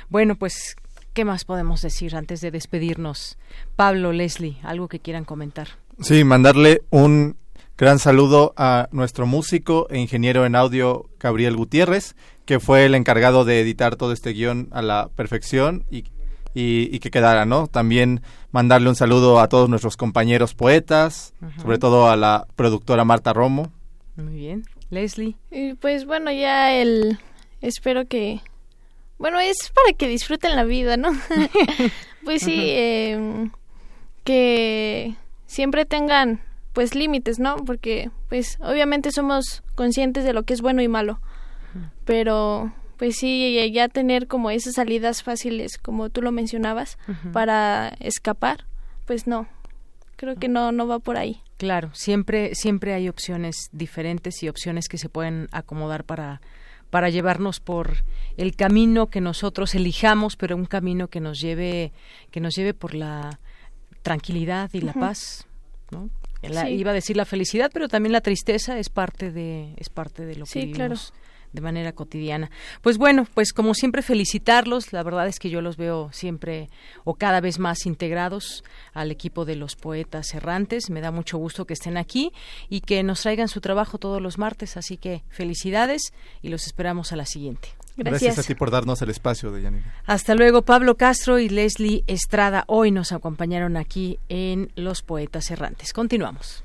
[0.09, 0.77] Bueno, pues,
[1.13, 3.37] ¿qué más podemos decir antes de despedirnos?
[3.75, 5.69] Pablo, Leslie, algo que quieran comentar.
[6.01, 7.37] Sí, mandarle un
[7.77, 12.15] gran saludo a nuestro músico e ingeniero en audio, Gabriel Gutiérrez,
[12.45, 16.05] que fue el encargado de editar todo este guion a la perfección y
[16.55, 17.67] y, que quedara, ¿no?
[17.67, 23.33] También mandarle un saludo a todos nuestros compañeros poetas, sobre todo a la productora Marta
[23.33, 23.73] Romo.
[24.17, 24.65] Muy bien.
[24.91, 25.37] Leslie.
[25.81, 27.19] pues bueno, ya el...
[27.61, 28.41] Espero que...
[29.19, 31.11] Bueno, es para que disfruten la vida, ¿no?
[32.25, 33.51] pues sí, em,
[34.25, 35.15] que
[35.47, 36.41] siempre tengan
[36.73, 37.57] pues límites, ¿no?
[37.57, 41.21] Porque pues obviamente somos conscientes de lo que es bueno y malo,
[42.05, 46.99] pero pues sí, ya tener como esas salidas fáciles, como tú lo mencionabas,
[47.33, 48.67] para escapar,
[49.07, 49.49] pues no,
[50.17, 51.41] creo que no, no va por ahí.
[51.57, 56.43] Claro, siempre, siempre hay opciones diferentes y opciones que se pueden acomodar para,
[56.91, 58.05] para llevarnos por
[58.37, 61.93] el camino que nosotros elijamos, pero un camino que nos lleve,
[62.31, 63.41] que nos lleve por la
[64.03, 65.47] tranquilidad y la paz,
[65.91, 66.11] ¿no?
[66.43, 70.37] Iba a decir la felicidad, pero también la tristeza es parte de, es parte de
[70.37, 70.77] lo que vivimos.
[70.77, 72.51] Claro de manera cotidiana.
[72.83, 76.69] Pues bueno, pues como siempre felicitarlos, la verdad es que yo los veo siempre
[77.05, 81.67] o cada vez más integrados al equipo de los poetas errantes, me da mucho gusto
[81.67, 82.33] que estén aquí
[82.69, 86.13] y que nos traigan su trabajo todos los martes, así que felicidades
[86.43, 87.69] y los esperamos a la siguiente.
[87.97, 89.95] Gracias, a ti por darnos el espacio, Deyanira.
[90.07, 95.93] Hasta luego, Pablo Castro y Leslie Estrada hoy nos acompañaron aquí en Los Poetas Errantes.
[95.93, 96.65] Continuamos.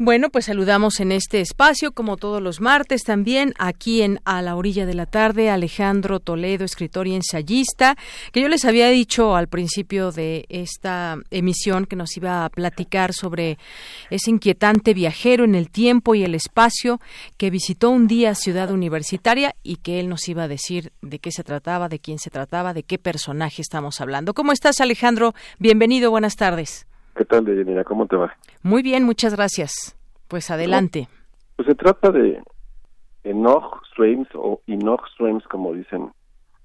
[0.00, 4.54] Bueno, pues saludamos en este espacio, como todos los martes, también aquí en A la
[4.54, 7.96] Orilla de la Tarde, Alejandro Toledo, escritor y ensayista,
[8.30, 13.12] que yo les había dicho al principio de esta emisión que nos iba a platicar
[13.12, 13.58] sobre
[14.08, 17.00] ese inquietante viajero en el tiempo y el espacio
[17.36, 21.32] que visitó un día Ciudad Universitaria y que él nos iba a decir de qué
[21.32, 24.32] se trataba, de quién se trataba, de qué personaje estamos hablando.
[24.32, 25.34] ¿Cómo estás, Alejandro?
[25.58, 26.87] Bienvenido, buenas tardes.
[27.18, 27.82] ¿Qué tal, Deyanira?
[27.82, 28.32] ¿Cómo te va?
[28.62, 29.98] Muy bien, muchas gracias.
[30.28, 31.08] Pues adelante.
[31.56, 32.40] Pues se trata de
[33.24, 36.12] Enoch Streams o Enoch Streams, como dicen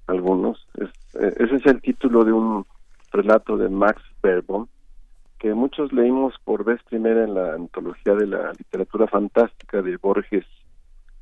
[0.06, 0.64] algunos.
[0.74, 0.90] Es,
[1.20, 2.64] eh, ese es el título de un
[3.10, 4.68] relato de Max Beerbohm,
[5.40, 10.46] que muchos leímos por vez primera en la antología de la literatura fantástica de Borges,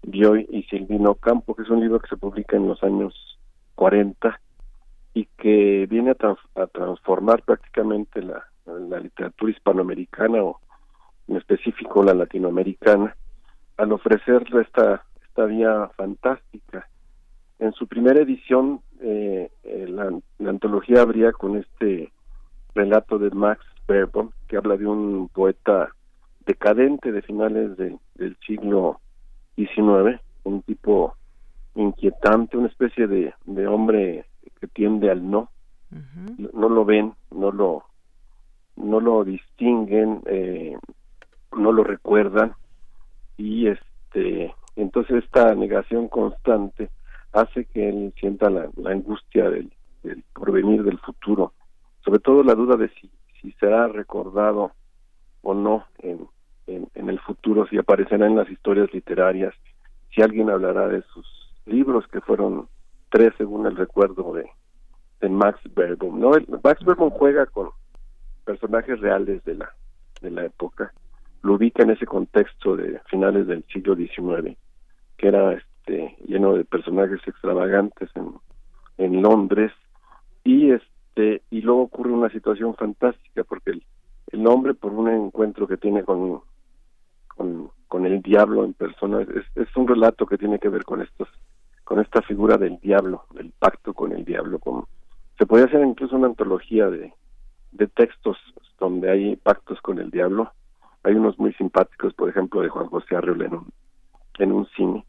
[0.02, 3.14] Bioy y Silvino Campo, que es un libro que se publica en los años
[3.76, 4.38] 40
[5.14, 10.60] y que viene a, transformar prácticamente la, literatura hispanoamericana o
[11.28, 13.16] en específico la latinoamericana
[13.76, 16.89] al ofrecerle esta, esta vía fantástica.
[17.59, 20.10] En su primera edición, eh, eh, la,
[20.48, 22.12] antología abría con este
[22.74, 25.90] relato de Max Beerbohm, que habla de un poeta
[26.47, 29.01] decadente de finales del siglo
[29.56, 31.14] XIX, un tipo
[31.74, 34.26] inquietante, una especie de, de hombre
[34.60, 35.51] que tiende al no,
[36.52, 37.84] no lo ven, no lo
[38.77, 40.77] no lo distinguen, eh,
[41.57, 42.55] no lo recuerdan
[43.36, 46.90] y este entonces esta negación constante
[47.32, 49.73] hace que él sienta la, angustia del,
[50.35, 51.53] porvenir del futuro,
[52.05, 54.73] sobre todo la duda de si, si será recordado
[55.43, 56.27] o no en,
[56.66, 59.55] en, el futuro, si aparecerá en las historias literarias,
[60.15, 61.27] si alguien hablará de sus
[61.66, 62.69] libros que fueron
[63.11, 64.49] tres según el recuerdo de,
[65.20, 66.20] de Max Beerbohm.
[66.20, 66.32] ¿no?
[66.62, 67.70] Max Beerbohm juega con
[68.44, 69.70] personajes reales de la,
[70.20, 70.93] de la época,
[71.43, 74.56] lo ubica en ese contexto de finales del siglo XIX,
[75.16, 78.35] que era este lleno de personajes extravagantes en,
[78.98, 79.73] en Londres,
[80.44, 83.85] y este y luego ocurre una situación fantástica porque el,
[84.28, 86.40] el hombre por un encuentro que tiene con,
[87.27, 91.28] con, el diablo en persona es, es un relato que tiene que ver con estos
[91.85, 94.59] con esta figura del diablo, del pacto con el diablo.
[94.59, 94.86] Con,
[95.39, 97.12] se puede hacer incluso una antología de,
[97.73, 98.36] de textos
[98.78, 100.53] donde hay pactos con el diablo.
[101.05, 103.73] Hay unos muy simpáticos, por ejemplo, de Juan José Arreola en un,
[104.39, 105.05] en un cine.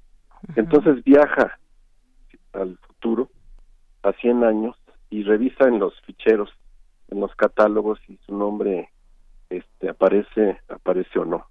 [0.55, 1.59] Entonces viaja
[2.53, 3.29] al futuro,
[4.03, 4.75] a 100 años,
[5.09, 6.49] y revisa en los ficheros,
[7.09, 8.89] en los catálogos, si su nombre
[9.49, 11.45] este, aparece, aparece o no.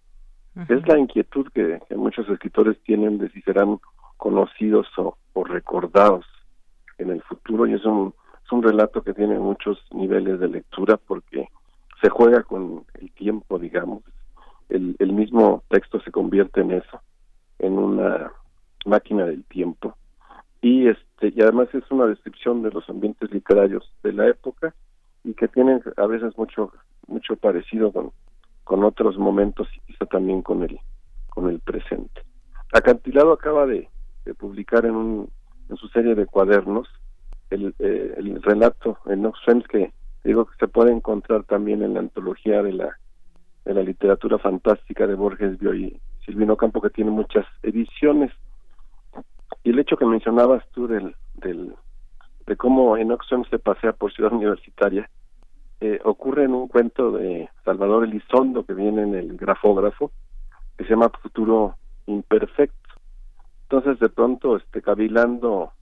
[0.69, 3.79] Es la inquietud que, que, muchos escritores tienen de si serán
[4.19, 6.27] conocidos o, recordados
[6.99, 8.15] en el futuro y es un,
[8.45, 11.49] es un relato que tiene muchos niveles de lectura porque
[12.01, 14.03] se juega con el tiempo, digamos.
[14.69, 17.01] El, el mismo texto se convierte en eso,
[17.59, 18.33] en una
[18.85, 19.97] máquina del tiempo.
[20.61, 24.75] Y este y además es una descripción de los ambientes literarios de la época
[25.25, 26.73] y que tienen a veces mucho
[27.07, 28.13] mucho parecido con,
[28.65, 30.79] con otros momentos y quizá también con el
[31.29, 32.23] con el presente.
[32.73, 33.89] Acantilado acaba de,
[34.25, 35.31] de publicar en, un,
[35.69, 36.89] en su serie de cuadernos
[37.53, 39.93] el, eh, el relato en Oxfam que
[40.25, 42.97] digo que se puede encontrar también en la antología de la
[43.65, 48.33] de la literatura fantástica de Borges Bio y Silvino Campo que tiene muchas ediciones.
[49.63, 51.75] Y el hecho que mencionabas tú del, del
[52.47, 55.09] de cómo en Oxfam se pasea por ciudad universitaria
[55.81, 60.13] eh, ocurre en un cuento de Salvador Elizondo que viene en el grafógrafo
[60.77, 61.75] que se llama Futuro
[62.07, 62.77] Imperfecto.
[63.65, 65.73] Entonces, de pronto, este, cavilando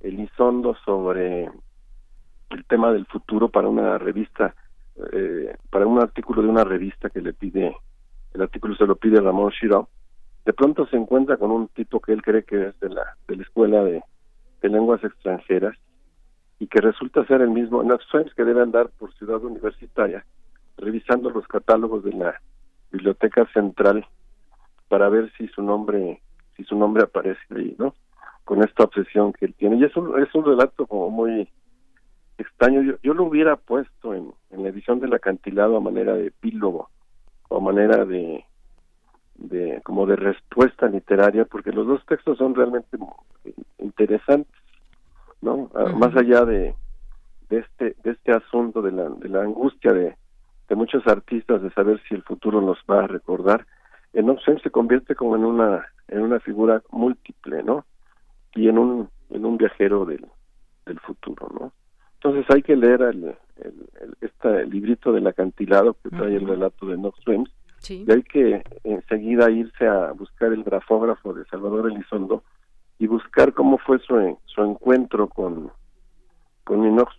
[0.00, 1.50] Elizondo sobre
[2.50, 4.54] el tema del futuro para una revista,
[5.12, 7.76] eh, para un artículo de una revista que le pide,
[8.34, 9.88] el artículo se lo pide Ramón Shiro,
[10.44, 13.36] de pronto se encuentra con un tipo que él cree que es de la, de
[13.36, 14.02] la escuela de,
[14.62, 15.76] lenguas extranjeras
[16.58, 20.24] y que resulta ser el mismo Suárez que debe andar por ciudad universitaria
[20.76, 22.40] revisando los catálogos de la
[22.90, 24.06] biblioteca central
[24.88, 26.20] para ver si su nombre
[26.58, 27.94] y su nombre aparece ahí, ¿no?
[28.44, 29.76] Con esta obsesión que él tiene.
[29.76, 31.48] Y es un, es un relato como muy
[32.38, 32.82] extraño.
[32.82, 36.90] Yo, yo lo hubiera puesto en, en la edición del acantilado a manera de epílogo
[37.48, 38.44] o a manera de,
[39.34, 42.98] de como de respuesta literaria, porque los dos textos son realmente
[43.78, 44.62] interesantes,
[45.40, 45.70] ¿no?
[45.74, 46.74] Ah, más allá de,
[47.48, 50.16] de este de este asunto de la, de la angustia de,
[50.68, 53.66] de muchos artistas de saber si el futuro nos va a recordar,
[54.12, 57.84] en Obsen se convierte como en una en una figura múltiple, ¿no?
[58.54, 60.26] Y en un en un viajero del,
[60.86, 61.72] del futuro, ¿no?
[62.14, 66.96] Entonces hay que leer el, el, este librito del acantilado que trae el relato de
[66.96, 67.50] Knox Swims
[67.88, 72.42] y hay que enseguida irse a buscar el grafógrafo de Salvador Elizondo
[72.98, 75.72] y buscar cómo fue su, su encuentro con
[76.64, 77.14] con Inox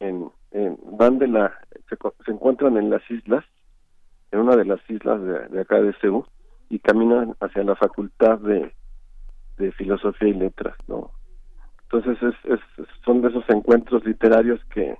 [0.00, 3.44] en, en van de la se, se encuentran en las islas
[4.30, 5.20] en una de las islas
[5.50, 6.24] de, acá de Seúl
[6.68, 8.72] y caminan hacia la facultad de,
[9.58, 11.10] de filosofía y letras, ¿no?
[11.82, 12.60] Entonces es,
[13.04, 14.96] son de esos encuentros literarios que,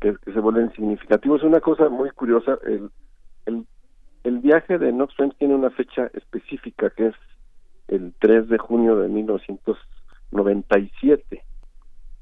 [0.00, 1.42] que, se vuelven significativos.
[1.42, 2.90] Una cosa muy curiosa, el,
[3.46, 3.66] el,
[4.24, 7.14] el viaje de Knox tiene una fecha específica que es
[7.88, 11.44] el 3 de junio de 1997.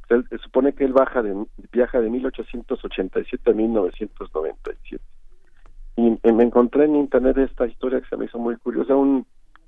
[0.08, 5.02] se supone que él baja de, viaja de 1887 a 1997.
[5.96, 8.94] Y me encontré en internet esta historia que se me hizo muy curiosa.
[8.94, 9.26] Un,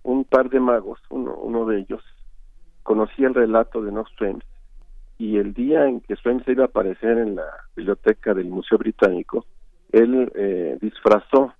[0.09, 2.03] un par de magos, uno, uno de ellos,
[2.83, 4.43] conocía el relato de Knox Twain
[5.19, 7.45] y el día en que Swain se iba a aparecer en la
[7.77, 9.45] biblioteca del Museo Británico,
[9.93, 11.53] él eh, disfrazó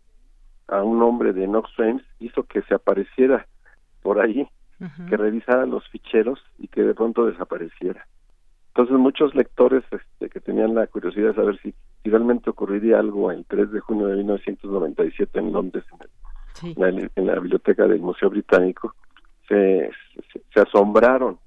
[0.67, 3.47] a un hombre de Knox Twain, hizo que se apareciera
[4.03, 4.49] por ahí,
[5.11, 8.07] que revisara los ficheros y que de pronto desapareciera.
[8.69, 13.45] Entonces muchos lectores este, que tenían la curiosidad de saber si, realmente ocurriría algo el
[13.45, 16.09] 3 de junio de 1997 en Londres, en,
[16.77, 18.95] la, biblioteca del Museo Británico,
[19.49, 19.91] se,
[20.53, 21.39] se, asombraron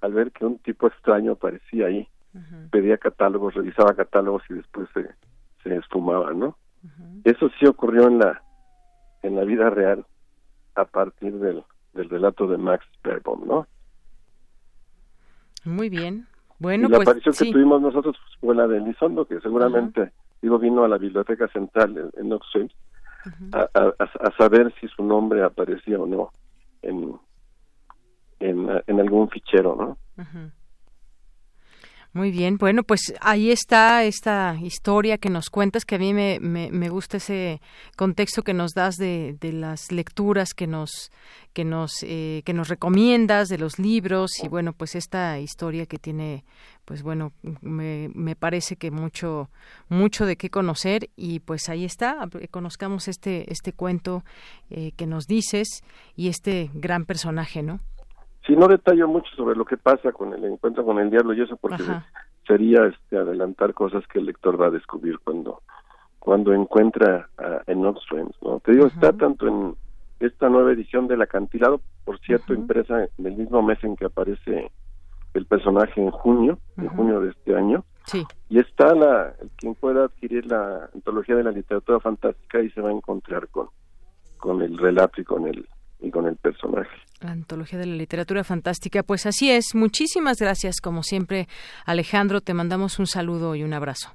[0.00, 2.08] al ver que un tipo extraño aparecía ahí,
[2.70, 5.08] pedía catálogos, revisaba catálogos y después se,
[5.62, 6.56] se esfumaba, ¿no?
[7.24, 8.42] Eso sí ocurrió en la
[9.22, 10.06] en la vida real
[10.76, 11.64] a partir del,
[11.94, 13.66] del relato de Max Beerbohm, ¿no?
[15.64, 16.26] Muy bien.
[16.58, 20.58] Bueno, y la pues, aparición que tuvimos nosotros fue la de Elizondo, que seguramente, digo,
[20.58, 22.70] vino a la Biblioteca Central en, Oxford
[23.52, 26.30] a, a, saber si su nombre aparecía o no
[26.82, 27.18] en,
[28.40, 29.98] en, algún fichero, ¿no?
[32.16, 36.40] Muy bien, bueno, pues ahí está esta historia que nos cuentas, que a mí me,
[36.40, 37.60] me, gusta ese
[37.94, 41.12] contexto que nos das de, de las lecturas que nos
[41.52, 45.98] que nos eh, que nos recomiendas de los libros y bueno, pues esta historia que
[45.98, 46.46] tiene,
[46.86, 49.50] pues bueno, me, me parece que mucho
[49.90, 52.16] mucho de qué conocer y pues ahí está,
[52.50, 54.24] conozcamos este este cuento
[54.70, 55.82] eh, que nos dices
[56.16, 57.80] y este gran personaje, ¿no?
[58.46, 61.42] Si no detallo mucho sobre lo que pasa con el encuentro con el diablo y
[61.42, 61.82] eso porque
[62.46, 65.62] sería este adelantar cosas que el lector va a descubrir cuando
[66.26, 68.02] cuando encuentra a Enoch
[68.42, 68.58] ¿no?
[68.60, 69.76] Te digo, está tanto en
[70.18, 74.72] esta nueva edición del acantilado, por cierto, impresa en el mismo mes en que aparece
[75.34, 77.84] el personaje en junio, en junio de este año.
[78.06, 78.24] Sí.
[78.48, 82.88] Y está la, quien pueda adquirir la antología de la literatura fantástica y se va
[82.88, 83.68] a encontrar con,
[84.38, 85.68] con el relato y con el,
[86.00, 86.90] y con el personaje.
[87.20, 89.02] La antología de la literatura fantástica.
[89.02, 89.74] Pues así es.
[89.74, 91.48] Muchísimas gracias, como siempre,
[91.84, 92.40] Alejandro.
[92.40, 94.14] Te mandamos un saludo y un abrazo.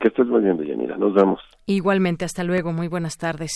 [0.00, 0.56] Que estés muy bien.
[0.98, 1.40] Nos vemos.
[1.66, 2.72] Igualmente, hasta luego.
[2.72, 3.52] Muy buenas tardes.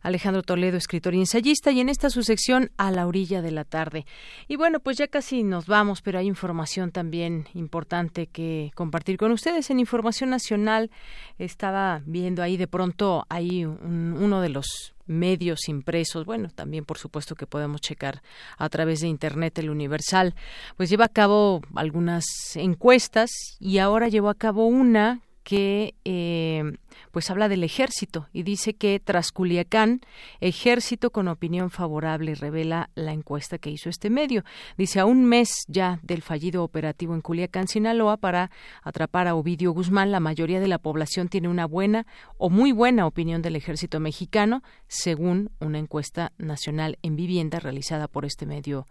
[0.00, 3.64] Alejandro Toledo, escritor y ensayista, y en esta su sección A la orilla de la
[3.64, 4.06] tarde.
[4.48, 9.30] Y bueno, pues ya casi nos vamos, pero hay información también importante que compartir con
[9.30, 9.70] ustedes.
[9.70, 10.90] En Información Nacional
[11.38, 17.34] estaba viendo ahí de pronto ahí uno de los medios impresos, bueno, también por supuesto
[17.34, 18.22] que podemos checar
[18.56, 20.34] a través de Internet el Universal,
[20.78, 22.24] pues lleva a cabo algunas
[22.56, 23.30] encuestas
[23.60, 26.78] y ahora llevó a cabo una que eh,
[27.10, 30.00] pues habla del ejército y dice que tras Culiacán,
[30.40, 34.42] ejército con opinión favorable, revela la encuesta que hizo este medio.
[34.76, 38.50] Dice a un mes ya del fallido operativo en Culiacán, Sinaloa, para
[38.82, 42.06] atrapar a Ovidio Guzmán, la mayoría de la población tiene una buena
[42.38, 48.24] o muy buena opinión del ejército mexicano, según una encuesta nacional en vivienda realizada por
[48.24, 48.86] este medio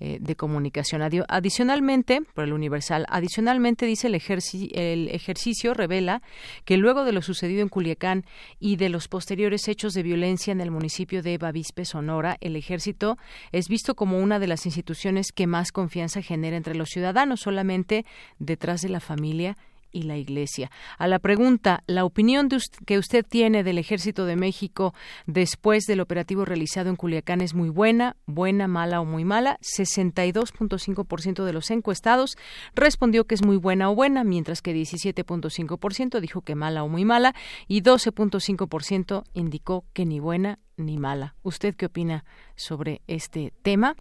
[0.00, 1.02] eh, de comunicación.
[1.28, 6.22] Adicionalmente, por el Universal, adicionalmente dice el, el ejercicio revela
[6.64, 8.24] que luego de lo sucedido en Culiacán
[8.58, 13.18] y de los posteriores hechos de violencia en el municipio de Bavispe, Sonora, el ejército
[13.52, 18.06] es visto como una de las instituciones que más confianza genera entre los ciudadanos, solamente
[18.38, 19.56] detrás de la familia
[19.92, 20.70] y la Iglesia.
[20.98, 22.48] A la pregunta, ¿la opinión
[22.86, 24.94] que usted tiene del Ejército de México
[25.26, 29.58] después del operativo realizado en Culiacán es muy buena, buena, mala o muy mala?
[29.60, 32.36] 62.5% de los encuestados
[32.74, 37.04] respondió que es muy buena o buena, mientras que 17.5% dijo que mala o muy
[37.04, 37.34] mala
[37.68, 41.34] y 12.5% indicó que ni buena ni mala.
[41.42, 42.24] ¿Usted qué opina
[42.60, 43.96] sobre este tema?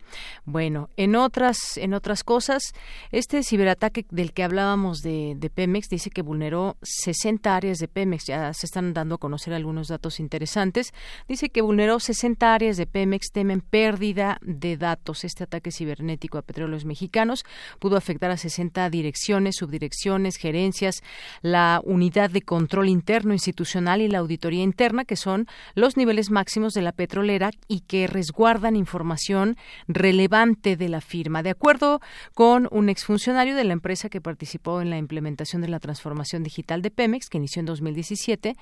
[0.45, 2.73] Bueno, en otras, en otras cosas,
[3.11, 8.25] este ciberataque del que hablábamos de, de, Pemex dice que vulneró 60 áreas de Pemex.
[8.25, 10.93] Ya se están dando a conocer algunos datos interesantes.
[11.27, 15.23] Dice que vulneró 60 áreas de Pemex, temen pérdida de datos.
[15.23, 17.45] Este ataque cibernético a petróleos mexicanos
[17.79, 21.01] pudo afectar a 60 direcciones, subdirecciones, gerencias,
[21.41, 26.73] la unidad de control interno institucional y la auditoría interna, que son los niveles máximos
[26.73, 29.57] de la petrolera y que resguardan información
[29.87, 31.43] relevante de la firma.
[31.43, 32.01] De acuerdo
[32.33, 36.81] con un exfuncionario de la empresa que participó en la implementación de la transformación digital
[36.81, 38.55] de Pemex, que inició en 2017,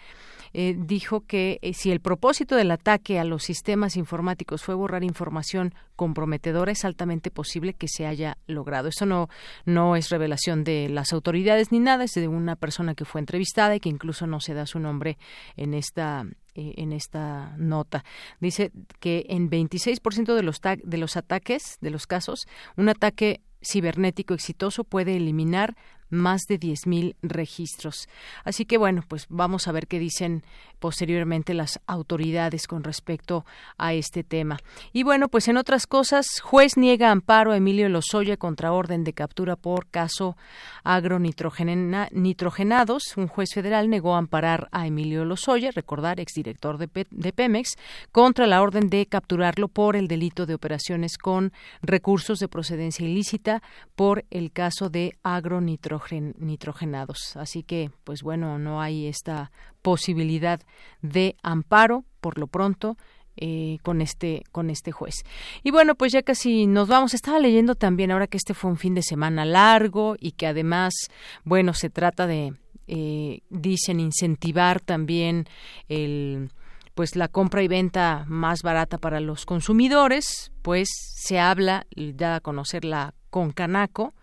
[0.54, 5.04] eh, dijo que eh, si el propósito del ataque a los sistemas informáticos fue borrar
[5.04, 8.88] información comprometedora, es altamente posible que se haya logrado.
[8.88, 9.30] Esto no,
[9.66, 13.76] no es revelación de las autoridades ni nada, es de una persona que fue entrevistada
[13.76, 15.18] y que incluso no se da su nombre
[15.56, 16.26] en esta
[16.58, 18.04] eh, en esta nota.
[18.40, 24.34] Dice que en 26% de los, de los ataques, de los casos, un ataque cibernético
[24.34, 25.76] exitoso puede eliminar
[26.10, 28.08] más de 10.000 registros.
[28.44, 30.44] Así que bueno, pues vamos a ver qué dicen
[30.80, 33.46] posteriormente las autoridades con respecto
[33.78, 34.60] a este tema.
[34.94, 39.14] Y bueno, pues en otras cosas, juez niega amparo a Emilio Lozoya contra orden de
[39.14, 40.38] captura por caso
[40.84, 43.18] agronitrogenados.
[43.18, 47.76] Un juez federal negó amparar a Emilio Lozoya, recordar, exdirector de, de Pemex,
[48.12, 53.57] contra la orden de capturarlo por el delito de operaciones con recursos de procedencia ilícita
[53.96, 57.38] por el caso de agronitrogenados.
[57.38, 59.52] Así que, pues bueno, no hay esta
[59.82, 60.60] posibilidad
[61.02, 62.98] de amparo por lo pronto
[63.40, 65.24] eh, con este con este juez
[65.64, 68.78] y bueno pues ya casi nos vamos estaba leyendo también ahora que este fue un
[68.78, 70.96] fin de semana largo y que además
[71.44, 72.56] bueno se trata de
[72.88, 75.46] eh, dicen incentivar también
[75.88, 76.50] el
[76.96, 82.42] pues la compra y venta más barata para los consumidores pues se habla da a
[82.42, 84.14] conocer la Concanaco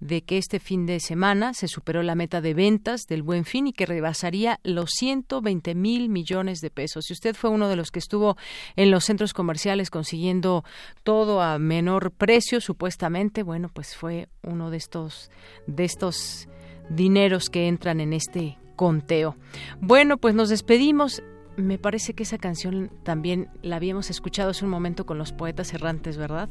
[0.00, 3.66] de que este fin de semana se superó la meta de ventas del Buen Fin
[3.68, 7.06] y que rebasaría los 120 mil millones de pesos.
[7.06, 8.36] Si usted fue uno de los que estuvo
[8.76, 10.64] en los centros comerciales consiguiendo
[11.02, 15.30] todo a menor precio, supuestamente, bueno, pues fue uno de estos
[15.66, 16.48] de estos
[16.90, 19.36] dineros que entran en este conteo.
[19.80, 21.22] Bueno, pues nos despedimos
[21.56, 25.72] me parece que esa canción también la habíamos escuchado hace un momento con los poetas
[25.74, 26.48] errantes, ¿verdad?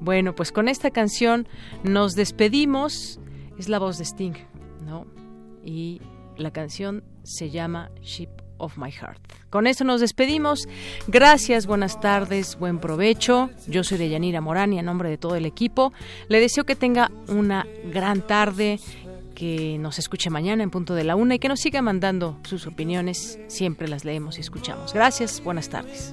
[0.00, 1.48] Bueno, pues con esta canción
[1.82, 3.20] nos despedimos.
[3.58, 4.34] Es la voz de Sting,
[4.84, 5.06] ¿no?
[5.64, 6.00] Y
[6.36, 9.20] la canción se llama Ship of My Heart.
[9.50, 10.68] Con esto nos despedimos.
[11.06, 13.50] Gracias, buenas tardes, buen provecho.
[13.66, 15.92] Yo soy Deyanira Morán y a nombre de todo el equipo
[16.28, 18.78] le deseo que tenga una gran tarde
[19.38, 22.66] que nos escuche mañana en punto de la una y que nos siga mandando sus
[22.66, 23.38] opiniones.
[23.46, 24.92] Siempre las leemos y escuchamos.
[24.92, 26.12] Gracias, buenas tardes.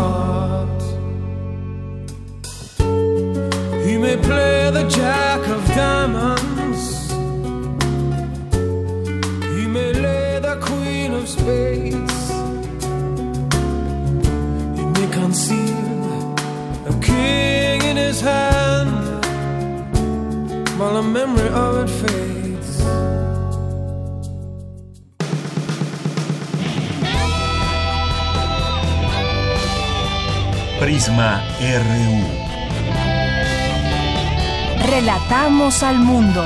[4.17, 7.11] Play the jack of diamonds.
[9.55, 12.29] He may lay the queen of spades.
[14.77, 16.35] He may conceal
[16.91, 18.91] a king in his hand
[20.77, 22.81] while the memory of it fades.
[30.79, 31.31] Prisma
[31.61, 32.40] RU.
[34.83, 36.43] Relatamos al mundo.